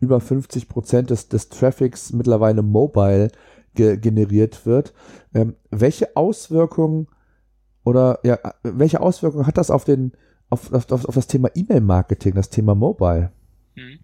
über 0.00 0.20
50 0.20 0.68
Prozent 0.68 1.10
des, 1.10 1.28
des 1.28 1.48
Traffics 1.48 2.12
mittlerweile 2.12 2.62
mobile 2.62 3.30
ge 3.74 3.96
generiert 3.96 4.66
wird. 4.66 4.92
Ähm, 5.34 5.56
welche 5.70 6.16
Auswirkungen 6.16 7.08
oder 7.84 8.20
ja, 8.22 8.38
welche 8.62 9.00
Auswirkungen 9.00 9.46
hat 9.46 9.58
das 9.58 9.70
auf 9.70 9.84
den 9.84 10.12
auf, 10.50 10.72
auf, 10.72 10.90
auf 10.90 11.14
das 11.14 11.26
Thema 11.26 11.50
E-Mail-Marketing, 11.54 12.34
das 12.34 12.50
Thema 12.50 12.74
Mobile? 12.74 13.32
Mhm. 13.74 13.98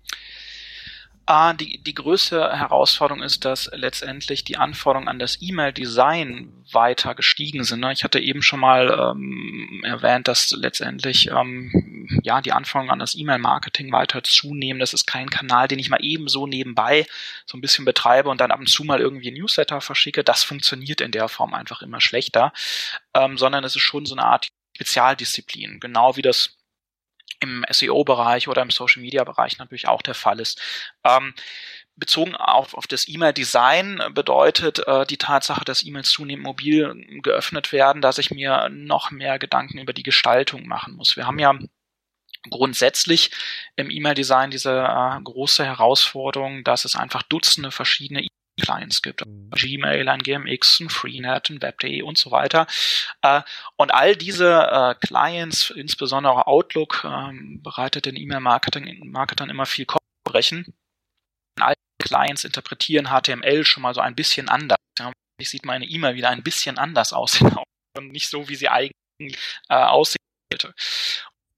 Ah, 1.33 1.53
die, 1.53 1.78
die 1.81 1.95
größte 1.95 2.59
Herausforderung 2.59 3.22
ist, 3.22 3.45
dass 3.45 3.70
letztendlich 3.72 4.43
die 4.43 4.57
Anforderungen 4.57 5.07
an 5.07 5.20
das 5.20 5.41
E-Mail-Design 5.41 6.64
weiter 6.72 7.14
gestiegen 7.14 7.62
sind. 7.62 7.78
Ne? 7.78 7.93
Ich 7.93 8.03
hatte 8.03 8.18
eben 8.18 8.43
schon 8.43 8.59
mal 8.59 8.91
ähm, 8.91 9.81
erwähnt, 9.85 10.26
dass 10.26 10.51
letztendlich 10.51 11.28
ähm, 11.28 12.20
ja 12.24 12.41
die 12.41 12.51
Anforderungen 12.51 12.91
an 12.91 12.99
das 12.99 13.14
E-Mail-Marketing 13.14 13.93
weiter 13.93 14.24
zunehmen. 14.24 14.81
Das 14.81 14.93
ist 14.93 15.07
kein 15.07 15.31
Kanal, 15.31 15.68
den 15.68 15.78
ich 15.78 15.89
mal 15.89 16.05
eben 16.05 16.26
so 16.26 16.49
nebenbei 16.49 17.07
so 17.47 17.57
ein 17.57 17.61
bisschen 17.61 17.85
betreibe 17.85 18.28
und 18.28 18.41
dann 18.41 18.51
ab 18.51 18.59
und 18.59 18.68
zu 18.68 18.83
mal 18.83 18.99
irgendwie 18.99 19.31
Newsletter 19.31 19.81
verschicke. 19.81 20.24
Das 20.24 20.43
funktioniert 20.43 21.01
in 21.01 21.12
der 21.12 21.28
Form 21.28 21.55
einfach 21.55 21.81
immer 21.83 22.01
schlechter, 22.01 22.53
ähm, 23.14 23.39
sondern 23.39 23.62
es 23.62 23.76
ist 23.76 23.83
schon 23.83 24.05
so 24.05 24.16
eine 24.16 24.24
Art 24.24 24.49
Spezialdisziplin, 24.74 25.78
genau 25.78 26.16
wie 26.16 26.22
das 26.22 26.57
im 27.41 27.64
SEO-Bereich 27.70 28.49
oder 28.49 28.62
im 28.62 28.70
Social-Media-Bereich 28.70 29.59
natürlich 29.59 29.89
auch 29.89 30.03
der 30.03 30.14
Fall 30.14 30.41
ist. 30.41 30.61
Ähm, 31.05 31.35
bezogen 31.97 32.35
auf, 32.35 32.74
auf 32.74 32.87
das 32.87 33.07
E-Mail-Design 33.09 34.03
bedeutet 34.12 34.87
äh, 34.87 35.07
die 35.07 35.18
Tatsache, 35.18 35.64
dass 35.64 35.85
E-Mails 35.85 36.11
zunehmend 36.11 36.45
mobil 36.45 37.20
geöffnet 37.22 37.72
werden, 37.72 38.03
dass 38.03 38.18
ich 38.18 38.31
mir 38.31 38.68
noch 38.70 39.11
mehr 39.11 39.39
Gedanken 39.39 39.78
über 39.78 39.93
die 39.93 40.03
Gestaltung 40.03 40.66
machen 40.66 40.97
muss. 40.97 41.16
Wir 41.16 41.26
haben 41.26 41.39
ja 41.39 41.57
grundsätzlich 42.49 43.31
im 43.76 43.91
E-Mail-Design 43.91 44.51
diese 44.51 44.72
äh, 44.72 45.20
große 45.22 45.64
Herausforderung, 45.64 46.64
dass 46.64 46.85
es 46.85 46.97
einfach 46.97 47.22
Dutzende 47.22 47.70
verschiedene 47.70 48.26
Clients 48.61 49.03
gibt. 49.03 49.27
Mhm. 49.27 49.51
Gmail, 49.51 50.09
ein 50.09 50.23
GMX, 50.23 50.81
ein 50.81 50.91
Freenet, 50.91 51.51
ein 51.51 51.63
Web.de 51.63 52.03
und 52.03 52.19
so 52.19 52.31
weiter. 52.31 52.67
Äh, 53.23 53.43
und 53.77 53.93
all 53.93 54.17
diese 54.17 54.69
äh, 54.71 54.95
Clients, 55.07 55.71
insbesondere 55.71 56.47
Outlook, 56.47 57.05
ähm, 57.05 57.63
bereitet 57.63 58.07
den 58.07 58.17
E-Mail-Marketern 58.17 59.51
immer 59.51 59.67
viel 59.67 59.87
Kopfbrechen. 59.87 60.75
All 61.61 61.75
Clients 61.99 62.45
interpretieren 62.45 63.09
HTML 63.09 63.65
schon 63.65 63.83
mal 63.83 63.95
so 63.95 64.01
ein 64.01 64.15
bisschen 64.15 64.49
anders. 64.49 64.79
Ja, 64.99 65.13
sieht 65.43 65.65
meine 65.65 65.87
E-Mail 65.87 66.15
wieder 66.15 66.31
ein 66.31 66.43
bisschen 66.43 66.79
anders 66.79 67.13
aus 67.13 67.41
und 67.97 68.13
nicht 68.13 68.29
so, 68.29 68.49
wie 68.49 68.57
sie 68.57 68.69
eigentlich 68.69 68.93
äh, 69.69 69.75
aussehen 69.75 70.17
sollte. 70.53 70.75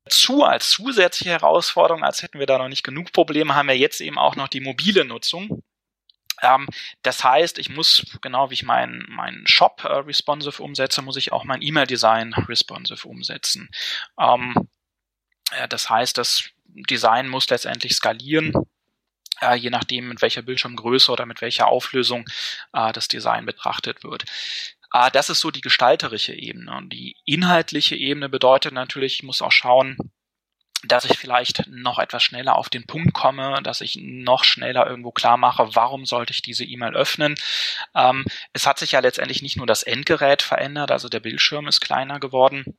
Zu 0.08 0.42
als 0.42 0.70
zusätzliche 0.70 1.30
Herausforderung, 1.30 2.02
als 2.02 2.22
hätten 2.22 2.38
wir 2.38 2.46
da 2.46 2.58
noch 2.58 2.68
nicht 2.68 2.82
genug 2.82 3.12
Probleme, 3.12 3.54
haben 3.54 3.68
wir 3.68 3.78
jetzt 3.78 4.00
eben 4.00 4.18
auch 4.18 4.36
noch 4.36 4.48
die 4.48 4.60
mobile 4.60 5.04
Nutzung. 5.04 5.62
Ähm, 6.42 6.68
das 7.02 7.24
heißt, 7.24 7.58
ich 7.58 7.70
muss, 7.70 8.04
genau 8.20 8.50
wie 8.50 8.54
ich 8.54 8.64
meinen 8.64 9.06
mein 9.08 9.44
Shop 9.46 9.84
äh, 9.84 9.92
responsive 9.92 10.62
umsetze, 10.62 11.00
muss 11.02 11.16
ich 11.16 11.32
auch 11.32 11.44
mein 11.44 11.62
E-Mail-Design 11.62 12.34
responsive 12.34 13.06
umsetzen. 13.08 13.70
Ähm, 14.18 14.54
äh, 15.52 15.68
das 15.68 15.88
heißt, 15.88 16.18
das 16.18 16.50
Design 16.64 17.28
muss 17.28 17.48
letztendlich 17.48 17.94
skalieren, 17.94 18.52
äh, 19.40 19.54
je 19.54 19.70
nachdem, 19.70 20.08
mit 20.08 20.22
welcher 20.22 20.42
Bildschirmgröße 20.42 21.10
oder 21.12 21.26
mit 21.26 21.40
welcher 21.40 21.68
Auflösung 21.68 22.28
äh, 22.72 22.92
das 22.92 23.08
Design 23.08 23.46
betrachtet 23.46 24.02
wird. 24.04 24.24
Äh, 24.92 25.10
das 25.10 25.30
ist 25.30 25.40
so 25.40 25.50
die 25.50 25.60
gestalterische 25.60 26.34
Ebene. 26.34 26.74
Und 26.76 26.90
die 26.90 27.16
inhaltliche 27.24 27.96
Ebene 27.96 28.28
bedeutet 28.28 28.72
natürlich, 28.72 29.14
ich 29.14 29.22
muss 29.22 29.42
auch 29.42 29.52
schauen, 29.52 29.96
dass 30.84 31.04
ich 31.04 31.18
vielleicht 31.18 31.66
noch 31.68 31.98
etwas 31.98 32.22
schneller 32.22 32.56
auf 32.56 32.68
den 32.68 32.86
Punkt 32.86 33.14
komme, 33.14 33.60
dass 33.62 33.80
ich 33.80 33.96
noch 34.00 34.44
schneller 34.44 34.86
irgendwo 34.86 35.12
klar 35.12 35.36
mache, 35.36 35.74
warum 35.74 36.06
sollte 36.06 36.32
ich 36.32 36.42
diese 36.42 36.64
E-Mail 36.64 36.94
öffnen. 36.94 37.36
Ähm, 37.94 38.24
es 38.52 38.66
hat 38.66 38.78
sich 38.78 38.92
ja 38.92 39.00
letztendlich 39.00 39.42
nicht 39.42 39.56
nur 39.56 39.66
das 39.66 39.82
Endgerät 39.82 40.42
verändert, 40.42 40.90
also 40.90 41.08
der 41.08 41.20
Bildschirm 41.20 41.68
ist 41.68 41.80
kleiner 41.80 42.20
geworden, 42.20 42.76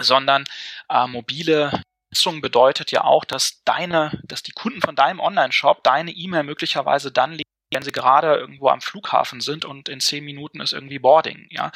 sondern 0.00 0.44
äh, 0.88 1.06
mobile 1.06 1.82
Nutzung 2.10 2.40
bedeutet 2.40 2.90
ja 2.90 3.04
auch, 3.04 3.24
dass 3.24 3.62
deine, 3.64 4.20
dass 4.24 4.42
die 4.42 4.52
Kunden 4.52 4.80
von 4.80 4.96
deinem 4.96 5.20
Online-Shop 5.20 5.84
deine 5.84 6.10
E-Mail 6.10 6.42
möglicherweise 6.42 7.12
dann 7.12 7.32
lesen, 7.32 7.44
wenn 7.72 7.82
sie 7.82 7.92
gerade 7.92 8.34
irgendwo 8.34 8.68
am 8.68 8.80
Flughafen 8.80 9.40
sind 9.40 9.64
und 9.64 9.88
in 9.88 10.00
zehn 10.00 10.24
Minuten 10.24 10.60
ist 10.60 10.72
irgendwie 10.72 10.98
Boarding. 10.98 11.46
Ja, 11.50 11.70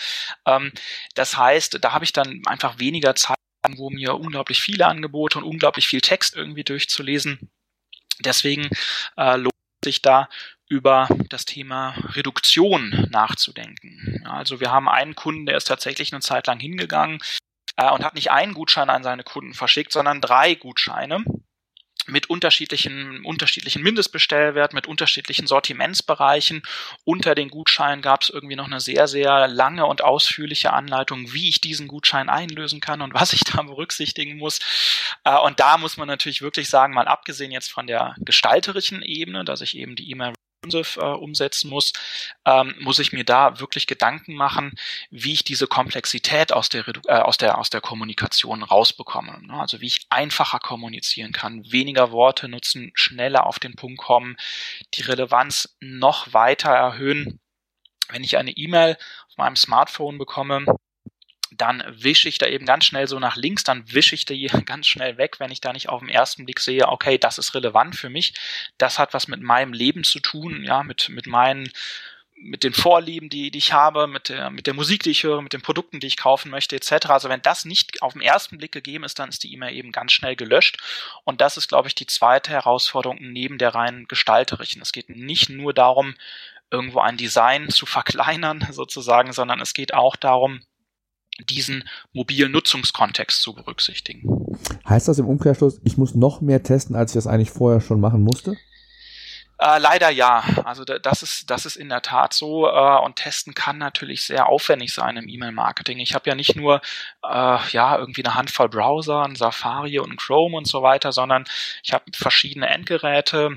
ähm, 0.44 0.72
das 1.14 1.36
heißt, 1.36 1.78
da 1.80 1.92
habe 1.92 2.05
ich 2.05 2.12
dann 2.12 2.42
einfach 2.46 2.80
weniger 2.80 3.14
Zeit 3.14 3.36
wo 3.76 3.90
mir 3.90 4.14
unglaublich 4.14 4.60
viele 4.60 4.86
Angebote 4.86 5.38
und 5.38 5.44
unglaublich 5.44 5.88
viel 5.88 6.00
Text 6.00 6.36
irgendwie 6.36 6.64
durchzulesen. 6.64 7.50
Deswegen 8.20 8.68
äh, 9.16 9.36
lohnt 9.36 9.52
sich 9.84 10.02
da 10.02 10.28
über 10.68 11.08
das 11.28 11.44
Thema 11.44 11.94
Reduktion 12.14 13.08
nachzudenken. 13.10 14.24
Also 14.26 14.60
wir 14.60 14.70
haben 14.70 14.88
einen 14.88 15.14
Kunden, 15.14 15.46
der 15.46 15.56
ist 15.56 15.66
tatsächlich 15.66 16.12
eine 16.12 16.22
Zeit 16.22 16.46
lang 16.46 16.58
hingegangen 16.58 17.18
äh, 17.76 17.90
und 17.90 18.04
hat 18.04 18.14
nicht 18.14 18.30
einen 18.30 18.54
Gutschein 18.54 18.90
an 18.90 19.02
seine 19.02 19.24
Kunden 19.24 19.54
verschickt, 19.54 19.92
sondern 19.92 20.20
drei 20.20 20.54
Gutscheine 20.54 21.24
mit 22.07 22.30
unterschiedlichen, 22.30 23.24
unterschiedlichen 23.24 23.82
Mindestbestellwert, 23.82 24.72
mit 24.72 24.86
unterschiedlichen 24.86 25.46
Sortimentsbereichen. 25.46 26.62
Unter 27.05 27.34
den 27.34 27.48
Gutscheinen 27.48 28.02
gab 28.02 28.22
es 28.22 28.30
irgendwie 28.30 28.57
noch 28.57 28.66
eine 28.66 28.80
sehr, 28.80 29.09
sehr 29.09 29.48
lange 29.48 29.86
und 29.86 30.02
ausführliche 30.02 30.72
Anleitung, 30.72 31.32
wie 31.32 31.48
ich 31.48 31.61
diesen 31.61 31.88
Gutschein 31.88 32.28
einlösen 32.28 32.80
kann 32.80 33.02
und 33.02 33.14
was 33.14 33.32
ich 33.32 33.44
da 33.44 33.62
berücksichtigen 33.62 34.36
muss. 34.36 34.61
Äh, 35.24 35.38
und 35.38 35.61
da 35.61 35.78
muss 35.78 35.96
man 35.96 36.09
natürlich 36.09 36.42
wirklich 36.42 36.68
sagen, 36.68 36.94
mal 36.94 37.09
abgesehen 37.09 37.50
jetzt 37.50 37.70
von 37.70 37.86
der 37.86 38.14
gestalterischen 38.18 39.02
Ebene, 39.02 39.44
dass 39.44 39.61
ich 39.61 39.76
eben 39.76 39.96
die 39.96 40.11
E-Mail 40.11 40.34
umsetzen 40.72 41.70
muss, 41.70 41.92
ähm, 42.44 42.74
muss 42.80 42.98
ich 42.98 43.12
mir 43.12 43.24
da 43.24 43.60
wirklich 43.60 43.86
Gedanken 43.86 44.34
machen, 44.34 44.74
wie 45.10 45.32
ich 45.32 45.44
diese 45.44 45.66
Komplexität 45.66 46.52
aus 46.52 46.68
der, 46.68 46.86
äh, 47.08 47.12
aus 47.12 47.38
der, 47.38 47.58
aus 47.58 47.70
der 47.70 47.80
Kommunikation 47.80 48.62
rausbekomme. 48.62 49.40
Ne? 49.42 49.54
Also 49.54 49.80
wie 49.80 49.86
ich 49.86 50.06
einfacher 50.10 50.58
kommunizieren 50.58 51.32
kann, 51.32 51.70
weniger 51.70 52.10
Worte 52.10 52.48
nutzen, 52.48 52.92
schneller 52.94 53.46
auf 53.46 53.58
den 53.58 53.74
Punkt 53.74 53.98
kommen, 53.98 54.36
die 54.94 55.02
Relevanz 55.02 55.76
noch 55.80 56.32
weiter 56.32 56.70
erhöhen. 56.70 57.40
Wenn 58.08 58.24
ich 58.24 58.36
eine 58.36 58.52
E-Mail 58.52 58.96
auf 59.28 59.36
meinem 59.36 59.56
Smartphone 59.56 60.18
bekomme, 60.18 60.64
dann 61.57 61.84
wische 61.88 62.28
ich 62.28 62.38
da 62.38 62.46
eben 62.46 62.66
ganz 62.66 62.84
schnell 62.84 63.07
so 63.09 63.18
nach 63.18 63.36
links, 63.36 63.64
dann 63.64 63.84
wische 63.92 64.14
ich 64.14 64.24
die 64.24 64.46
ganz 64.66 64.86
schnell 64.86 65.18
weg, 65.18 65.40
wenn 65.40 65.50
ich 65.50 65.61
da 65.61 65.72
nicht 65.72 65.88
auf 65.88 66.00
den 66.00 66.09
ersten 66.09 66.44
Blick 66.44 66.61
sehe, 66.61 66.88
okay, 66.88 67.18
das 67.18 67.38
ist 67.38 67.55
relevant 67.55 67.96
für 67.96 68.11
mich, 68.11 68.34
das 68.78 68.98
hat 68.98 69.14
was 69.14 69.28
mit 69.28 69.40
meinem 69.40 69.72
Leben 69.72 70.05
zu 70.05 70.20
tun, 70.20 70.64
ja, 70.64 70.82
mit, 70.82 71.09
mit 71.09 71.26
meinen 71.26 71.70
mit 72.36 72.62
den 72.64 72.74
Vorlieben, 72.74 73.28
die, 73.28 73.50
die 73.50 73.59
ich 73.59 73.72
habe, 73.72 74.07
mit 74.07 74.28
der, 74.28 74.50
mit 74.50 74.66
der 74.66 74.74
Musik, 74.74 75.02
die 75.02 75.11
ich 75.11 75.22
höre, 75.22 75.40
mit 75.40 75.52
den 75.52 75.62
Produkten, 75.62 76.00
die 76.00 76.09
ich 76.09 76.16
kaufen 76.16 76.50
möchte, 76.50 76.76
etc. 76.76 77.07
Also 77.07 77.28
wenn 77.28 77.40
das 77.42 77.64
nicht 77.64 78.02
auf 78.02 78.12
den 78.12 78.22
ersten 78.22 78.59
Blick 78.59 78.72
gegeben 78.72 79.05
ist, 79.05 79.18
dann 79.18 79.28
ist 79.28 79.44
die 79.44 79.52
E-Mail 79.52 79.74
eben 79.74 79.92
ganz 79.92 80.12
schnell 80.12 80.36
gelöscht. 80.36 80.78
Und 81.24 81.40
das 81.40 81.57
ist, 81.57 81.68
glaube 81.68 81.88
ich, 81.88 81.94
die 81.94 82.07
zweite 82.07 82.50
Herausforderung 82.50 83.18
neben 83.20 83.59
der 83.59 83.74
rein 83.74 84.07
gestalterischen. 84.09 84.82
Es 84.82 84.92
geht 84.92 85.09
nicht 85.09 85.48
nur 85.48 85.72
darum, 85.72 86.16
irgendwo 86.70 87.00
ein 87.00 87.16
Design 87.16 87.68
zu 87.70 87.86
verkleinern, 87.86 88.66
sozusagen, 88.70 89.32
sondern 89.32 89.61
es 89.61 89.72
geht 89.72 89.94
auch 89.94 90.16
darum, 90.16 90.61
diesen 91.41 91.89
mobilen 92.12 92.53
Nutzungskontext 92.53 93.43
zu 93.43 93.55
berücksichtigen. 93.55 94.57
Heißt 94.89 95.09
das 95.09 95.18
im 95.18 95.26
Umkehrschluss, 95.26 95.80
ich 95.85 95.97
muss 95.97 96.14
noch 96.14 96.41
mehr 96.41 96.62
testen, 96.62 96.95
als 96.97 97.12
ich 97.12 97.16
das 97.16 97.26
eigentlich 97.26 97.51
vorher 97.51 97.80
schon 97.80 98.01
machen 98.01 98.22
musste? 98.22 98.57
Äh, 99.59 99.78
leider 99.78 100.11
ja. 100.11 100.43
Also 100.64 100.85
das 100.85 101.22
ist 101.22 101.51
das 101.51 101.64
ist 101.64 101.76
in 101.76 101.89
der 101.89 102.03
Tat 102.03 102.32
so 102.32 102.66
äh, 102.66 102.99
und 103.05 103.16
testen 103.16 103.55
kann 103.55 103.78
natürlich 103.78 104.24
sehr 104.24 104.49
aufwendig 104.49 104.93
sein 104.93 105.16
im 105.16 105.28
E-Mail-Marketing. 105.28 105.99
Ich 105.99 106.14
habe 106.14 106.28
ja 106.28 106.35
nicht 106.35 106.57
nur 106.57 106.80
äh, 107.22 107.59
ja 107.70 107.97
irgendwie 107.99 108.24
eine 108.24 108.35
Handvoll 108.35 108.68
Browser, 108.68 109.22
ein 109.22 109.37
Safari 109.37 109.99
und 110.01 110.12
ein 110.12 110.16
Chrome 110.16 110.57
und 110.57 110.66
so 110.66 110.82
weiter, 110.82 111.12
sondern 111.12 111.45
ich 111.82 111.93
habe 111.93 112.05
verschiedene 112.12 112.68
Endgeräte, 112.68 113.55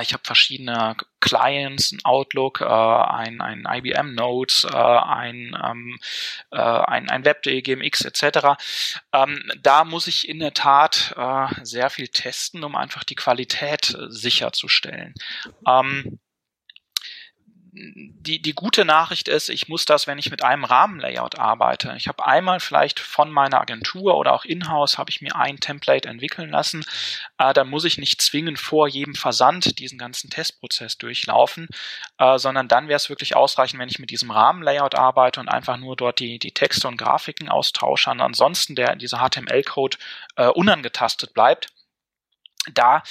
ich 0.00 0.12
habe 0.12 0.22
verschiedene 0.24 0.96
Clients, 1.20 1.92
ein 1.92 2.04
Outlook, 2.04 2.60
äh, 2.60 2.64
ein, 2.64 3.40
ein 3.40 3.66
IBM 3.68 4.14
Notes, 4.14 4.64
äh, 4.64 4.76
ein, 4.76 5.56
ähm, 5.64 5.98
äh, 6.50 6.56
ein, 6.56 7.08
ein 7.08 7.24
Web.de, 7.24 7.62
GMX 7.62 8.04
etc. 8.04 8.58
Ähm, 9.12 9.50
da 9.60 9.84
muss 9.84 10.06
ich 10.06 10.28
in 10.28 10.40
der 10.40 10.54
Tat 10.54 11.14
äh, 11.16 11.46
sehr 11.64 11.90
viel 11.90 12.08
testen, 12.08 12.64
um 12.64 12.76
einfach 12.76 13.04
die 13.04 13.14
Qualität 13.14 13.94
äh, 13.94 14.10
sicherzustellen. 14.10 15.14
Ähm, 15.66 16.18
die, 17.74 18.42
die 18.42 18.52
gute 18.52 18.84
Nachricht 18.84 19.28
ist, 19.28 19.48
ich 19.48 19.66
muss 19.66 19.86
das, 19.86 20.06
wenn 20.06 20.18
ich 20.18 20.30
mit 20.30 20.44
einem 20.44 20.64
Rahmenlayout 20.64 21.38
arbeite. 21.38 21.94
Ich 21.96 22.06
habe 22.06 22.26
einmal 22.26 22.60
vielleicht 22.60 23.00
von 23.00 23.30
meiner 23.30 23.62
Agentur 23.62 24.18
oder 24.18 24.34
auch 24.34 24.44
in-house 24.44 24.98
habe 24.98 25.08
ich 25.08 25.22
mir 25.22 25.36
ein 25.36 25.56
Template 25.56 26.06
entwickeln 26.06 26.50
lassen. 26.50 26.84
Äh, 27.38 27.54
dann 27.54 27.70
muss 27.70 27.84
ich 27.84 27.96
nicht 27.96 28.20
zwingend 28.20 28.58
vor 28.58 28.88
jedem 28.88 29.14
Versand 29.14 29.78
diesen 29.78 29.96
ganzen 29.96 30.28
Testprozess 30.28 30.98
durchlaufen, 30.98 31.68
äh, 32.18 32.36
sondern 32.36 32.68
dann 32.68 32.88
wäre 32.88 32.98
es 32.98 33.08
wirklich 33.08 33.36
ausreichend, 33.36 33.80
wenn 33.80 33.88
ich 33.88 33.98
mit 33.98 34.10
diesem 34.10 34.30
Rahmenlayout 34.30 34.94
arbeite 34.94 35.40
und 35.40 35.48
einfach 35.48 35.78
nur 35.78 35.96
dort 35.96 36.20
die, 36.20 36.38
die 36.38 36.52
Texte 36.52 36.88
und 36.88 36.98
Grafiken 36.98 37.48
austausche. 37.48 38.10
Und 38.10 38.20
ansonsten 38.20 38.74
der, 38.74 38.96
dieser 38.96 39.26
HTML-Code 39.26 39.96
äh, 40.36 40.48
unangetastet 40.48 41.32
bleibt 41.32 41.68
da 42.70 43.02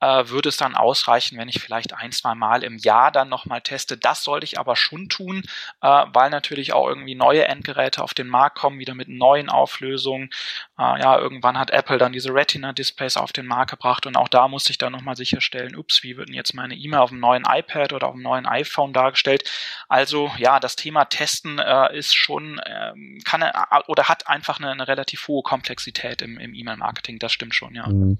äh, 0.00 0.28
würde 0.28 0.48
es 0.48 0.56
dann 0.56 0.74
ausreichen, 0.74 1.38
wenn 1.38 1.48
ich 1.48 1.60
vielleicht 1.60 1.94
ein, 1.94 2.12
zwei 2.12 2.34
Mal 2.34 2.62
im 2.62 2.78
Jahr 2.78 3.10
dann 3.10 3.28
nochmal 3.28 3.60
teste. 3.60 3.96
Das 3.96 4.22
sollte 4.22 4.44
ich 4.44 4.58
aber 4.58 4.76
schon 4.76 5.08
tun, 5.08 5.42
äh, 5.82 6.04
weil 6.12 6.30
natürlich 6.30 6.72
auch 6.72 6.88
irgendwie 6.88 7.14
neue 7.14 7.44
Endgeräte 7.44 8.02
auf 8.02 8.14
den 8.14 8.28
Markt 8.28 8.58
kommen, 8.58 8.78
wieder 8.78 8.94
mit 8.94 9.08
neuen 9.08 9.48
Auflösungen. 9.48 10.30
Äh, 10.78 11.00
ja, 11.00 11.18
irgendwann 11.18 11.58
hat 11.58 11.70
Apple 11.70 11.98
dann 11.98 12.12
diese 12.12 12.32
Retina-Displays 12.32 13.16
auf 13.16 13.32
den 13.32 13.46
Markt 13.46 13.70
gebracht 13.70 14.06
und 14.06 14.16
auch 14.16 14.28
da 14.28 14.48
muss 14.48 14.70
ich 14.70 14.78
dann 14.78 14.92
nochmal 14.92 15.16
sicherstellen, 15.16 15.76
ups, 15.76 16.02
wie 16.02 16.16
wird 16.16 16.28
denn 16.28 16.34
jetzt 16.34 16.54
meine 16.54 16.74
E-Mail 16.74 17.00
auf 17.00 17.10
dem 17.10 17.20
neuen 17.20 17.44
iPad 17.48 17.92
oder 17.92 18.08
auf 18.08 18.14
dem 18.14 18.22
neuen 18.22 18.46
iPhone 18.46 18.92
dargestellt? 18.92 19.44
Also 19.88 20.30
ja, 20.38 20.60
das 20.60 20.76
Thema 20.76 21.06
Testen 21.06 21.58
äh, 21.58 21.96
ist 21.96 22.14
schon, 22.14 22.58
äh, 22.58 22.92
kann 23.24 23.42
äh, 23.42 23.52
oder 23.88 24.04
hat 24.04 24.28
einfach 24.28 24.60
eine, 24.60 24.70
eine 24.70 24.86
relativ 24.86 25.26
hohe 25.28 25.42
Komplexität 25.42 26.22
im, 26.22 26.38
im 26.38 26.54
E-Mail-Marketing, 26.54 27.18
das 27.18 27.32
stimmt 27.32 27.54
schon, 27.54 27.74
ja. 27.74 27.86
Mhm. 27.88 28.16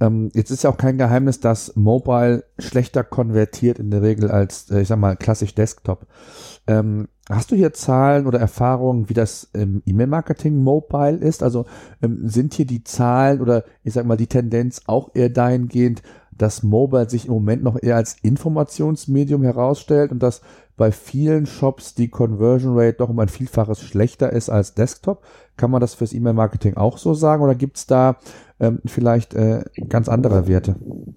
Ähm, 0.00 0.30
jetzt 0.34 0.50
ist 0.50 0.62
ja 0.64 0.70
auch 0.70 0.76
kein 0.76 0.96
Geheimnis, 0.96 1.07
dass 1.40 1.76
Mobile 1.76 2.44
schlechter 2.58 3.04
konvertiert 3.04 3.78
in 3.78 3.90
der 3.90 4.02
Regel 4.02 4.30
als, 4.30 4.70
äh, 4.70 4.80
ich 4.80 4.88
sag 4.88 4.98
mal, 4.98 5.16
klassisch 5.16 5.54
Desktop. 5.54 6.06
Ähm, 6.66 7.08
hast 7.28 7.50
du 7.50 7.56
hier 7.56 7.72
Zahlen 7.72 8.26
oder 8.26 8.38
Erfahrungen, 8.38 9.08
wie 9.08 9.14
das 9.14 9.48
im 9.52 9.82
E-Mail-Marketing 9.86 10.56
mobile 10.56 11.16
ist? 11.16 11.42
Also 11.42 11.66
ähm, 12.02 12.28
sind 12.28 12.54
hier 12.54 12.66
die 12.66 12.84
Zahlen 12.84 13.40
oder 13.40 13.64
ich 13.82 13.94
sag 13.94 14.06
mal 14.06 14.16
die 14.16 14.26
Tendenz 14.26 14.82
auch 14.86 15.10
eher 15.14 15.30
dahingehend, 15.30 16.02
dass 16.30 16.62
Mobile 16.62 17.10
sich 17.10 17.26
im 17.26 17.32
Moment 17.32 17.62
noch 17.62 17.82
eher 17.82 17.96
als 17.96 18.16
Informationsmedium 18.22 19.42
herausstellt 19.42 20.12
und 20.12 20.22
dass 20.22 20.40
bei 20.76 20.92
vielen 20.92 21.46
Shops 21.46 21.94
die 21.94 22.08
Conversion 22.08 22.78
Rate 22.78 22.98
doch 22.98 23.08
um 23.08 23.18
ein 23.18 23.28
Vielfaches 23.28 23.82
schlechter 23.82 24.32
ist 24.32 24.48
als 24.48 24.74
Desktop. 24.74 25.24
Kann 25.58 25.70
man 25.70 25.80
das 25.80 25.94
fürs 25.94 26.14
E-Mail-Marketing 26.14 26.76
auch 26.76 26.96
so 26.96 27.12
sagen 27.12 27.42
oder 27.42 27.54
gibt's 27.54 27.86
da 27.86 28.16
ähm, 28.60 28.80
vielleicht 28.86 29.34
äh, 29.34 29.62
ganz 29.88 30.08
andere 30.08 30.48
Werte? 30.48 30.76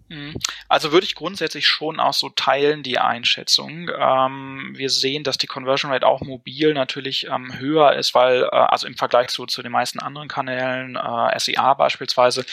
Mhm. 0.10 0.36
Also 0.70 0.92
würde 0.92 1.06
ich 1.06 1.16
grundsätzlich 1.16 1.68
schon 1.68 2.00
auch 2.00 2.14
so 2.14 2.30
teilen, 2.30 2.84
die 2.84 3.00
Einschätzung. 3.00 3.90
Ähm, 3.98 4.74
wir 4.76 4.90
sehen, 4.90 5.24
dass 5.24 5.38
die 5.38 5.48
Conversion 5.48 5.92
Rate 5.92 6.06
auch 6.06 6.22
mobil 6.22 6.74
natürlich 6.74 7.28
ähm, 7.28 7.58
höher 7.60 7.94
ist, 7.94 8.14
weil, 8.14 8.44
äh, 8.44 8.48
also 8.48 8.88
im 8.88 8.96
Vergleich 8.96 9.30
zu, 9.30 9.46
zu 9.46 9.62
den 9.62 9.72
meisten 9.72 10.00
anderen 10.00 10.28
Kanälen, 10.28 10.96
äh, 10.96 11.40
SEA 11.40 11.74
beispielsweise, 11.74 12.46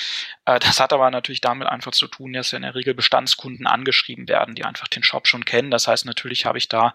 äh, 0.46 0.58
das 0.58 0.80
hat 0.80 0.92
aber 0.92 1.10
natürlich 1.10 1.40
damit 1.40 1.68
einfach 1.68 1.92
zu 1.92 2.06
tun, 2.06 2.32
dass 2.32 2.50
ja 2.50 2.56
in 2.56 2.62
der 2.62 2.74
Regel 2.74 2.94
Bestandskunden 2.94 3.66
angeschrieben 3.66 4.28
werden, 4.28 4.54
die 4.54 4.64
einfach 4.64 4.88
den 4.88 5.02
Shop 5.02 5.28
schon 5.28 5.44
kennen. 5.44 5.70
Das 5.70 5.86
heißt, 5.86 6.06
natürlich 6.06 6.46
habe 6.46 6.58
ich 6.58 6.68
da 6.68 6.94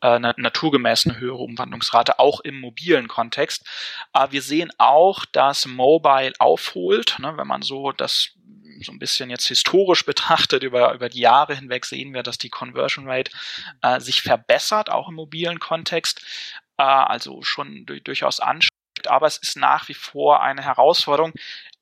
äh, 0.00 0.08
eine, 0.08 0.34
naturgemäß 0.36 1.06
eine 1.06 1.18
höhere 1.18 1.42
Umwandlungsrate, 1.42 2.18
auch 2.18 2.40
im 2.40 2.60
mobilen 2.60 3.08
Kontext. 3.08 3.66
Aber 4.12 4.31
wir 4.32 4.42
sehen 4.42 4.72
auch, 4.78 5.24
dass 5.26 5.66
Mobile 5.66 6.32
aufholt. 6.38 7.18
Ne? 7.18 7.36
Wenn 7.36 7.46
man 7.46 7.62
so 7.62 7.92
das 7.92 8.30
so 8.82 8.92
ein 8.92 8.98
bisschen 8.98 9.30
jetzt 9.30 9.46
historisch 9.46 10.04
betrachtet 10.04 10.62
über, 10.62 10.92
über 10.94 11.08
die 11.08 11.20
Jahre 11.20 11.54
hinweg 11.54 11.84
sehen 11.84 12.14
wir, 12.14 12.22
dass 12.22 12.38
die 12.38 12.50
Conversion 12.50 13.08
Rate 13.08 13.30
äh, 13.82 14.00
sich 14.00 14.22
verbessert, 14.22 14.90
auch 14.90 15.08
im 15.08 15.14
mobilen 15.14 15.60
Kontext, 15.60 16.20
äh, 16.78 16.82
also 16.82 17.42
schon 17.42 17.86
durchaus 17.86 18.40
ansteigt, 18.40 19.08
aber 19.08 19.26
es 19.26 19.38
ist 19.38 19.56
nach 19.56 19.88
wie 19.88 19.94
vor 19.94 20.42
eine 20.42 20.62
Herausforderung. 20.62 21.32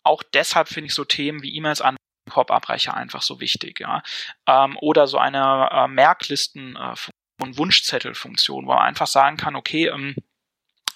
Auch 0.03 0.23
deshalb 0.23 0.69
finde 0.69 0.89
ich 0.89 0.95
so 0.95 1.05
Themen 1.05 1.43
wie 1.43 1.55
E-Mails 1.57 1.81
an 1.81 1.97
Korbabbrecher 2.31 2.95
einfach 2.95 3.23
so 3.23 3.41
wichtig, 3.41 3.81
ja. 3.81 4.03
Ähm, 4.47 4.77
oder 4.81 5.07
so 5.07 5.19
eine 5.19 5.69
äh, 5.73 5.89
Merklisten 5.89 6.77
äh, 6.77 6.95
und 7.43 7.59
Wunschzettelfunktion, 7.59 8.67
wo 8.67 8.75
man 8.75 8.87
einfach 8.87 9.07
sagen 9.07 9.37
kann, 9.37 9.57
okay, 9.57 9.89
ähm, 9.89 10.15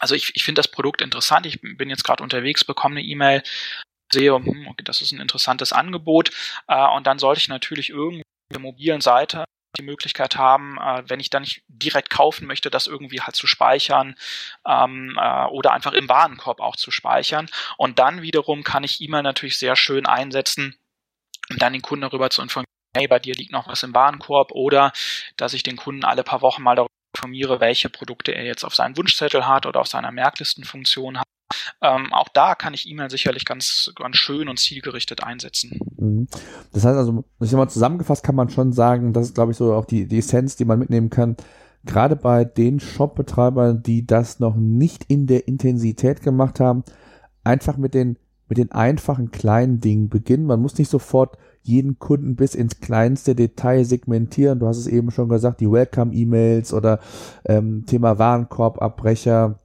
also 0.05 0.15
ich, 0.15 0.37
ich 0.37 0.45
finde 0.45 0.59
das 0.59 0.69
Produkt 0.69 1.01
interessant, 1.01 1.47
ich 1.47 1.63
bin 1.63 1.89
jetzt 1.89 2.05
gerade 2.05 2.23
unterwegs, 2.23 2.63
bekomme 2.63 2.97
eine 2.97 3.09
E-Mail, 3.09 3.43
sehe, 4.13 4.35
hm, 4.35 4.67
okay, 4.69 4.85
das 4.85 5.01
ist 5.01 5.13
ein 5.13 5.21
interessantes 5.21 5.73
Angebot 5.73 6.31
äh, 6.69 6.87
und 6.89 7.07
dann 7.07 7.19
sollte 7.19 7.41
ich 7.41 7.49
natürlich 7.49 7.89
irgendwie 7.89 8.21
auf 8.21 8.53
der 8.53 8.61
mobilen 8.61 9.01
Seite 9.01 9.47
die 9.79 9.83
Möglichkeit 9.83 10.37
haben, 10.37 10.77
äh, 10.77 11.05
wenn 11.09 11.21
ich 11.21 11.31
dann 11.31 11.41
nicht 11.41 11.63
direkt 11.69 12.11
kaufen 12.11 12.47
möchte, 12.47 12.71
das 12.71 12.87
irgendwie 12.87 13.23
halt 13.23 13.35
zu 13.35 13.47
speichern 13.47 14.15
ähm, 14.69 15.19
äh, 15.19 15.47
oder 15.47 15.73
einfach 15.73 15.95
im 15.95 16.07
Warenkorb 16.07 16.61
auch 16.61 16.77
zu 16.77 16.91
speichern. 16.91 17.49
Und 17.79 17.99
dann 17.99 18.21
wiederum 18.21 18.63
kann 18.63 18.85
ich 18.85 19.01
E-Mail 19.01 19.23
natürlich 19.23 19.57
sehr 19.57 19.75
schön 19.75 20.05
einsetzen, 20.05 20.77
um 21.49 21.57
dann 21.57 21.73
den 21.73 21.81
Kunden 21.81 22.03
darüber 22.03 22.29
zu 22.29 22.43
informieren, 22.43 22.69
hey, 22.95 23.09
bei 23.09 23.21
dir 23.21 23.35
liegt 23.35 23.53
noch 23.53 23.69
was 23.69 23.83
im 23.83 23.95
Warenkorb 23.95 24.53
oder 24.53 24.93
dass 25.39 25.55
ich 25.55 25.63
den 25.63 25.77
Kunden 25.77 26.05
alle 26.05 26.25
paar 26.25 26.43
Wochen 26.43 26.63
mal 26.63 26.77
darüber 26.77 26.94
informiere, 27.15 27.61
welche 27.61 27.89
Produkte 27.89 28.33
er 28.33 28.45
jetzt 28.45 28.65
auf 28.65 28.75
seinen 28.75 28.97
Wunschzettel 28.97 29.47
hat 29.47 29.67
oder 29.67 29.81
auf 29.81 29.89
seiner 29.89 30.13
Merklistenfunktion 30.13 31.19
hat 31.19 31.25
ähm, 31.81 32.13
auch 32.13 32.29
da 32.29 32.55
kann 32.55 32.75
ich 32.75 32.89
E-Mail 32.89 33.11
sicherlich 33.11 33.45
ganz, 33.45 33.93
ganz 33.97 34.17
schön 34.17 34.49
und 34.49 34.59
zielgerichtet 34.59 35.23
einsetzen. 35.23 35.79
Mhm. 35.97 36.27
Das 36.73 36.85
heißt 36.85 36.97
also, 36.97 37.25
ich 37.41 37.51
sag 37.51 37.59
mal, 37.59 37.69
zusammengefasst 37.69 38.25
kann 38.25 38.35
man 38.35 38.49
schon 38.49 38.73
sagen, 38.73 39.13
das 39.13 39.27
ist, 39.27 39.35
glaube 39.35 39.53
ich, 39.53 39.59
so 39.59 39.75
auch 39.75 39.85
die, 39.85 40.07
die 40.09 40.19
Essenz, 40.19 40.57
die 40.57 40.65
man 40.65 40.79
mitnehmen 40.79 41.11
kann. 41.11 41.37
Gerade 41.85 42.17
bei 42.17 42.45
den 42.45 42.81
Shop-Betreibern, 42.81 43.83
die 43.83 44.07
das 44.07 44.41
noch 44.41 44.57
nicht 44.57 45.05
in 45.05 45.27
der 45.27 45.47
Intensität 45.47 46.23
gemacht 46.23 46.61
haben, 46.61 46.83
einfach 47.45 47.77
mit 47.77 47.95
den, 47.95 48.17
mit 48.49 48.57
den 48.57 48.73
einfachen 48.73 49.31
kleinen 49.31 49.81
Dingen 49.81 50.09
beginnen. 50.09 50.47
Man 50.47 50.63
muss 50.63 50.79
nicht 50.79 50.91
sofort 50.91 51.37
jeden 51.65 51.99
Kunden 51.99 52.37
bis 52.37 52.55
ins 52.55 52.81
kleinste 52.81 53.35
Detail 53.35 53.85
segmentieren. 53.85 54.59
Du 54.59 54.67
hast 54.67 54.79
es 54.79 54.87
eben 54.87 55.11
schon 55.11 55.29
gesagt, 55.29 55.61
die 55.61 55.71
Welcome-E-Mails 55.71 56.73
oder 56.73 57.01
ähm, 57.47 57.85
Thema 57.87 58.19
Warenkorbabbrecher 58.19 59.59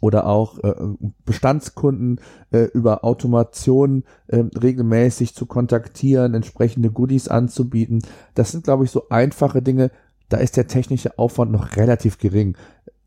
oder 0.00 0.26
auch 0.26 0.58
äh, 0.58 0.74
Bestandskunden 1.24 2.20
äh, 2.50 2.64
über 2.74 3.04
Automation 3.04 4.04
äh, 4.26 4.38
regelmäßig 4.60 5.34
zu 5.34 5.46
kontaktieren, 5.46 6.34
entsprechende 6.34 6.90
Goodies 6.90 7.28
anzubieten. 7.28 8.02
Das 8.34 8.50
sind, 8.50 8.64
glaube 8.64 8.84
ich, 8.84 8.90
so 8.90 9.08
einfache 9.08 9.62
Dinge. 9.62 9.90
Da 10.28 10.38
ist 10.38 10.56
der 10.56 10.66
technische 10.66 11.18
Aufwand 11.18 11.52
noch 11.52 11.76
relativ 11.76 12.18
gering. 12.18 12.56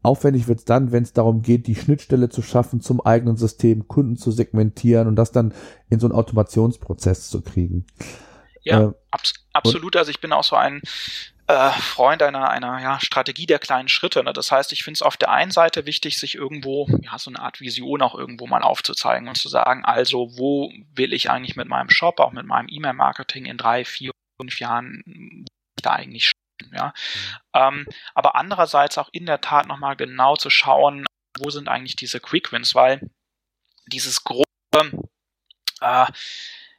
Aufwendig 0.05 0.47
wird 0.47 0.59
es 0.59 0.65
dann, 0.65 0.91
wenn 0.91 1.03
es 1.03 1.13
darum 1.13 1.41
geht, 1.41 1.67
die 1.67 1.75
Schnittstelle 1.75 2.29
zu 2.29 2.41
schaffen 2.41 2.81
zum 2.81 3.05
eigenen 3.05 3.37
System, 3.37 3.87
Kunden 3.87 4.17
zu 4.17 4.31
segmentieren 4.31 5.07
und 5.07 5.15
das 5.15 5.31
dann 5.31 5.53
in 5.89 5.99
so 5.99 6.07
einen 6.07 6.15
Automationsprozess 6.15 7.29
zu 7.29 7.41
kriegen. 7.41 7.85
Ja, 8.61 8.83
äh, 8.83 8.91
abs 9.11 9.33
absolut. 9.53 9.95
Also 9.95 10.11
ich 10.11 10.19
bin 10.19 10.31
auch 10.33 10.43
so 10.43 10.55
ein 10.55 10.81
äh, 11.47 11.69
Freund 11.71 12.23
einer, 12.23 12.49
einer 12.49 12.81
ja, 12.81 12.99
Strategie 12.99 13.45
der 13.45 13.59
kleinen 13.59 13.87
Schritte. 13.87 14.23
Ne? 14.23 14.33
Das 14.33 14.51
heißt, 14.51 14.71
ich 14.73 14.83
finde 14.83 14.97
es 14.97 15.01
auf 15.01 15.17
der 15.17 15.31
einen 15.31 15.51
Seite 15.51 15.85
wichtig, 15.85 16.17
sich 16.17 16.35
irgendwo, 16.35 16.87
ja, 17.01 17.17
so 17.19 17.29
eine 17.29 17.39
Art 17.39 17.61
Vision 17.61 18.01
auch 18.01 18.15
irgendwo 18.15 18.47
mal 18.47 18.63
aufzuzeigen 18.63 19.27
und 19.27 19.37
zu 19.37 19.49
sagen, 19.49 19.85
also 19.85 20.37
wo 20.37 20.71
will 20.95 21.13
ich 21.13 21.29
eigentlich 21.29 21.55
mit 21.55 21.67
meinem 21.67 21.89
Shop, 21.89 22.19
auch 22.19 22.31
mit 22.31 22.45
meinem 22.45 22.67
E-Mail-Marketing 22.69 23.45
in 23.45 23.57
drei, 23.57 23.85
vier, 23.85 24.11
fünf 24.41 24.59
Jahren 24.59 25.45
da 25.81 25.91
eigentlich 25.91 26.25
stehen, 26.25 26.44
ja. 26.71 26.93
Ähm, 27.53 27.85
aber 28.13 28.35
andererseits 28.35 28.97
auch 28.97 29.09
in 29.11 29.25
der 29.25 29.41
Tat 29.41 29.67
nochmal 29.67 29.95
genau 29.95 30.35
zu 30.35 30.49
schauen, 30.49 31.05
wo 31.39 31.49
sind 31.49 31.67
eigentlich 31.67 31.95
diese 31.95 32.19
Quick 32.19 32.51
Wins, 32.51 32.75
weil 32.75 33.01
dieses 33.87 34.23
große 34.23 34.45
äh, 35.81 36.05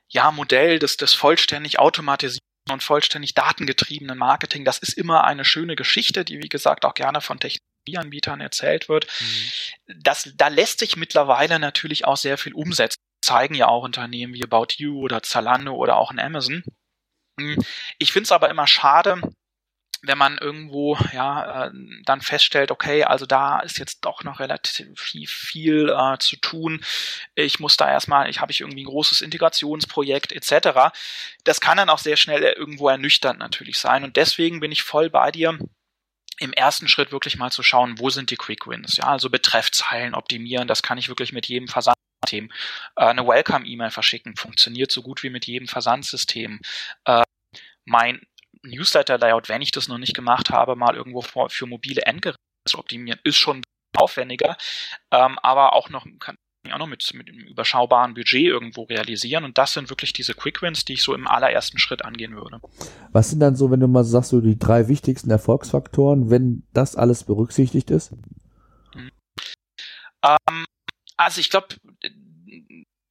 ja, 0.08 0.30
Modell 0.30 0.78
des, 0.78 0.96
des 0.96 1.14
vollständig 1.14 1.78
automatisierten 1.78 2.40
und 2.70 2.82
vollständig 2.82 3.34
datengetriebenen 3.34 4.18
Marketing, 4.18 4.64
das 4.64 4.78
ist 4.78 4.94
immer 4.94 5.24
eine 5.24 5.44
schöne 5.44 5.76
Geschichte, 5.76 6.24
die 6.24 6.42
wie 6.42 6.48
gesagt 6.48 6.84
auch 6.84 6.94
gerne 6.94 7.20
von 7.20 7.38
Technologieanbietern 7.38 8.40
erzählt 8.40 8.88
wird. 8.88 9.06
Mhm. 9.20 10.02
Das, 10.02 10.32
da 10.34 10.48
lässt 10.48 10.80
sich 10.80 10.96
mittlerweile 10.96 11.58
natürlich 11.58 12.04
auch 12.04 12.16
sehr 12.16 12.38
viel 12.38 12.54
umsetzen. 12.54 12.96
Zeigen 13.24 13.54
ja 13.54 13.66
auch 13.66 13.82
Unternehmen 13.82 14.34
wie 14.34 14.44
About 14.44 14.74
You 14.76 15.00
oder 15.00 15.22
Zalando 15.22 15.74
oder 15.74 15.96
auch 15.96 16.12
in 16.12 16.20
Amazon. 16.20 16.62
Hm, 17.38 17.62
ich 17.98 18.12
finde 18.12 18.24
es 18.24 18.32
aber 18.32 18.50
immer 18.50 18.66
schade, 18.66 19.20
wenn 20.06 20.18
man 20.18 20.38
irgendwo 20.38 20.98
ja 21.12 21.66
äh, 21.66 21.70
dann 22.04 22.20
feststellt, 22.20 22.70
okay, 22.70 23.04
also 23.04 23.26
da 23.26 23.60
ist 23.60 23.78
jetzt 23.78 24.04
doch 24.04 24.24
noch 24.24 24.40
relativ 24.40 24.98
viel, 24.98 25.26
viel 25.26 25.88
äh, 25.88 26.18
zu 26.18 26.36
tun. 26.36 26.82
Ich 27.34 27.60
muss 27.60 27.76
da 27.76 27.90
erstmal, 27.90 28.28
ich 28.30 28.40
habe 28.40 28.52
ich 28.52 28.60
irgendwie 28.60 28.82
ein 28.82 28.86
großes 28.86 29.20
Integrationsprojekt 29.20 30.32
etc. 30.32 30.92
Das 31.44 31.60
kann 31.60 31.76
dann 31.76 31.90
auch 31.90 31.98
sehr 31.98 32.16
schnell 32.16 32.42
irgendwo 32.42 32.88
ernüchternd 32.88 33.38
natürlich 33.38 33.78
sein 33.78 34.04
und 34.04 34.16
deswegen 34.16 34.60
bin 34.60 34.72
ich 34.72 34.82
voll 34.82 35.10
bei 35.10 35.30
dir 35.30 35.58
im 36.38 36.52
ersten 36.52 36.88
Schritt 36.88 37.12
wirklich 37.12 37.36
mal 37.36 37.50
zu 37.50 37.62
schauen, 37.62 37.98
wo 37.98 38.10
sind 38.10 38.30
die 38.30 38.36
Quick 38.36 38.66
Wins, 38.66 38.96
ja, 38.96 39.04
also 39.04 39.30
Betreffzeilen 39.30 40.14
optimieren, 40.14 40.68
das 40.68 40.82
kann 40.82 40.98
ich 40.98 41.08
wirklich 41.08 41.32
mit 41.32 41.46
jedem 41.46 41.68
Versandsystem. 41.68 42.52
Äh, 42.96 43.04
eine 43.06 43.26
Welcome-E-Mail 43.26 43.90
verschicken 43.90 44.36
funktioniert 44.36 44.92
so 44.92 45.02
gut 45.02 45.22
wie 45.22 45.30
mit 45.30 45.46
jedem 45.46 45.68
Versandsystem. 45.68 46.60
Äh, 47.04 47.22
mein 47.84 48.20
Newsletter-Layout, 48.66 49.48
wenn 49.48 49.62
ich 49.62 49.70
das 49.70 49.88
noch 49.88 49.98
nicht 49.98 50.14
gemacht 50.14 50.50
habe, 50.50 50.76
mal 50.76 50.94
irgendwo 50.94 51.22
für, 51.22 51.48
für 51.48 51.66
mobile 51.66 52.02
Endgeräte 52.02 52.38
zu 52.68 52.78
optimieren, 52.78 53.20
ist 53.24 53.36
schon 53.36 53.62
aufwendiger, 53.96 54.56
ähm, 55.10 55.38
aber 55.42 55.72
auch 55.72 55.88
noch 55.88 56.04
kann 56.20 56.36
ich 56.66 56.74
auch 56.74 56.78
noch 56.78 56.88
mit, 56.88 57.08
mit 57.14 57.28
einem 57.28 57.46
überschaubaren 57.46 58.14
Budget 58.14 58.42
irgendwo 58.42 58.82
realisieren. 58.82 59.44
Und 59.44 59.56
das 59.56 59.72
sind 59.72 59.88
wirklich 59.88 60.12
diese 60.12 60.34
Quick 60.34 60.62
Wins, 60.62 60.84
die 60.84 60.94
ich 60.94 61.02
so 61.02 61.14
im 61.14 61.26
allerersten 61.26 61.78
Schritt 61.78 62.04
angehen 62.04 62.34
würde. 62.34 62.60
Was 63.12 63.30
sind 63.30 63.40
dann 63.40 63.56
so, 63.56 63.70
wenn 63.70 63.80
du 63.80 63.86
mal 63.86 64.04
sagst, 64.04 64.30
so 64.30 64.40
die 64.40 64.58
drei 64.58 64.88
wichtigsten 64.88 65.30
Erfolgsfaktoren, 65.30 66.28
wenn 66.28 66.64
das 66.72 66.96
alles 66.96 67.24
berücksichtigt 67.24 67.90
ist? 67.90 68.12
Mhm. 68.94 69.10
Ähm, 70.24 70.64
also 71.16 71.40
ich 71.40 71.50
glaube, 71.50 71.68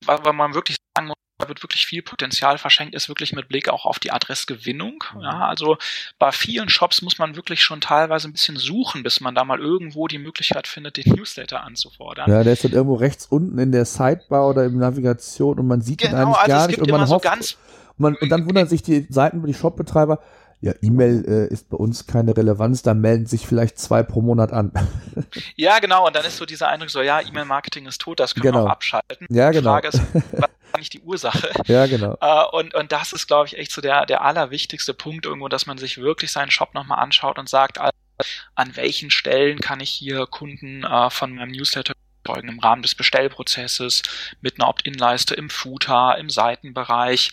was 0.05 0.21
man 0.33 0.53
wirklich 0.53 0.77
sagen 0.95 1.07
muss, 1.07 1.15
wird 1.47 1.63
wirklich 1.63 1.85
viel 1.85 2.01
Potenzial 2.01 2.57
verschenkt, 2.57 2.95
ist 2.95 3.09
wirklich 3.09 3.33
mit 3.33 3.47
Blick 3.47 3.69
auch 3.69 3.85
auf 3.85 3.99
die 3.99 4.11
Adressgewinnung. 4.11 5.03
Ja, 5.21 5.47
also 5.47 5.77
bei 6.17 6.31
vielen 6.31 6.69
Shops 6.69 7.01
muss 7.01 7.17
man 7.17 7.35
wirklich 7.35 7.63
schon 7.63 7.81
teilweise 7.81 8.29
ein 8.29 8.31
bisschen 8.31 8.57
suchen, 8.57 9.03
bis 9.03 9.19
man 9.19 9.35
da 9.35 9.43
mal 9.43 9.59
irgendwo 9.59 10.07
die 10.07 10.17
Möglichkeit 10.17 10.67
findet, 10.67 10.97
den 10.97 11.13
Newsletter 11.13 11.61
anzufordern. 11.61 12.29
Ja, 12.29 12.43
der 12.43 12.53
ist 12.53 12.63
dann 12.63 12.71
irgendwo 12.71 12.95
rechts 12.95 13.25
unten 13.25 13.57
in 13.57 13.71
der 13.71 13.85
Sidebar 13.85 14.47
oder 14.47 14.65
in 14.65 14.77
Navigation 14.77 15.59
und 15.59 15.67
man 15.67 15.81
sieht 15.81 15.99
genau, 15.99 16.11
ihn 16.11 16.17
eigentlich 16.23 16.37
also 16.37 16.51
gar 16.51 16.67
nicht 16.67 16.79
und 16.79 16.91
man 16.91 17.09
hofft, 17.09 17.25
so 17.43 17.55
und, 17.97 17.99
man, 17.99 18.15
und 18.15 18.29
dann 18.29 18.45
wundern 18.45 18.67
sich 18.67 18.81
die 18.81 19.05
Seiten, 19.09 19.45
die 19.45 19.53
Shopbetreiber, 19.53 20.19
ja, 20.65 20.73
E-Mail 20.81 21.23
äh, 21.27 21.53
ist 21.53 21.69
bei 21.69 21.77
uns 21.77 22.07
keine 22.07 22.35
Relevanz, 22.35 22.81
da 22.81 22.95
melden 22.95 23.27
sich 23.27 23.45
vielleicht 23.45 23.77
zwei 23.77 24.01
pro 24.01 24.21
Monat 24.21 24.51
an. 24.51 24.71
ja, 25.55 25.77
genau, 25.77 26.07
und 26.07 26.15
dann 26.15 26.25
ist 26.25 26.37
so 26.37 26.45
dieser 26.47 26.69
Eindruck 26.69 26.89
so, 26.89 27.03
ja, 27.03 27.21
E-Mail-Marketing 27.21 27.85
ist 27.85 28.01
tot, 28.01 28.19
das 28.19 28.33
können 28.33 28.45
genau. 28.51 28.63
wir 28.63 28.65
auch 28.65 28.71
abschalten. 28.71 29.27
Ja, 29.29 29.51
genau. 29.51 29.79
Die 29.79 29.87
Frage 29.87 29.87
ist, 29.89 30.01
was 30.13 30.23
ist 30.23 30.73
eigentlich 30.73 30.89
die 30.89 31.01
Ursache? 31.01 31.51
Ja, 31.67 31.85
genau. 31.85 32.17
Äh, 32.19 32.45
und, 32.51 32.73
und 32.73 32.91
das 32.91 33.13
ist, 33.13 33.27
glaube 33.27 33.45
ich, 33.45 33.59
echt 33.59 33.71
so 33.71 33.79
der, 33.79 34.07
der 34.07 34.23
allerwichtigste 34.23 34.95
Punkt 34.95 35.27
irgendwo, 35.27 35.49
dass 35.49 35.67
man 35.67 35.77
sich 35.77 35.99
wirklich 35.99 36.31
seinen 36.31 36.49
Shop 36.49 36.73
nochmal 36.73 36.97
anschaut 36.97 37.37
und 37.37 37.47
sagt, 37.47 37.77
an 37.77 38.75
welchen 38.75 39.11
Stellen 39.11 39.59
kann 39.59 39.81
ich 39.81 39.91
hier 39.91 40.25
Kunden 40.25 40.83
äh, 40.83 41.09
von 41.11 41.35
meinem 41.35 41.51
Newsletter 41.51 41.93
erzeugen 42.25 42.49
im 42.49 42.59
Rahmen 42.59 42.81
des 42.81 42.95
Bestellprozesses 42.95 44.01
mit 44.41 44.59
einer 44.59 44.69
Opt-in-Leiste 44.69 45.35
im 45.35 45.49
Footer, 45.49 46.17
im 46.17 46.29
Seitenbereich. 46.29 47.31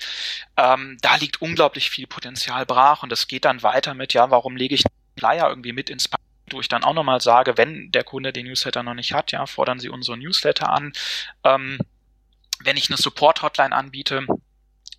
Ähm, 0.56 0.98
da 1.00 1.16
liegt 1.16 1.40
unglaublich 1.40 1.90
viel 1.90 2.06
Potenzial 2.06 2.66
brach 2.66 3.02
und 3.02 3.10
das 3.10 3.26
geht 3.26 3.44
dann 3.44 3.62
weiter 3.62 3.94
mit, 3.94 4.12
ja, 4.12 4.30
warum 4.30 4.56
lege 4.56 4.74
ich 4.74 4.84
Flyer 5.18 5.48
irgendwie 5.48 5.72
mit 5.72 5.90
ins 5.90 6.08
Paket? 6.08 6.22
wo 6.50 6.60
ich 6.60 6.68
dann 6.68 6.84
auch 6.84 6.92
nochmal 6.92 7.22
sage, 7.22 7.56
wenn 7.56 7.90
der 7.92 8.04
Kunde 8.04 8.30
den 8.30 8.44
Newsletter 8.46 8.82
noch 8.82 8.92
nicht 8.92 9.14
hat, 9.14 9.32
ja, 9.32 9.46
fordern 9.46 9.78
Sie 9.78 9.88
unseren 9.88 10.18
Newsletter 10.18 10.68
an. 10.68 10.92
Ähm, 11.44 11.78
wenn 12.62 12.76
ich 12.76 12.90
eine 12.90 12.98
Support-Hotline 12.98 13.74
anbiete, 13.74 14.26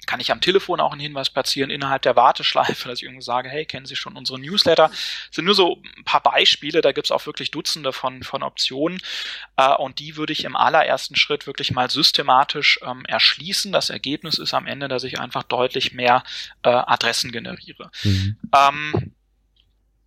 kann 0.05 0.19
ich 0.19 0.31
am 0.31 0.41
Telefon 0.41 0.79
auch 0.79 0.91
einen 0.91 1.01
Hinweis 1.01 1.29
platzieren 1.29 1.69
innerhalb 1.69 2.01
der 2.01 2.15
Warteschleife, 2.15 2.87
dass 2.89 2.99
ich 2.99 3.03
irgendwie 3.03 3.23
sage, 3.23 3.49
hey, 3.49 3.65
kennen 3.65 3.85
Sie 3.85 3.95
schon 3.95 4.15
unsere 4.15 4.39
Newsletter? 4.39 4.89
Das 4.89 5.35
sind 5.35 5.45
nur 5.45 5.55
so 5.55 5.81
ein 5.97 6.03
paar 6.03 6.21
Beispiele, 6.21 6.81
da 6.81 6.91
gibt's 6.91 7.11
auch 7.11 7.25
wirklich 7.25 7.51
Dutzende 7.51 7.93
von, 7.93 8.23
von 8.23 8.43
Optionen 8.43 8.99
äh, 9.57 9.73
und 9.75 9.99
die 9.99 10.15
würde 10.17 10.33
ich 10.33 10.43
im 10.43 10.55
allerersten 10.55 11.15
Schritt 11.15 11.47
wirklich 11.47 11.71
mal 11.71 11.89
systematisch 11.89 12.79
ähm, 12.83 13.05
erschließen. 13.05 13.71
Das 13.71 13.89
Ergebnis 13.89 14.37
ist 14.37 14.53
am 14.53 14.67
Ende, 14.67 14.87
dass 14.87 15.03
ich 15.03 15.19
einfach 15.19 15.43
deutlich 15.43 15.93
mehr 15.93 16.23
äh, 16.63 16.69
Adressen 16.69 17.31
generiere. 17.31 17.91
Mhm. 18.03 18.37
Ähm, 18.55 19.13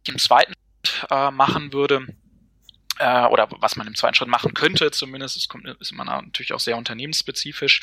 Im 0.06 0.18
zweiten 0.18 0.52
Schritt 0.52 1.10
äh, 1.10 1.30
machen 1.30 1.72
würde, 1.72 2.06
äh, 2.98 3.24
oder 3.26 3.48
was 3.60 3.76
man 3.76 3.86
im 3.86 3.94
zweiten 3.94 4.14
Schritt 4.14 4.28
machen 4.28 4.54
könnte, 4.54 4.90
zumindest, 4.90 5.36
es 5.36 5.48
kommt, 5.48 5.66
ist 5.66 5.92
immer 5.92 6.04
natürlich 6.04 6.52
auch 6.52 6.60
sehr 6.60 6.76
unternehmensspezifisch, 6.76 7.82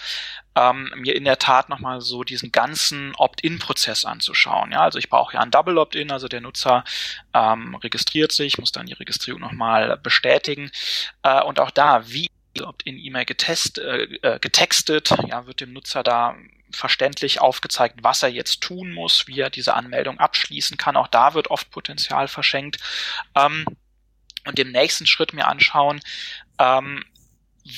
ähm, 0.55 0.91
mir 0.95 1.15
in 1.15 1.25
der 1.25 1.39
Tat 1.39 1.69
nochmal 1.69 2.01
so 2.01 2.23
diesen 2.23 2.51
ganzen 2.51 3.13
Opt-in-Prozess 3.15 4.05
anzuschauen. 4.05 4.71
Ja, 4.71 4.81
also 4.81 4.99
ich 4.99 5.09
brauche 5.09 5.35
ja 5.35 5.41
ein 5.41 5.51
Double 5.51 5.77
Opt-in, 5.77 6.11
also 6.11 6.27
der 6.27 6.41
Nutzer 6.41 6.83
ähm, 7.33 7.75
registriert 7.75 8.31
sich, 8.31 8.57
muss 8.57 8.71
dann 8.71 8.85
die 8.85 8.93
Registrierung 8.93 9.41
nochmal 9.41 9.97
bestätigen 9.97 10.71
äh, 11.23 11.41
und 11.41 11.59
auch 11.59 11.71
da, 11.71 12.09
wie 12.09 12.29
Opt-in-E-Mail 12.61 13.25
getest, 13.25 13.79
äh, 13.79 14.03
äh, 14.21 14.39
getextet, 14.39 15.09
ja, 15.27 15.47
wird 15.47 15.61
dem 15.61 15.73
Nutzer 15.73 16.03
da 16.03 16.35
verständlich 16.71 17.39
aufgezeigt, 17.39 17.99
was 18.01 18.23
er 18.23 18.29
jetzt 18.29 18.61
tun 18.61 18.91
muss, 18.91 19.27
wie 19.27 19.39
er 19.39 19.49
diese 19.49 19.73
Anmeldung 19.75 20.19
abschließen 20.19 20.77
kann. 20.77 20.97
Auch 20.97 21.07
da 21.07 21.33
wird 21.33 21.49
oft 21.49 21.69
Potenzial 21.71 22.27
verschenkt. 22.27 22.77
Ähm, 23.35 23.65
und 24.45 24.59
im 24.59 24.71
nächsten 24.71 25.05
Schritt 25.05 25.33
mir 25.33 25.47
anschauen, 25.47 26.01
ähm, 26.59 27.03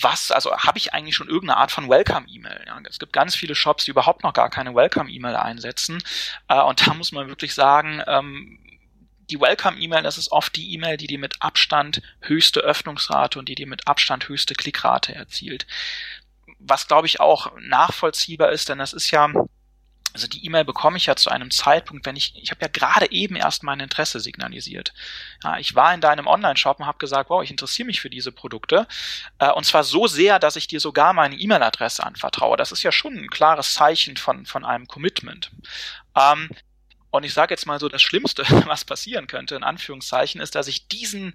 was, 0.01 0.31
also 0.31 0.55
habe 0.57 0.79
ich 0.79 0.93
eigentlich 0.93 1.15
schon 1.15 1.27
irgendeine 1.27 1.57
Art 1.57 1.71
von 1.71 1.89
Welcome-E-Mail? 1.89 2.63
Ja, 2.65 2.79
es 2.89 2.97
gibt 2.97 3.13
ganz 3.13 3.35
viele 3.35 3.53
Shops, 3.53 3.85
die 3.85 3.91
überhaupt 3.91 4.23
noch 4.23 4.33
gar 4.33 4.49
keine 4.49 4.73
Welcome-E-Mail 4.73 5.35
einsetzen. 5.35 6.01
Äh, 6.47 6.61
und 6.61 6.87
da 6.87 6.93
muss 6.95 7.11
man 7.11 7.27
wirklich 7.27 7.53
sagen, 7.53 8.01
ähm, 8.07 8.59
die 9.29 9.39
Welcome-E-Mail, 9.39 10.03
das 10.03 10.17
ist 10.17 10.31
oft 10.31 10.55
die 10.55 10.73
E-Mail, 10.73 10.97
die 10.97 11.07
die 11.07 11.17
mit 11.17 11.35
Abstand 11.41 12.01
höchste 12.21 12.61
Öffnungsrate 12.61 13.37
und 13.39 13.49
die 13.49 13.55
die 13.55 13.65
mit 13.65 13.87
Abstand 13.87 14.27
höchste 14.27 14.55
Klickrate 14.55 15.13
erzielt. 15.13 15.67
Was, 16.59 16.87
glaube 16.87 17.07
ich, 17.07 17.19
auch 17.19 17.51
nachvollziehbar 17.59 18.51
ist, 18.51 18.69
denn 18.69 18.79
das 18.79 18.93
ist 18.93 19.11
ja 19.11 19.29
also 20.15 20.27
die 20.27 20.45
E-Mail 20.45 20.63
bekomme 20.63 20.95
ich 20.95 21.07
ja 21.07 21.17
zu 21.17 21.29
einem 21.29 21.51
Zeitpunkt, 21.51 22.05
wenn 22.05 22.15
ich, 22.15 22.33
ich 22.41 22.49
habe 22.49 22.61
ja 22.61 22.69
gerade 22.69 23.11
eben 23.11 23.35
erst 23.35 23.63
mein 23.63 23.81
Interesse 23.81 24.21
signalisiert. 24.21 24.93
Ja, 25.43 25.57
ich 25.57 25.75
war 25.75 25.93
in 25.93 25.99
deinem 25.99 26.25
Online-Shop 26.25 26.79
und 26.79 26.85
habe 26.85 26.99
gesagt, 26.99 27.29
wow, 27.29 27.43
ich 27.43 27.51
interessiere 27.51 27.87
mich 27.87 27.99
für 27.99 28.09
diese 28.09 28.31
Produkte. 28.31 28.87
Äh, 29.39 29.51
und 29.51 29.65
zwar 29.65 29.83
so 29.83 30.07
sehr, 30.07 30.39
dass 30.39 30.55
ich 30.55 30.67
dir 30.67 30.79
sogar 30.79 31.11
meine 31.11 31.35
E-Mail-Adresse 31.35 32.05
anvertraue. 32.05 32.55
Das 32.55 32.71
ist 32.71 32.81
ja 32.81 32.93
schon 32.93 33.17
ein 33.17 33.29
klares 33.29 33.73
Zeichen 33.73 34.15
von, 34.15 34.45
von 34.45 34.63
einem 34.63 34.87
Commitment. 34.87 35.51
Ähm, 36.15 36.49
und 37.15 37.23
ich 37.23 37.33
sage 37.33 37.53
jetzt 37.53 37.65
mal 37.65 37.79
so, 37.79 37.89
das 37.89 38.01
Schlimmste, 38.01 38.43
was 38.67 38.85
passieren 38.85 39.27
könnte, 39.27 39.55
in 39.55 39.63
Anführungszeichen, 39.63 40.41
ist, 40.41 40.55
dass 40.55 40.67
ich 40.67 40.87
diesen 40.87 41.33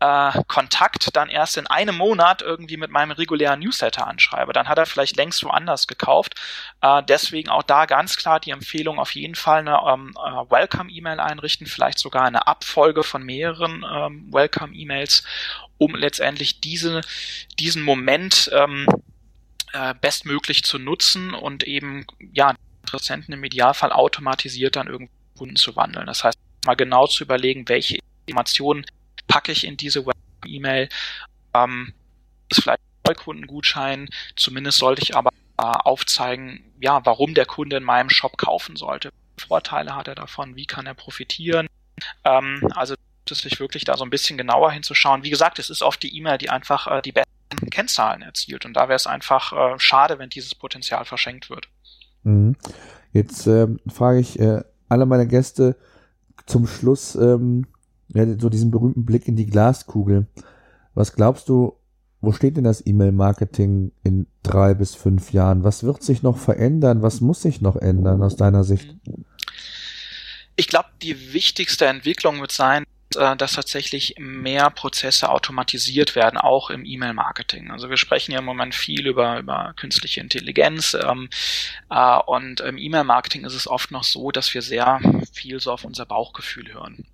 äh, 0.00 0.32
Kontakt 0.46 1.14
dann 1.16 1.28
erst 1.28 1.56
in 1.56 1.66
einem 1.66 1.96
Monat 1.96 2.42
irgendwie 2.42 2.76
mit 2.76 2.90
meinem 2.90 3.10
regulären 3.12 3.60
Newsletter 3.60 4.06
anschreibe. 4.06 4.52
Dann 4.52 4.68
hat 4.68 4.78
er 4.78 4.86
vielleicht 4.86 5.16
längst 5.16 5.42
woanders 5.44 5.86
gekauft. 5.86 6.34
Äh, 6.80 7.02
deswegen 7.02 7.50
auch 7.50 7.62
da 7.62 7.86
ganz 7.86 8.16
klar 8.16 8.40
die 8.40 8.50
Empfehlung, 8.50 8.98
auf 8.98 9.14
jeden 9.14 9.34
Fall 9.34 9.60
eine 9.60 9.80
ähm, 9.86 10.14
äh, 10.16 10.50
Welcome-E-Mail 10.50 11.20
einrichten, 11.20 11.66
vielleicht 11.66 11.98
sogar 11.98 12.24
eine 12.24 12.46
Abfolge 12.46 13.02
von 13.02 13.22
mehreren 13.22 13.84
ähm, 13.90 14.32
Welcome-E-Mails, 14.32 15.24
um 15.78 15.94
letztendlich 15.94 16.60
diese, 16.60 17.00
diesen 17.58 17.82
Moment 17.82 18.50
ähm, 18.52 18.86
äh, 19.72 19.94
bestmöglich 20.00 20.64
zu 20.64 20.78
nutzen 20.78 21.34
und 21.34 21.64
eben 21.64 22.06
ja 22.32 22.54
Interessenten 22.82 23.34
im 23.34 23.44
Idealfall 23.44 23.92
automatisiert 23.92 24.76
dann 24.76 24.86
irgendwie 24.86 25.17
Kunden 25.38 25.56
zu 25.56 25.76
wandeln. 25.76 26.06
Das 26.06 26.24
heißt, 26.24 26.38
mal 26.66 26.74
genau 26.74 27.06
zu 27.06 27.24
überlegen, 27.24 27.68
welche 27.68 27.98
Informationen 28.26 28.84
packe 29.26 29.52
ich 29.52 29.64
in 29.64 29.76
diese 29.76 30.04
E-Mail. 30.44 30.88
Ähm, 31.54 31.94
ist 32.50 32.62
vielleicht 32.62 32.80
ein 32.80 33.12
Neukundengutschein. 33.12 34.08
Zumindest 34.36 34.78
sollte 34.78 35.02
ich 35.02 35.16
aber 35.16 35.30
äh, 35.58 35.62
aufzeigen, 35.62 36.72
ja, 36.80 37.04
warum 37.04 37.34
der 37.34 37.46
Kunde 37.46 37.76
in 37.76 37.84
meinem 37.84 38.10
Shop 38.10 38.36
kaufen 38.36 38.76
sollte. 38.76 39.10
Vorteile 39.36 39.94
hat 39.94 40.08
er 40.08 40.14
davon, 40.14 40.56
wie 40.56 40.66
kann 40.66 40.86
er 40.86 40.94
profitieren. 40.94 41.68
Ähm, 42.24 42.68
also 42.74 42.94
es 43.30 43.40
sich 43.40 43.60
wirklich 43.60 43.84
da 43.84 43.96
so 43.96 44.04
ein 44.04 44.10
bisschen 44.10 44.38
genauer 44.38 44.72
hinzuschauen. 44.72 45.22
Wie 45.22 45.30
gesagt, 45.30 45.58
es 45.58 45.70
ist 45.70 45.82
oft 45.82 46.02
die 46.02 46.16
E-Mail, 46.16 46.38
die 46.38 46.50
einfach 46.50 46.86
äh, 46.86 47.02
die 47.02 47.12
besten 47.12 47.70
Kennzahlen 47.70 48.22
erzielt. 48.22 48.64
Und 48.64 48.74
da 48.74 48.88
wäre 48.88 48.96
es 48.96 49.06
einfach 49.06 49.52
äh, 49.52 49.78
schade, 49.78 50.18
wenn 50.18 50.30
dieses 50.30 50.54
Potenzial 50.54 51.04
verschenkt 51.04 51.50
wird. 51.50 51.68
Mhm. 52.22 52.56
Jetzt 53.12 53.46
äh, 53.46 53.66
frage 53.88 54.20
ich 54.20 54.38
äh, 54.38 54.62
alle 54.88 55.06
meine 55.06 55.26
Gäste 55.26 55.76
zum 56.46 56.66
Schluss 56.66 57.14
ähm, 57.14 57.66
ja, 58.14 58.26
so 58.38 58.48
diesen 58.48 58.70
berühmten 58.70 59.04
Blick 59.04 59.28
in 59.28 59.36
die 59.36 59.46
Glaskugel. 59.46 60.26
Was 60.94 61.14
glaubst 61.14 61.48
du, 61.48 61.74
wo 62.20 62.32
steht 62.32 62.56
denn 62.56 62.64
das 62.64 62.84
E-Mail-Marketing 62.84 63.92
in 64.02 64.26
drei 64.42 64.74
bis 64.74 64.94
fünf 64.94 65.32
Jahren? 65.32 65.62
Was 65.62 65.84
wird 65.84 66.02
sich 66.02 66.22
noch 66.22 66.38
verändern? 66.38 67.02
Was 67.02 67.20
muss 67.20 67.42
sich 67.42 67.60
noch 67.60 67.76
ändern 67.76 68.22
aus 68.22 68.36
deiner 68.36 68.64
Sicht? 68.64 68.96
Ich 70.56 70.68
glaube, 70.68 70.88
die 71.02 71.32
wichtigste 71.32 71.86
Entwicklung 71.86 72.40
wird 72.40 72.50
sein, 72.50 72.84
äh, 73.16 73.36
dass 73.36 73.52
tatsächlich 73.52 74.14
mehr 74.18 74.70
Prozesse 74.70 75.30
automatisiert 75.30 76.14
werden, 76.14 76.36
auch 76.36 76.70
im 76.70 76.84
E-Mail-Marketing. 76.84 77.70
Also 77.70 77.90
wir 77.90 77.96
sprechen 77.96 78.32
ja 78.32 78.38
im 78.38 78.44
Moment 78.44 78.74
viel 78.74 79.06
über, 79.06 79.38
über 79.38 79.74
künstliche 79.76 80.20
Intelligenz 80.20 80.94
ähm, 80.94 81.28
äh, 81.90 82.18
und 82.26 82.60
im 82.60 82.78
E-Mail-Marketing 82.78 83.44
ist 83.44 83.54
es 83.54 83.66
oft 83.66 83.90
noch 83.90 84.04
so, 84.04 84.30
dass 84.30 84.52
wir 84.54 84.62
sehr 84.62 85.00
viel 85.32 85.60
so 85.60 85.72
auf 85.72 85.84
unser 85.84 86.06
Bauchgefühl 86.06 86.72
hören. 86.72 87.06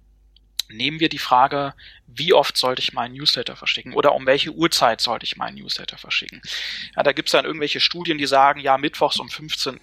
Nehmen 0.68 1.00
wir 1.00 1.08
die 1.08 1.18
Frage, 1.18 1.74
wie 2.06 2.32
oft 2.32 2.56
sollte 2.56 2.82
ich 2.82 2.92
meinen 2.92 3.14
Newsletter 3.14 3.56
verschicken 3.56 3.94
oder 3.94 4.14
um 4.14 4.26
welche 4.26 4.50
Uhrzeit 4.50 5.00
sollte 5.00 5.24
ich 5.24 5.36
meinen 5.36 5.56
Newsletter 5.56 5.98
verschicken? 5.98 6.42
Ja, 6.96 7.02
da 7.02 7.12
gibt 7.12 7.28
es 7.28 7.32
dann 7.32 7.44
irgendwelche 7.44 7.80
Studien, 7.80 8.18
die 8.18 8.26
sagen, 8.26 8.60
ja, 8.60 8.78
mittwochs 8.78 9.18
um 9.18 9.28
15 9.28 9.80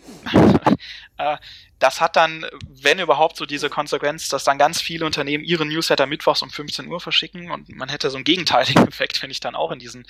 äh, 1.18 1.38
das 1.82 2.00
hat 2.00 2.16
dann, 2.16 2.46
wenn 2.70 3.00
überhaupt, 3.00 3.38
so 3.38 3.46
diese 3.48 3.70
Konsequenz, 3.70 4.30
dass 4.30 4.44
dann 4.44 4.60
ganz 4.60 4.80
viele 4.80 5.04
Unternehmen 5.04 5.44
ihre 5.44 5.66
Newsletter 5.66 6.06
mittwochs 6.06 6.44
um 6.44 6.52
15 6.52 6.88
Uhr 6.88 7.02
verschicken 7.02 7.50
und 7.50 7.70
man 7.70 7.90
hätte 7.90 8.12
so 8.12 8.18
einen 8.18 8.24
gegenteiligen 8.24 8.88
Effekt, 8.88 9.22
wenn 9.24 9.32
ich 9.32 9.40
dann 9.40 9.56
auch 9.56 9.72
in 9.72 9.80
diesen 9.80 10.06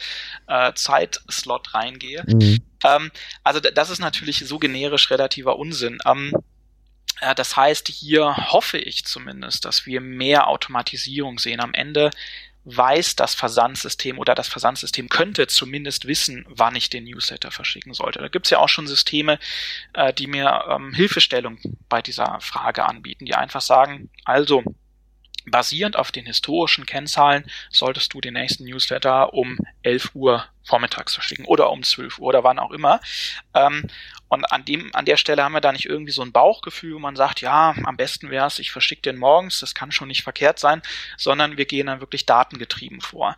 äh, 0.48 0.74
Zeitslot 0.74 1.74
reingehe. 1.74 2.26
Mhm. 2.28 2.60
Ähm, 2.84 3.12
also 3.44 3.62
das 3.62 3.90
ist 3.90 4.00
natürlich 4.00 4.40
so 4.46 4.60
generisch 4.60 5.10
relativer 5.10 5.58
Unsinn. 5.58 6.00
Ähm, 6.06 6.34
äh, 6.34 6.38
das 7.36 7.56
heißt, 7.56 7.88
hier 7.88 8.36
hoffe 8.52 8.78
ich 8.78 9.06
zumindest, 9.06 9.66
dass 9.66 9.86
wir 9.86 10.02
mehr 10.02 10.48
Automatisierung 10.48 11.40
sehen. 11.40 11.60
Am 11.60 11.74
Ende 11.74 12.12
weiß 12.66 13.16
das 13.16 13.34
Versandsystem 13.34 14.20
oder 14.20 14.36
das 14.36 14.48
Versandsystem 14.48 15.10
könnte 15.10 15.48
zumindest 15.48 16.08
wissen, 16.08 16.46
wann 16.48 16.76
ich 16.76 16.90
den 16.90 17.06
Newsletter 17.06 17.50
verschicken 17.52 17.94
sollte. 17.94 18.20
Da 18.20 18.28
gibt's 18.28 18.52
ja 18.52 18.60
auch 18.60 18.70
schon 18.70 18.88
Systeme, 18.88 19.40
äh, 19.94 20.14
die 20.14 20.28
mir 20.28 20.66
ähm, 20.70 20.94
Hilfestellung 20.94 21.60
bei 21.90 22.02
dieser 22.02 22.40
Frage 22.42 22.86
anbieten, 22.86 23.26
die 23.26 23.36
einfach 23.36 23.62
sagen, 23.62 24.10
also 24.26 24.64
basierend 25.46 25.96
auf 25.96 26.12
den 26.12 26.26
historischen 26.26 26.86
Kennzahlen 26.86 27.46
solltest 27.70 28.14
du 28.14 28.22
den 28.22 28.34
nächsten 28.34 28.66
Newsletter 28.66 29.34
um 29.34 29.58
11 29.84 30.12
Uhr 30.14 30.46
vormittags 30.64 31.14
verschicken 31.14 31.46
oder 31.46 31.72
um 31.72 31.84
12 31.84 32.20
Uhr 32.20 32.28
oder 32.28 32.44
wann 32.44 32.60
auch 32.60 32.72
immer. 32.72 33.00
Ähm, 33.54 33.88
und 34.32 34.46
an 34.46 34.64
dem, 34.64 34.96
an 34.96 35.04
der 35.04 35.18
Stelle 35.18 35.44
haben 35.44 35.52
wir 35.52 35.60
da 35.60 35.74
nicht 35.74 35.86
irgendwie 35.86 36.14
so 36.14 36.22
ein 36.22 36.32
Bauchgefühl, 36.32 36.96
wo 36.96 37.00
man 37.00 37.18
sagt, 37.18 37.42
ja, 37.42 37.76
am 37.84 37.98
besten 37.98 38.30
wäre 38.30 38.48
es, 38.48 38.60
ich 38.60 38.72
verschicke 38.72 39.02
den 39.02 39.18
morgens, 39.18 39.60
das 39.60 39.76
kann 39.76 39.92
schon 39.92 40.08
nicht 40.08 40.24
verkehrt 40.24 40.58
sein, 40.58 40.82
sondern 41.18 41.58
wir 41.58 41.66
gehen 41.66 41.88
dann 41.88 42.00
wirklich 42.00 42.26
datengetrieben 42.26 43.02
vor. 43.02 43.36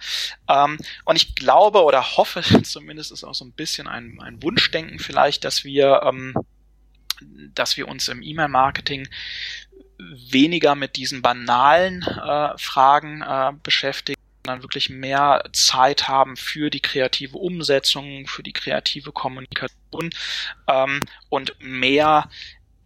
Ähm, 0.48 0.78
und 1.06 1.16
ich 1.16 1.34
glaube 1.34 1.84
oder 1.84 2.16
hoffe, 2.18 2.42
zumindest 2.64 3.12
ist 3.12 3.24
auch 3.24 3.34
so 3.34 3.44
ein 3.44 3.54
bisschen 3.54 3.88
ein, 3.88 4.20
ein 4.22 4.44
Wunschdenken 4.44 5.00
vielleicht, 5.00 5.46
dass 5.46 5.64
wir, 5.64 6.02
ähm, 6.04 6.36
dass 7.56 7.76
wir 7.76 7.88
uns 7.88 8.08
im 8.08 8.22
E-Mail-Marketing 8.22 9.08
weniger 9.98 10.76
mit 10.76 10.96
diesen 10.96 11.22
banalen 11.22 12.04
äh, 12.04 12.58
Fragen 12.58 13.22
äh, 13.22 13.54
beschäftigen, 13.62 14.20
sondern 14.46 14.64
wirklich 14.64 14.90
mehr 14.90 15.44
Zeit 15.54 16.08
haben 16.08 16.36
für 16.36 16.70
die 16.70 16.82
kreative 16.82 17.38
Umsetzung, 17.38 18.28
für 18.28 18.44
die 18.44 18.54
kreative 18.54 19.12
Kommunikation 19.12 20.10
ähm, 20.68 21.00
und 21.30 21.56
mehr 21.60 22.30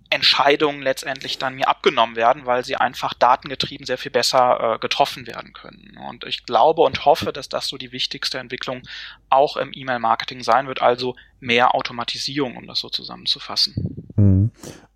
Entscheidungen 0.10 0.82
letztendlich 0.82 1.38
dann 1.38 1.56
mir 1.56 1.68
abgenommen 1.68 2.16
werden, 2.16 2.46
weil 2.46 2.64
sie 2.64 2.78
einfach 2.78 3.14
datengetrieben 3.14 3.86
sehr 3.86 3.98
viel 3.98 4.12
besser 4.12 4.76
äh, 4.76 4.80
getroffen 4.80 5.28
werden 5.28 5.52
können. 5.54 5.98
Und 6.08 6.24
ich 6.24 6.46
glaube 6.46 6.82
und 6.84 7.06
hoffe, 7.06 7.34
dass 7.34 7.50
das 7.50 7.68
so 7.68 7.78
die 7.78 7.92
wichtigste 7.92 8.38
Entwicklung 8.38 8.84
auch 9.30 9.58
im 9.58 9.72
E-Mail-Marketing 9.74 10.44
sein 10.44 10.68
wird, 10.68 10.82
also 10.82 11.16
mehr 11.40 11.76
Automatisierung, 11.76 12.56
um 12.56 12.68
das 12.68 12.80
so 12.80 12.90
zusammenzufassen. 12.90 13.76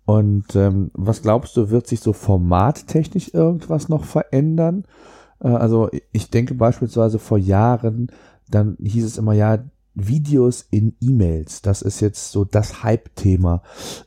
Und 0.04 0.56
ähm, 0.56 0.90
was 0.94 1.22
glaubst 1.22 1.56
du, 1.56 1.70
wird 1.70 1.86
sich 1.86 2.00
so 2.00 2.12
formattechnisch 2.12 3.32
irgendwas 3.34 3.88
noch 3.88 4.04
verändern? 4.04 4.84
Äh, 5.42 5.48
also 5.48 5.90
ich 6.12 6.30
denke 6.30 6.54
beispielsweise 6.54 7.18
vor 7.18 7.38
Jahren, 7.38 8.10
dann 8.48 8.76
hieß 8.80 9.04
es 9.04 9.18
immer, 9.18 9.32
ja, 9.32 9.58
Videos 9.94 10.66
in 10.70 10.96
E-Mails, 11.00 11.60
das 11.60 11.82
ist 11.82 12.00
jetzt 12.00 12.32
so 12.32 12.44
das 12.44 12.82
Hype-Thema. 12.82 13.62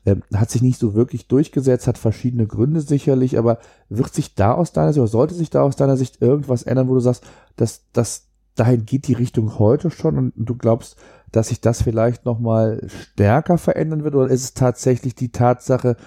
Ähm, 0.05 0.23
hat 0.33 0.49
sich 0.49 0.63
nicht 0.63 0.79
so 0.79 0.95
wirklich 0.95 1.27
durchgesetzt, 1.27 1.87
hat 1.87 1.99
verschiedene 1.99 2.47
Gründe 2.47 2.81
sicherlich, 2.81 3.37
aber 3.37 3.59
wird 3.89 4.13
sich 4.13 4.33
da 4.33 4.53
aus 4.53 4.71
deiner 4.71 4.93
Sicht 4.93 5.01
oder 5.01 5.07
sollte 5.07 5.35
sich 5.35 5.51
da 5.51 5.61
aus 5.61 5.75
deiner 5.75 5.95
Sicht 5.95 6.21
irgendwas 6.21 6.63
ändern, 6.63 6.87
wo 6.89 6.95
du 6.95 7.01
sagst, 7.01 7.23
dass 7.55 7.83
das 7.93 8.27
dahin 8.55 8.85
geht 8.85 9.07
die 9.07 9.13
Richtung 9.13 9.59
heute 9.59 9.91
schon 9.91 10.17
und 10.17 10.33
du 10.35 10.55
glaubst, 10.55 10.95
dass 11.35 11.49
sich 11.49 11.59
das 11.61 11.81
vielleicht 11.81 12.25
nochmal 12.25 12.87
stärker 12.87 13.57
verändern 13.57 14.03
wird? 14.03 14.15
Oder 14.15 14.29
ist 14.29 14.43
es 14.43 14.53
tatsächlich 14.53 15.15
die 15.15 15.31
Tatsache, 15.31 15.97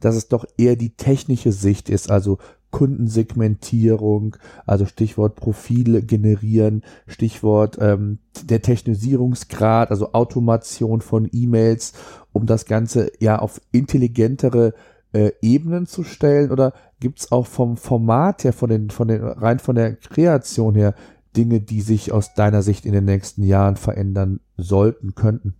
dass 0.00 0.16
es 0.16 0.28
doch 0.28 0.46
eher 0.56 0.76
die 0.76 0.90
technische 0.90 1.52
Sicht 1.52 1.90
ist, 1.90 2.10
also 2.10 2.38
Kundensegmentierung, 2.70 4.36
also 4.66 4.86
Stichwort 4.86 5.36
Profile 5.36 6.02
generieren, 6.02 6.82
Stichwort 7.06 7.78
ähm, 7.80 8.18
der 8.44 8.62
Technisierungsgrad, 8.62 9.90
also 9.90 10.12
Automation 10.12 11.00
von 11.00 11.28
E-Mails, 11.32 11.94
um 12.32 12.46
das 12.46 12.66
Ganze 12.66 13.10
ja 13.20 13.38
auf 13.38 13.60
intelligentere 13.72 14.74
äh, 15.12 15.32
Ebenen 15.40 15.86
zu 15.86 16.04
stellen? 16.04 16.50
Oder 16.50 16.72
gibt's 17.00 17.32
auch 17.32 17.46
vom 17.46 17.76
Format 17.76 18.44
her, 18.44 18.52
von 18.52 18.68
den, 18.68 18.90
von 18.90 19.08
den, 19.08 19.22
rein 19.22 19.58
von 19.58 19.74
der 19.74 19.96
Kreation 19.96 20.74
her, 20.74 20.94
Dinge, 21.36 21.60
die 21.60 21.80
sich 21.80 22.12
aus 22.12 22.34
deiner 22.34 22.62
Sicht 22.62 22.84
in 22.84 22.92
den 22.92 23.04
nächsten 23.04 23.42
Jahren 23.42 23.76
verändern 23.76 24.40
sollten, 24.56 25.14
könnten? 25.14 25.54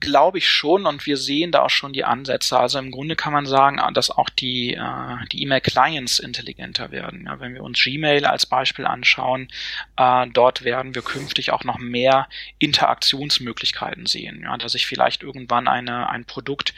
glaube 0.00 0.38
ich 0.38 0.48
schon 0.48 0.86
und 0.86 1.04
wir 1.06 1.16
sehen 1.16 1.52
da 1.52 1.62
auch 1.62 1.70
schon 1.70 1.92
die 1.92 2.04
Ansätze. 2.04 2.58
Also 2.58 2.78
im 2.78 2.90
Grunde 2.90 3.16
kann 3.16 3.32
man 3.32 3.46
sagen, 3.46 3.80
dass 3.94 4.10
auch 4.10 4.30
die, 4.30 4.74
äh, 4.74 5.26
die 5.32 5.42
E-Mail-Clients 5.42 6.18
intelligenter 6.18 6.90
werden. 6.90 7.28
Wenn 7.38 7.54
wir 7.54 7.62
uns 7.62 7.82
Gmail 7.82 8.24
als 8.24 8.46
Beispiel 8.46 8.86
anschauen, 8.86 9.48
äh, 9.96 10.26
dort 10.32 10.64
werden 10.64 10.94
wir 10.94 11.02
künftig 11.02 11.52
auch 11.52 11.64
noch 11.64 11.78
mehr 11.78 12.28
Interaktionsmöglichkeiten 12.58 14.06
sehen. 14.06 14.46
Dass 14.58 14.74
ich 14.74 14.86
vielleicht 14.86 15.22
irgendwann 15.22 15.68
eine, 15.68 16.08
ein 16.08 16.24
Produkt 16.24 16.74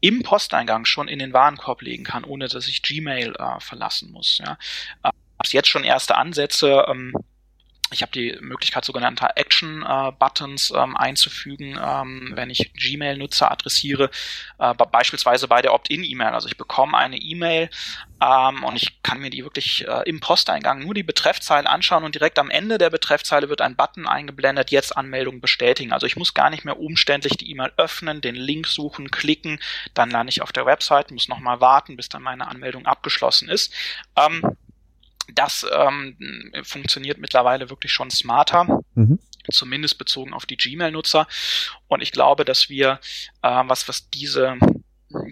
im 0.00 0.22
Posteingang 0.22 0.86
schon 0.86 1.08
in 1.08 1.18
den 1.18 1.32
Warenkorb 1.32 1.82
legen 1.82 2.04
kann, 2.04 2.24
ohne 2.24 2.48
dass 2.48 2.68
ich 2.68 2.82
Gmail 2.82 3.34
äh, 3.38 3.60
verlassen 3.60 4.10
muss. 4.12 4.40
Ja. 4.44 4.58
Äh, 5.02 5.10
jetzt 5.48 5.68
schon 5.68 5.84
erste 5.84 6.16
Ansätze. 6.16 6.84
Ähm, 6.88 7.12
ich 7.90 8.02
habe 8.02 8.12
die 8.12 8.36
Möglichkeit, 8.40 8.84
sogenannte 8.84 9.36
Action-Buttons 9.36 10.72
ähm, 10.76 10.96
einzufügen, 10.96 11.78
ähm, 11.82 12.32
wenn 12.34 12.50
ich 12.50 12.72
Gmail-Nutzer 12.74 13.50
adressiere, 13.50 14.10
äh, 14.58 14.74
beispielsweise 14.74 15.48
bei 15.48 15.62
der 15.62 15.74
Opt-in-E-Mail. 15.74 16.32
Also 16.32 16.48
ich 16.48 16.56
bekomme 16.56 16.96
eine 16.96 17.16
E-Mail 17.16 17.70
ähm, 18.22 18.64
und 18.64 18.76
ich 18.76 19.02
kann 19.02 19.20
mir 19.20 19.30
die 19.30 19.44
wirklich 19.44 19.86
äh, 19.88 20.02
im 20.08 20.20
Posteingang 20.20 20.80
nur 20.80 20.94
die 20.94 21.02
Betreffzeile 21.02 21.68
anschauen 21.68 22.04
und 22.04 22.14
direkt 22.14 22.38
am 22.38 22.50
Ende 22.50 22.78
der 22.78 22.90
Betreffzeile 22.90 23.48
wird 23.48 23.60
ein 23.60 23.76
Button 23.76 24.06
eingeblendet, 24.06 24.70
jetzt 24.70 24.96
Anmeldung 24.96 25.40
bestätigen. 25.40 25.92
Also 25.92 26.06
ich 26.06 26.16
muss 26.16 26.34
gar 26.34 26.50
nicht 26.50 26.64
mehr 26.64 26.78
umständlich 26.78 27.36
die 27.36 27.50
E-Mail 27.50 27.72
öffnen, 27.76 28.20
den 28.20 28.34
Link 28.34 28.66
suchen, 28.66 29.10
klicken, 29.10 29.60
dann 29.94 30.10
lande 30.10 30.30
ich 30.30 30.42
auf 30.42 30.52
der 30.52 30.66
Website, 30.66 31.10
muss 31.10 31.28
nochmal 31.28 31.60
warten, 31.60 31.96
bis 31.96 32.08
dann 32.08 32.22
meine 32.22 32.48
Anmeldung 32.48 32.86
abgeschlossen 32.86 33.48
ist. 33.48 33.72
Ähm, 34.16 34.56
das 35.34 35.66
ähm, 35.72 36.16
funktioniert 36.62 37.18
mittlerweile 37.18 37.70
wirklich 37.70 37.92
schon 37.92 38.10
smarter. 38.10 38.82
Mhm. 38.94 39.18
Zumindest 39.50 39.98
bezogen 39.98 40.32
auf 40.32 40.46
die 40.46 40.56
Gmail-Nutzer. 40.56 41.26
Und 41.88 42.02
ich 42.02 42.12
glaube, 42.12 42.44
dass 42.44 42.68
wir, 42.68 43.00
äh, 43.42 43.62
was, 43.66 43.88
was 43.88 44.10
diese 44.10 44.56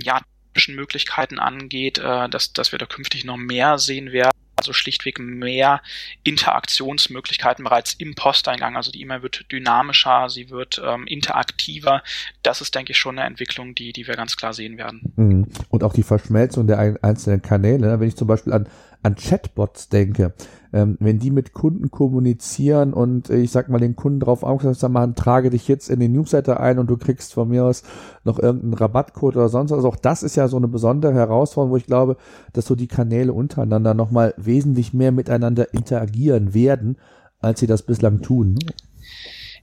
ja, 0.02 0.20
Möglichkeiten 0.68 1.38
angeht, 1.38 1.98
äh, 1.98 2.28
dass, 2.28 2.52
dass 2.52 2.72
wir 2.72 2.78
da 2.78 2.86
künftig 2.86 3.24
noch 3.24 3.36
mehr 3.36 3.78
sehen 3.78 4.12
werden 4.12 4.32
also 4.58 4.72
schlichtweg 4.72 5.18
mehr 5.18 5.80
Interaktionsmöglichkeiten 6.24 7.64
bereits 7.64 7.94
im 7.94 8.14
Posteingang. 8.14 8.76
Also 8.76 8.90
die 8.90 9.00
E-Mail 9.00 9.22
wird 9.22 9.50
dynamischer, 9.50 10.28
sie 10.28 10.50
wird 10.50 10.82
ähm, 10.84 11.06
interaktiver. 11.06 12.02
Das 12.42 12.60
ist, 12.60 12.74
denke 12.74 12.92
ich, 12.92 12.98
schon 12.98 13.18
eine 13.18 13.26
Entwicklung, 13.26 13.74
die, 13.74 13.92
die 13.92 14.06
wir 14.06 14.16
ganz 14.16 14.36
klar 14.36 14.52
sehen 14.52 14.76
werden. 14.76 15.12
Mhm. 15.16 15.46
Und 15.68 15.84
auch 15.84 15.92
die 15.92 16.02
Verschmelzung 16.02 16.66
der 16.66 16.98
einzelnen 17.02 17.40
Kanäle. 17.40 17.86
Ne? 17.86 18.00
Wenn 18.00 18.08
ich 18.08 18.16
zum 18.16 18.28
Beispiel 18.28 18.52
an 18.52 18.68
an 19.02 19.14
Chatbots 19.14 19.88
denke, 19.88 20.34
ähm, 20.72 20.96
wenn 21.00 21.18
die 21.18 21.30
mit 21.30 21.52
Kunden 21.52 21.90
kommunizieren 21.90 22.92
und 22.92 23.30
äh, 23.30 23.38
ich 23.38 23.50
sag 23.50 23.68
mal 23.68 23.78
den 23.78 23.96
Kunden 23.96 24.20
darauf 24.20 24.42
aufmerksam 24.42 24.92
machen, 24.92 25.14
trage 25.14 25.50
dich 25.50 25.68
jetzt 25.68 25.88
in 25.88 26.00
den 26.00 26.12
Newsletter 26.12 26.60
ein 26.60 26.78
und 26.78 26.88
du 26.88 26.96
kriegst 26.96 27.34
von 27.34 27.48
mir 27.48 27.64
aus 27.64 27.84
noch 28.24 28.38
irgendeinen 28.38 28.74
Rabattcode 28.74 29.36
oder 29.36 29.48
sonst 29.48 29.70
was. 29.70 29.78
Also 29.78 29.88
auch 29.88 29.96
das 29.96 30.22
ist 30.22 30.36
ja 30.36 30.48
so 30.48 30.56
eine 30.56 30.68
besondere 30.68 31.14
Herausforderung, 31.14 31.72
wo 31.72 31.76
ich 31.76 31.86
glaube, 31.86 32.16
dass 32.52 32.66
so 32.66 32.74
die 32.74 32.88
Kanäle 32.88 33.32
untereinander 33.32 33.94
nochmal 33.94 34.34
wesentlich 34.36 34.92
mehr 34.92 35.12
miteinander 35.12 35.72
interagieren 35.72 36.52
werden, 36.52 36.96
als 37.40 37.60
sie 37.60 37.66
das 37.66 37.82
bislang 37.82 38.20
tun. 38.20 38.54
Ne? 38.54 38.72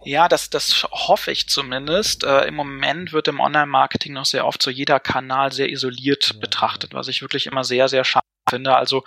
Ja, 0.06 0.28
das, 0.28 0.52
das 0.52 0.84
hoffe 0.92 1.32
ich 1.32 1.50
zumindest. 1.50 2.24
Äh, 2.24 2.46
Im 2.46 2.56
Moment 2.56 3.12
wird 3.12 3.28
im 3.28 3.40
Online-Marketing 3.40 4.14
noch 4.14 4.26
sehr 4.26 4.46
oft 4.46 4.62
so 4.62 4.70
jeder 4.70 5.00
Kanal 5.00 5.52
sehr 5.52 5.70
isoliert 5.70 6.32
ja. 6.34 6.40
betrachtet, 6.40 6.94
was 6.94 7.08
ich 7.08 7.22
wirklich 7.22 7.48
immer 7.48 7.64
sehr, 7.64 7.90
sehr 7.90 8.04
schade 8.04 8.26
finde. 8.48 8.76
Also 8.76 9.04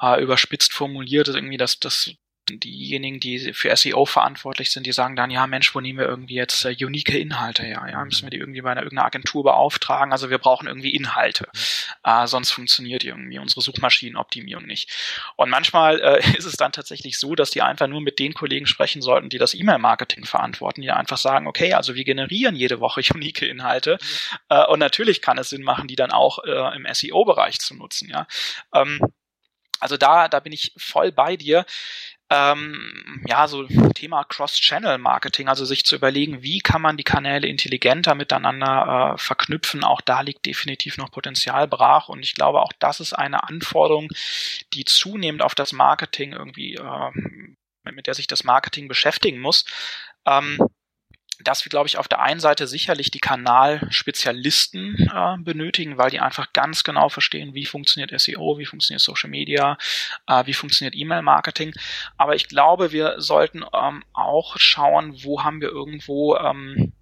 äh, 0.00 0.20
überspitzt 0.20 0.72
formuliert 0.72 1.28
ist 1.28 1.36
irgendwie, 1.36 1.56
dass 1.56 1.78
das 1.78 2.10
diejenigen, 2.48 3.20
die 3.20 3.52
für 3.52 3.74
SEO 3.74 4.04
verantwortlich 4.04 4.70
sind, 4.70 4.86
die 4.86 4.92
sagen 4.92 5.16
dann, 5.16 5.30
ja 5.30 5.46
Mensch, 5.46 5.74
wo 5.74 5.80
nehmen 5.80 5.98
wir 5.98 6.06
irgendwie 6.06 6.34
jetzt 6.34 6.64
äh, 6.64 6.76
unique 6.78 7.14
Inhalte 7.14 7.62
her? 7.62 7.86
Ja, 7.90 8.04
müssen 8.04 8.26
wir 8.26 8.30
die 8.30 8.38
irgendwie 8.38 8.60
bei 8.60 8.70
einer 8.70 8.82
irgendeiner 8.82 9.06
Agentur 9.06 9.44
beauftragen? 9.44 10.12
Also 10.12 10.30
wir 10.30 10.38
brauchen 10.38 10.68
irgendwie 10.68 10.94
Inhalte. 10.94 11.48
Äh, 12.02 12.26
sonst 12.26 12.50
funktioniert 12.50 13.04
irgendwie 13.04 13.38
unsere 13.38 13.60
Suchmaschinenoptimierung 13.60 14.64
nicht. 14.64 14.90
Und 15.36 15.50
manchmal 15.50 16.00
äh, 16.00 16.18
ist 16.36 16.44
es 16.44 16.56
dann 16.56 16.72
tatsächlich 16.72 17.18
so, 17.18 17.34
dass 17.34 17.50
die 17.50 17.62
einfach 17.62 17.86
nur 17.86 18.00
mit 18.00 18.18
den 18.18 18.34
Kollegen 18.34 18.66
sprechen 18.66 19.02
sollten, 19.02 19.28
die 19.28 19.38
das 19.38 19.54
E-Mail-Marketing 19.54 20.24
verantworten, 20.24 20.82
die 20.82 20.90
einfach 20.90 21.18
sagen, 21.18 21.46
okay, 21.46 21.72
also 21.74 21.94
wir 21.94 22.04
generieren 22.04 22.56
jede 22.56 22.80
Woche 22.80 23.00
unique 23.14 23.42
Inhalte. 23.42 23.98
Äh, 24.48 24.64
und 24.66 24.78
natürlich 24.78 25.22
kann 25.22 25.38
es 25.38 25.50
Sinn 25.50 25.62
machen, 25.62 25.88
die 25.88 25.96
dann 25.96 26.12
auch 26.12 26.38
äh, 26.44 26.76
im 26.76 26.86
SEO-Bereich 26.92 27.58
zu 27.58 27.74
nutzen. 27.74 28.10
Ja. 28.10 28.26
Ähm, 28.74 29.00
also 29.80 29.98
da, 29.98 30.28
da 30.28 30.40
bin 30.40 30.52
ich 30.52 30.72
voll 30.78 31.12
bei 31.12 31.36
dir 31.36 31.66
ähm, 32.34 33.22
ja, 33.26 33.46
so 33.46 33.66
Thema 33.94 34.24
Cross-Channel-Marketing, 34.24 35.48
also 35.48 35.64
sich 35.64 35.84
zu 35.84 35.94
überlegen, 35.94 36.42
wie 36.42 36.58
kann 36.58 36.82
man 36.82 36.96
die 36.96 37.04
Kanäle 37.04 37.46
intelligenter 37.46 38.14
miteinander 38.14 39.14
äh, 39.14 39.18
verknüpfen. 39.18 39.84
Auch 39.84 40.00
da 40.00 40.20
liegt 40.22 40.46
definitiv 40.46 40.98
noch 40.98 41.10
Potenzial 41.10 41.68
brach 41.68 42.08
und 42.08 42.20
ich 42.20 42.34
glaube, 42.34 42.60
auch 42.60 42.72
das 42.78 43.00
ist 43.00 43.12
eine 43.12 43.44
Anforderung, 43.44 44.08
die 44.72 44.84
zunehmend 44.84 45.42
auf 45.42 45.54
das 45.54 45.72
Marketing 45.72 46.32
irgendwie, 46.32 46.74
äh, 46.74 47.10
mit 47.92 48.06
der 48.06 48.14
sich 48.14 48.26
das 48.26 48.44
Marketing 48.44 48.88
beschäftigen 48.88 49.40
muss. 49.40 49.64
Ähm, 50.26 50.58
dass 51.44 51.64
wir, 51.64 51.70
glaube 51.70 51.86
ich, 51.86 51.98
auf 51.98 52.08
der 52.08 52.20
einen 52.20 52.40
Seite 52.40 52.66
sicherlich 52.66 53.10
die 53.10 53.20
Kanalspezialisten 53.20 55.08
äh, 55.14 55.36
benötigen, 55.38 55.98
weil 55.98 56.10
die 56.10 56.20
einfach 56.20 56.52
ganz 56.52 56.84
genau 56.84 57.08
verstehen, 57.08 57.54
wie 57.54 57.66
funktioniert 57.66 58.18
SEO, 58.18 58.58
wie 58.58 58.66
funktioniert 58.66 59.02
Social 59.02 59.30
Media, 59.30 59.78
äh, 60.26 60.46
wie 60.46 60.54
funktioniert 60.54 60.96
E-Mail-Marketing. 60.96 61.72
Aber 62.16 62.34
ich 62.34 62.48
glaube, 62.48 62.92
wir 62.92 63.20
sollten 63.20 63.64
ähm, 63.72 64.02
auch 64.12 64.58
schauen, 64.58 65.22
wo 65.22 65.44
haben 65.44 65.60
wir 65.60 65.68
irgendwo 65.68 66.36
ähm, 66.36 66.92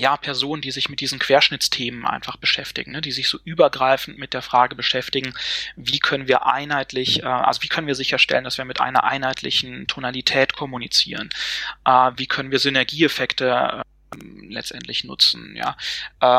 ja, 0.00 0.16
Personen, 0.16 0.62
die 0.62 0.70
sich 0.70 0.88
mit 0.88 1.00
diesen 1.00 1.18
Querschnittsthemen 1.18 2.06
einfach 2.06 2.36
beschäftigen, 2.36 2.92
ne, 2.92 3.00
die 3.00 3.12
sich 3.12 3.28
so 3.28 3.38
übergreifend 3.44 4.18
mit 4.18 4.34
der 4.34 4.42
Frage 4.42 4.74
beschäftigen, 4.74 5.34
wie 5.76 5.98
können 5.98 6.26
wir 6.26 6.46
einheitlich, 6.46 7.22
äh, 7.22 7.26
also 7.26 7.62
wie 7.62 7.68
können 7.68 7.86
wir 7.86 7.94
sicherstellen, 7.94 8.44
dass 8.44 8.58
wir 8.58 8.64
mit 8.64 8.80
einer 8.80 9.04
einheitlichen 9.04 9.86
Tonalität 9.86 10.54
kommunizieren, 10.54 11.30
äh, 11.84 12.12
wie 12.16 12.26
können 12.26 12.50
wir 12.50 12.58
Synergieeffekte 12.58 13.82
äh, 13.82 14.16
letztendlich 14.48 15.04
nutzen, 15.04 15.54
ja. 15.56 15.76
Äh, 16.20 16.38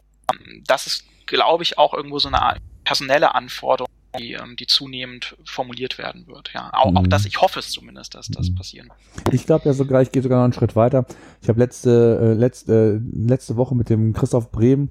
das 0.65 0.87
ist, 0.87 1.05
glaube 1.25 1.63
ich, 1.63 1.77
auch 1.77 1.93
irgendwo 1.93 2.19
so 2.19 2.29
eine 2.29 2.57
personelle 2.83 3.35
Anforderung, 3.35 3.91
die, 4.17 4.33
ähm, 4.33 4.55
die 4.55 4.67
zunehmend 4.67 5.35
formuliert 5.45 5.97
werden 5.97 6.27
wird. 6.27 6.51
Ja, 6.53 6.71
auch, 6.73 6.91
mhm. 6.91 6.97
auch 6.97 7.07
das, 7.07 7.25
ich 7.25 7.41
hoffe 7.41 7.59
es 7.59 7.71
zumindest, 7.71 8.15
dass 8.15 8.27
das 8.27 8.53
passieren. 8.53 8.89
Ich 9.31 9.45
glaube 9.45 9.65
ja 9.65 9.73
sogar, 9.73 10.01
ich 10.01 10.11
gehe 10.11 10.21
sogar 10.21 10.39
noch 10.39 10.45
einen 10.45 10.53
Schritt 10.53 10.75
weiter. 10.75 11.05
Ich 11.41 11.49
habe 11.49 11.59
letzte, 11.59 12.19
äh, 12.21 12.33
letzte, 12.33 13.01
äh, 13.01 13.27
letzte 13.27 13.55
Woche 13.57 13.75
mit 13.75 13.89
dem 13.89 14.13
Christoph 14.13 14.51
Brehm 14.51 14.89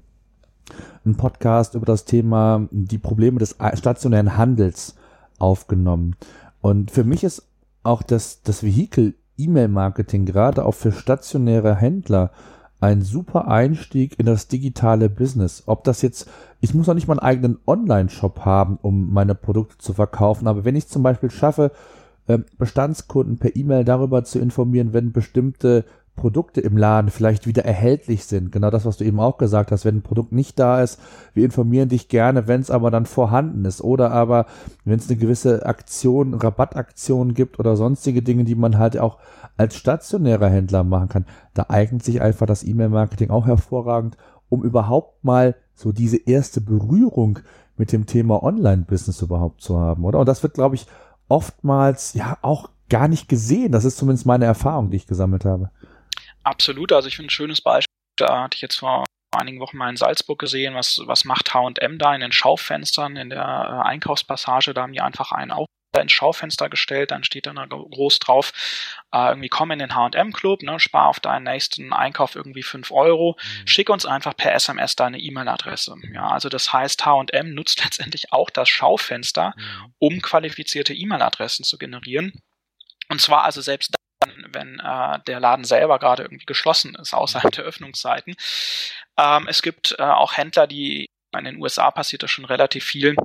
einen 1.03 1.17
Podcast 1.17 1.75
über 1.75 1.85
das 1.85 2.05
Thema 2.05 2.67
die 2.71 2.97
Probleme 2.97 3.39
des 3.39 3.55
stationären 3.73 4.37
Handels 4.37 4.95
aufgenommen. 5.39 6.15
Und 6.61 6.91
für 6.91 7.03
mich 7.03 7.23
ist 7.23 7.47
auch 7.83 8.03
das, 8.03 8.43
das 8.43 8.63
Vehikel 8.63 9.15
E-Mail-Marketing 9.37 10.25
gerade 10.25 10.65
auch 10.65 10.75
für 10.75 10.91
stationäre 10.91 11.75
Händler 11.75 12.31
ein 12.81 13.01
super 13.01 13.47
Einstieg 13.47 14.19
in 14.19 14.25
das 14.25 14.47
digitale 14.47 15.09
Business. 15.09 15.63
Ob 15.67 15.83
das 15.83 16.01
jetzt, 16.01 16.27
ich 16.59 16.73
muss 16.73 16.89
auch 16.89 16.95
nicht 16.95 17.07
mal 17.07 17.19
einen 17.19 17.27
eigenen 17.27 17.59
Online-Shop 17.65 18.41
haben, 18.43 18.77
um 18.81 19.13
meine 19.13 19.35
Produkte 19.35 19.77
zu 19.77 19.93
verkaufen, 19.93 20.47
aber 20.47 20.65
wenn 20.65 20.75
ich 20.75 20.87
zum 20.87 21.03
Beispiel 21.03 21.29
schaffe, 21.29 21.71
ähm, 22.27 22.45
Bestandskunden 22.57 23.37
per 23.37 23.55
E-Mail 23.55 23.85
darüber 23.85 24.23
zu 24.23 24.39
informieren, 24.39 24.93
wenn 24.93 25.11
bestimmte 25.11 25.85
Produkte 26.15 26.61
im 26.61 26.77
Laden 26.77 27.09
vielleicht 27.09 27.47
wieder 27.47 27.65
erhältlich 27.65 28.25
sind. 28.25 28.51
Genau 28.51 28.69
das, 28.69 28.85
was 28.85 28.97
du 28.97 29.05
eben 29.05 29.19
auch 29.19 29.37
gesagt 29.37 29.71
hast. 29.71 29.85
Wenn 29.85 29.97
ein 29.97 30.01
Produkt 30.01 30.31
nicht 30.31 30.59
da 30.59 30.81
ist, 30.81 30.99
wir 31.33 31.45
informieren 31.45 31.89
dich 31.89 32.09
gerne, 32.09 32.47
wenn 32.47 32.61
es 32.61 32.69
aber 32.69 32.91
dann 32.91 33.05
vorhanden 33.05 33.65
ist. 33.65 33.81
Oder 33.81 34.11
aber, 34.11 34.45
wenn 34.85 34.99
es 34.99 35.09
eine 35.09 35.17
gewisse 35.17 35.65
Aktion, 35.65 36.33
Rabattaktion 36.33 37.33
gibt 37.33 37.59
oder 37.59 37.75
sonstige 37.75 38.21
Dinge, 38.21 38.43
die 38.43 38.55
man 38.55 38.77
halt 38.77 38.99
auch 38.99 39.17
als 39.61 39.77
stationärer 39.77 40.49
Händler 40.49 40.83
machen 40.83 41.09
kann. 41.09 41.25
Da 41.53 41.67
eignet 41.69 42.03
sich 42.03 42.21
einfach 42.21 42.47
das 42.47 42.63
E-Mail-Marketing 42.63 43.29
auch 43.29 43.45
hervorragend, 43.45 44.17
um 44.49 44.63
überhaupt 44.63 45.23
mal 45.23 45.55
so 45.75 45.91
diese 45.91 46.17
erste 46.17 46.61
Berührung 46.61 47.39
mit 47.77 47.91
dem 47.91 48.07
Thema 48.07 48.41
Online-Business 48.43 49.21
überhaupt 49.21 49.61
zu 49.61 49.79
haben, 49.79 50.03
oder? 50.03 50.19
Und 50.19 50.25
das 50.25 50.41
wird, 50.43 50.55
glaube 50.55 50.75
ich, 50.75 50.87
oftmals 51.29 52.13
ja 52.15 52.37
auch 52.41 52.69
gar 52.89 53.07
nicht 53.07 53.29
gesehen. 53.29 53.71
Das 53.71 53.85
ist 53.85 53.97
zumindest 53.97 54.25
meine 54.25 54.45
Erfahrung, 54.45 54.89
die 54.89 54.97
ich 54.97 55.07
gesammelt 55.07 55.45
habe. 55.45 55.69
Absolut, 56.43 56.91
also 56.91 57.07
ich 57.07 57.15
finde 57.15 57.27
ein 57.27 57.29
schönes 57.29 57.61
Beispiel, 57.61 57.93
da 58.17 58.43
hatte 58.43 58.55
ich 58.55 58.61
jetzt 58.61 58.79
vor 58.79 59.05
einigen 59.31 59.59
Wochen 59.59 59.77
mal 59.77 59.89
in 59.89 59.95
Salzburg 59.95 60.39
gesehen, 60.39 60.73
was, 60.73 60.99
was 61.05 61.23
macht 61.23 61.53
H&M 61.53 61.99
da 61.99 62.15
in 62.15 62.21
den 62.21 62.31
Schaufenstern, 62.31 63.15
in 63.15 63.29
der 63.29 63.39
äh, 63.39 63.87
Einkaufspassage, 63.87 64.73
da 64.73 64.81
haben 64.81 64.93
die 64.93 65.01
einfach 65.01 65.31
einen 65.31 65.51
auf 65.51 65.67
ins 65.99 66.11
Schaufenster 66.11 66.69
gestellt, 66.69 67.11
dann 67.11 67.23
steht 67.23 67.47
dann 67.47 67.57
da 67.57 67.65
groß 67.65 68.19
drauf, 68.19 68.53
äh, 69.11 69.29
irgendwie 69.29 69.49
komm 69.49 69.71
in 69.71 69.79
den 69.79 69.93
H&M 69.95 70.31
Club, 70.31 70.61
ne, 70.61 70.79
spar 70.79 71.07
auf 71.07 71.19
deinen 71.19 71.43
nächsten 71.43 71.91
Einkauf 71.91 72.35
irgendwie 72.35 72.63
fünf 72.63 72.91
Euro, 72.91 73.37
mhm. 73.37 73.67
schick 73.67 73.89
uns 73.89 74.05
einfach 74.05 74.35
per 74.35 74.53
SMS 74.53 74.95
deine 74.95 75.19
E-Mail-Adresse. 75.19 75.95
Ja, 76.13 76.27
also 76.27 76.47
das 76.47 76.71
heißt, 76.71 77.05
H&M 77.05 77.53
nutzt 77.53 77.79
letztendlich 77.83 78.31
auch 78.31 78.49
das 78.49 78.69
Schaufenster, 78.69 79.53
mhm. 79.55 79.93
um 79.99 80.21
qualifizierte 80.21 80.93
E-Mail-Adressen 80.93 81.65
zu 81.65 81.77
generieren. 81.77 82.41
Und 83.09 83.19
zwar 83.19 83.43
also 83.43 83.61
selbst 83.61 83.93
wenn 84.53 84.79
äh, 84.79 85.19
der 85.25 85.39
Laden 85.39 85.65
selber 85.65 85.97
gerade 85.97 86.23
irgendwie 86.23 86.45
geschlossen 86.45 86.95
ist, 86.95 87.13
außerhalb 87.13 87.51
der 87.53 87.63
Öffnungszeiten. 87.63 88.35
Ähm, 89.17 89.47
es 89.47 89.63
gibt 89.63 89.95
äh, 89.97 90.03
auch 90.03 90.37
Händler, 90.37 90.67
die 90.67 91.09
in 91.35 91.45
den 91.45 91.57
USA 91.57 91.89
passiert 91.91 92.23
das 92.23 92.29
schon 92.31 92.45
relativ 92.45 92.83
viel, 92.83 93.15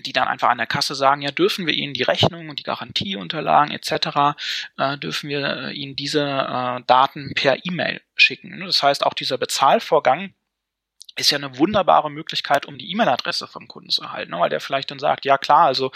die 0.00 0.12
dann 0.12 0.28
einfach 0.28 0.48
an 0.48 0.58
der 0.58 0.66
Kasse 0.66 0.94
sagen, 0.94 1.22
ja, 1.22 1.30
dürfen 1.30 1.66
wir 1.66 1.74
Ihnen 1.74 1.94
die 1.94 2.02
Rechnung 2.02 2.48
und 2.48 2.58
die 2.58 2.64
Garantieunterlagen 2.64 3.72
etc., 3.74 4.36
äh, 4.78 4.98
dürfen 4.98 5.28
wir 5.28 5.68
äh, 5.68 5.72
Ihnen 5.72 5.96
diese 5.96 6.22
äh, 6.22 6.82
Daten 6.86 7.32
per 7.34 7.64
E-Mail 7.64 8.00
schicken. 8.16 8.60
Das 8.60 8.82
heißt, 8.82 9.04
auch 9.04 9.14
dieser 9.14 9.38
Bezahlvorgang 9.38 10.34
ist 11.16 11.30
ja 11.30 11.38
eine 11.38 11.58
wunderbare 11.58 12.10
Möglichkeit, 12.10 12.66
um 12.66 12.78
die 12.78 12.90
E-Mail-Adresse 12.90 13.46
vom 13.46 13.68
Kunden 13.68 13.90
zu 13.90 14.02
erhalten, 14.02 14.30
ne? 14.32 14.40
weil 14.40 14.50
der 14.50 14.60
vielleicht 14.60 14.90
dann 14.90 14.98
sagt, 14.98 15.24
ja 15.24 15.38
klar, 15.38 15.66
also 15.66 15.92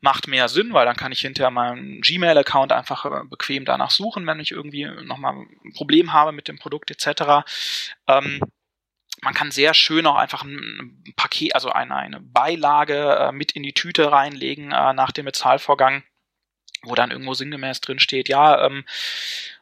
macht 0.00 0.28
mehr 0.28 0.48
Sinn, 0.48 0.72
weil 0.72 0.86
dann 0.86 0.96
kann 0.96 1.12
ich 1.12 1.20
hinterher 1.20 1.50
meinen 1.50 2.00
Gmail-Account 2.00 2.72
einfach 2.72 3.04
äh, 3.06 3.24
bequem 3.24 3.64
danach 3.64 3.90
suchen, 3.90 4.26
wenn 4.26 4.40
ich 4.40 4.52
irgendwie 4.52 4.84
nochmal 5.04 5.34
ein 5.34 5.72
Problem 5.74 6.12
habe 6.12 6.32
mit 6.32 6.48
dem 6.48 6.58
Produkt 6.58 6.90
etc. 6.90 7.44
Ähm, 8.06 8.40
man 9.22 9.34
kann 9.34 9.50
sehr 9.50 9.74
schön 9.74 10.06
auch 10.06 10.16
einfach 10.16 10.44
ein 10.44 11.04
Paket, 11.16 11.54
also 11.54 11.70
eine, 11.70 11.96
eine 11.96 12.20
Beilage 12.20 13.16
äh, 13.16 13.32
mit 13.32 13.52
in 13.52 13.62
die 13.62 13.74
Tüte 13.74 14.10
reinlegen 14.10 14.72
äh, 14.72 14.92
nach 14.92 15.12
dem 15.12 15.26
Bezahlvorgang, 15.26 16.02
wo 16.82 16.94
dann 16.94 17.10
irgendwo 17.10 17.34
sinngemäß 17.34 17.80
drin 17.80 17.98
steht, 17.98 18.28
ja, 18.28 18.64
ähm, 18.64 18.84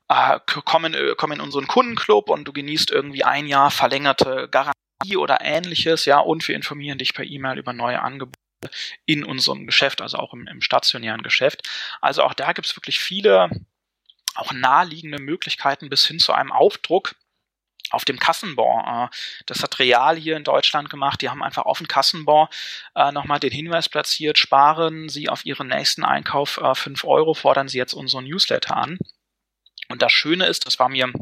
äh, 0.08 0.38
komm, 0.46 0.84
in, 0.86 0.96
komm 1.16 1.32
in 1.32 1.40
unseren 1.40 1.66
Kundenclub 1.66 2.30
und 2.30 2.44
du 2.44 2.52
genießt 2.52 2.90
irgendwie 2.90 3.24
ein 3.24 3.46
Jahr 3.46 3.70
verlängerte 3.70 4.48
Garantie 4.48 5.16
oder 5.16 5.40
ähnliches, 5.40 6.04
ja, 6.04 6.18
und 6.18 6.46
wir 6.46 6.54
informieren 6.54 6.98
dich 6.98 7.14
per 7.14 7.24
E-Mail 7.24 7.58
über 7.58 7.72
neue 7.72 8.00
Angebote 8.00 8.38
in 9.06 9.24
unserem 9.24 9.66
Geschäft, 9.66 10.00
also 10.00 10.18
auch 10.18 10.32
im, 10.34 10.46
im 10.46 10.62
stationären 10.62 11.22
Geschäft. 11.22 11.68
Also 12.00 12.22
auch 12.22 12.34
da 12.34 12.52
gibt 12.52 12.66
es 12.66 12.76
wirklich 12.76 13.00
viele 13.00 13.50
auch 14.34 14.52
naheliegende 14.52 15.20
Möglichkeiten 15.20 15.88
bis 15.88 16.06
hin 16.06 16.18
zu 16.18 16.32
einem 16.32 16.52
Aufdruck 16.52 17.14
auf 17.90 18.04
dem 18.04 18.18
Kassenbon. 18.18 18.84
Äh, 18.86 19.08
das 19.46 19.62
hat 19.62 19.78
Real 19.78 20.16
hier 20.16 20.36
in 20.36 20.44
Deutschland 20.44 20.90
gemacht. 20.90 21.22
Die 21.22 21.28
haben 21.28 21.42
einfach 21.42 21.64
auf 21.64 21.78
dem 21.78 21.88
Kassenbon 21.88 22.48
äh, 22.94 23.12
nochmal 23.12 23.40
den 23.40 23.52
Hinweis 23.52 23.88
platziert, 23.88 24.38
sparen 24.38 25.08
Sie 25.08 25.28
auf 25.28 25.44
Ihren 25.44 25.68
nächsten 25.68 26.04
Einkauf 26.04 26.58
äh, 26.58 26.74
5 26.74 27.04
Euro, 27.04 27.34
fordern 27.34 27.68
Sie 27.68 27.78
jetzt 27.78 27.94
unseren 27.94 28.24
Newsletter 28.24 28.76
an. 28.76 28.98
Und 29.88 30.02
das 30.02 30.12
Schöne 30.12 30.46
ist, 30.46 30.66
das 30.66 30.78
war 30.78 30.88
mir 30.88 31.12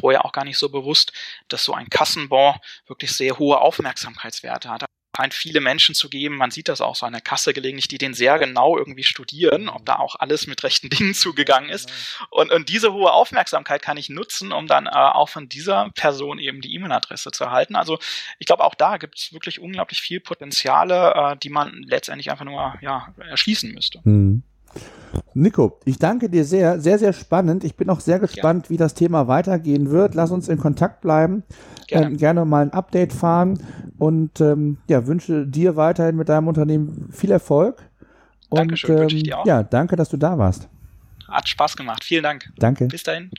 vorher 0.00 0.24
auch 0.24 0.32
gar 0.32 0.44
nicht 0.44 0.58
so 0.58 0.68
bewusst, 0.68 1.12
dass 1.48 1.64
so 1.64 1.72
ein 1.72 1.88
Kassenbon 1.88 2.56
wirklich 2.86 3.12
sehr 3.12 3.38
hohe 3.38 3.60
Aufmerksamkeitswerte 3.60 4.68
hat. 4.68 4.84
Scheint 5.16 5.34
viele 5.34 5.60
Menschen 5.60 5.96
zu 5.96 6.08
geben, 6.08 6.36
man 6.36 6.52
sieht 6.52 6.68
das 6.68 6.80
auch 6.80 6.94
so 6.94 7.04
an 7.04 7.12
der 7.12 7.20
Kasse 7.20 7.52
gelegentlich, 7.52 7.88
die 7.88 7.98
den 7.98 8.14
sehr 8.14 8.38
genau 8.38 8.78
irgendwie 8.78 9.02
studieren, 9.02 9.68
ob 9.68 9.84
da 9.84 9.96
auch 9.96 10.14
alles 10.16 10.46
mit 10.46 10.62
rechten 10.62 10.90
Dingen 10.90 11.12
zugegangen 11.12 11.70
ist. 11.70 11.90
Und, 12.30 12.52
und 12.52 12.68
diese 12.68 12.92
hohe 12.92 13.12
Aufmerksamkeit 13.12 13.82
kann 13.82 13.96
ich 13.96 14.10
nutzen, 14.10 14.52
um 14.52 14.68
dann 14.68 14.86
äh, 14.86 14.90
auch 14.90 15.28
von 15.28 15.48
dieser 15.48 15.90
Person 15.94 16.38
eben 16.38 16.60
die 16.60 16.72
E-Mail-Adresse 16.74 17.32
zu 17.32 17.44
erhalten. 17.44 17.74
Also 17.74 17.98
ich 18.38 18.46
glaube, 18.46 18.62
auch 18.62 18.76
da 18.76 18.96
gibt 18.96 19.18
es 19.18 19.32
wirklich 19.32 19.58
unglaublich 19.58 20.00
viel 20.00 20.20
Potenziale, 20.20 21.14
äh, 21.14 21.36
die 21.36 21.50
man 21.50 21.82
letztendlich 21.82 22.30
einfach 22.30 22.44
nur 22.44 22.74
ja, 22.80 23.12
erschließen 23.18 23.72
müsste. 23.72 24.00
Hm. 24.04 24.44
Nico, 25.34 25.78
ich 25.84 25.98
danke 25.98 26.28
dir 26.28 26.44
sehr, 26.44 26.80
sehr, 26.80 26.98
sehr 26.98 27.12
spannend. 27.12 27.64
Ich 27.64 27.76
bin 27.76 27.90
auch 27.90 28.00
sehr 28.00 28.18
gespannt, 28.18 28.66
ja. 28.66 28.70
wie 28.70 28.76
das 28.76 28.94
Thema 28.94 29.28
weitergehen 29.28 29.90
wird. 29.90 30.14
Lass 30.14 30.30
uns 30.30 30.48
in 30.48 30.58
Kontakt 30.58 31.00
bleiben, 31.00 31.44
gerne, 31.86 32.06
ähm, 32.06 32.16
gerne 32.16 32.44
mal 32.44 32.62
ein 32.62 32.72
Update 32.72 33.12
fahren 33.12 33.62
und 33.98 34.40
ähm, 34.40 34.78
ja, 34.88 35.06
wünsche 35.06 35.46
dir 35.46 35.76
weiterhin 35.76 36.16
mit 36.16 36.28
deinem 36.28 36.48
Unternehmen 36.48 37.08
viel 37.12 37.30
Erfolg. 37.30 37.82
Und, 38.48 38.58
Dankeschön, 38.58 38.96
ähm, 38.96 39.00
wünsche 39.02 39.16
ich 39.16 39.22
dir 39.24 39.38
auch. 39.38 39.46
Ja, 39.46 39.62
danke, 39.62 39.96
dass 39.96 40.08
du 40.08 40.16
da 40.16 40.38
warst. 40.38 40.68
Hat 41.28 41.48
Spaß 41.48 41.76
gemacht. 41.76 42.04
Vielen 42.04 42.22
Dank. 42.22 42.50
Danke. 42.56 42.86
Bis 42.86 43.02
dahin. 43.02 43.30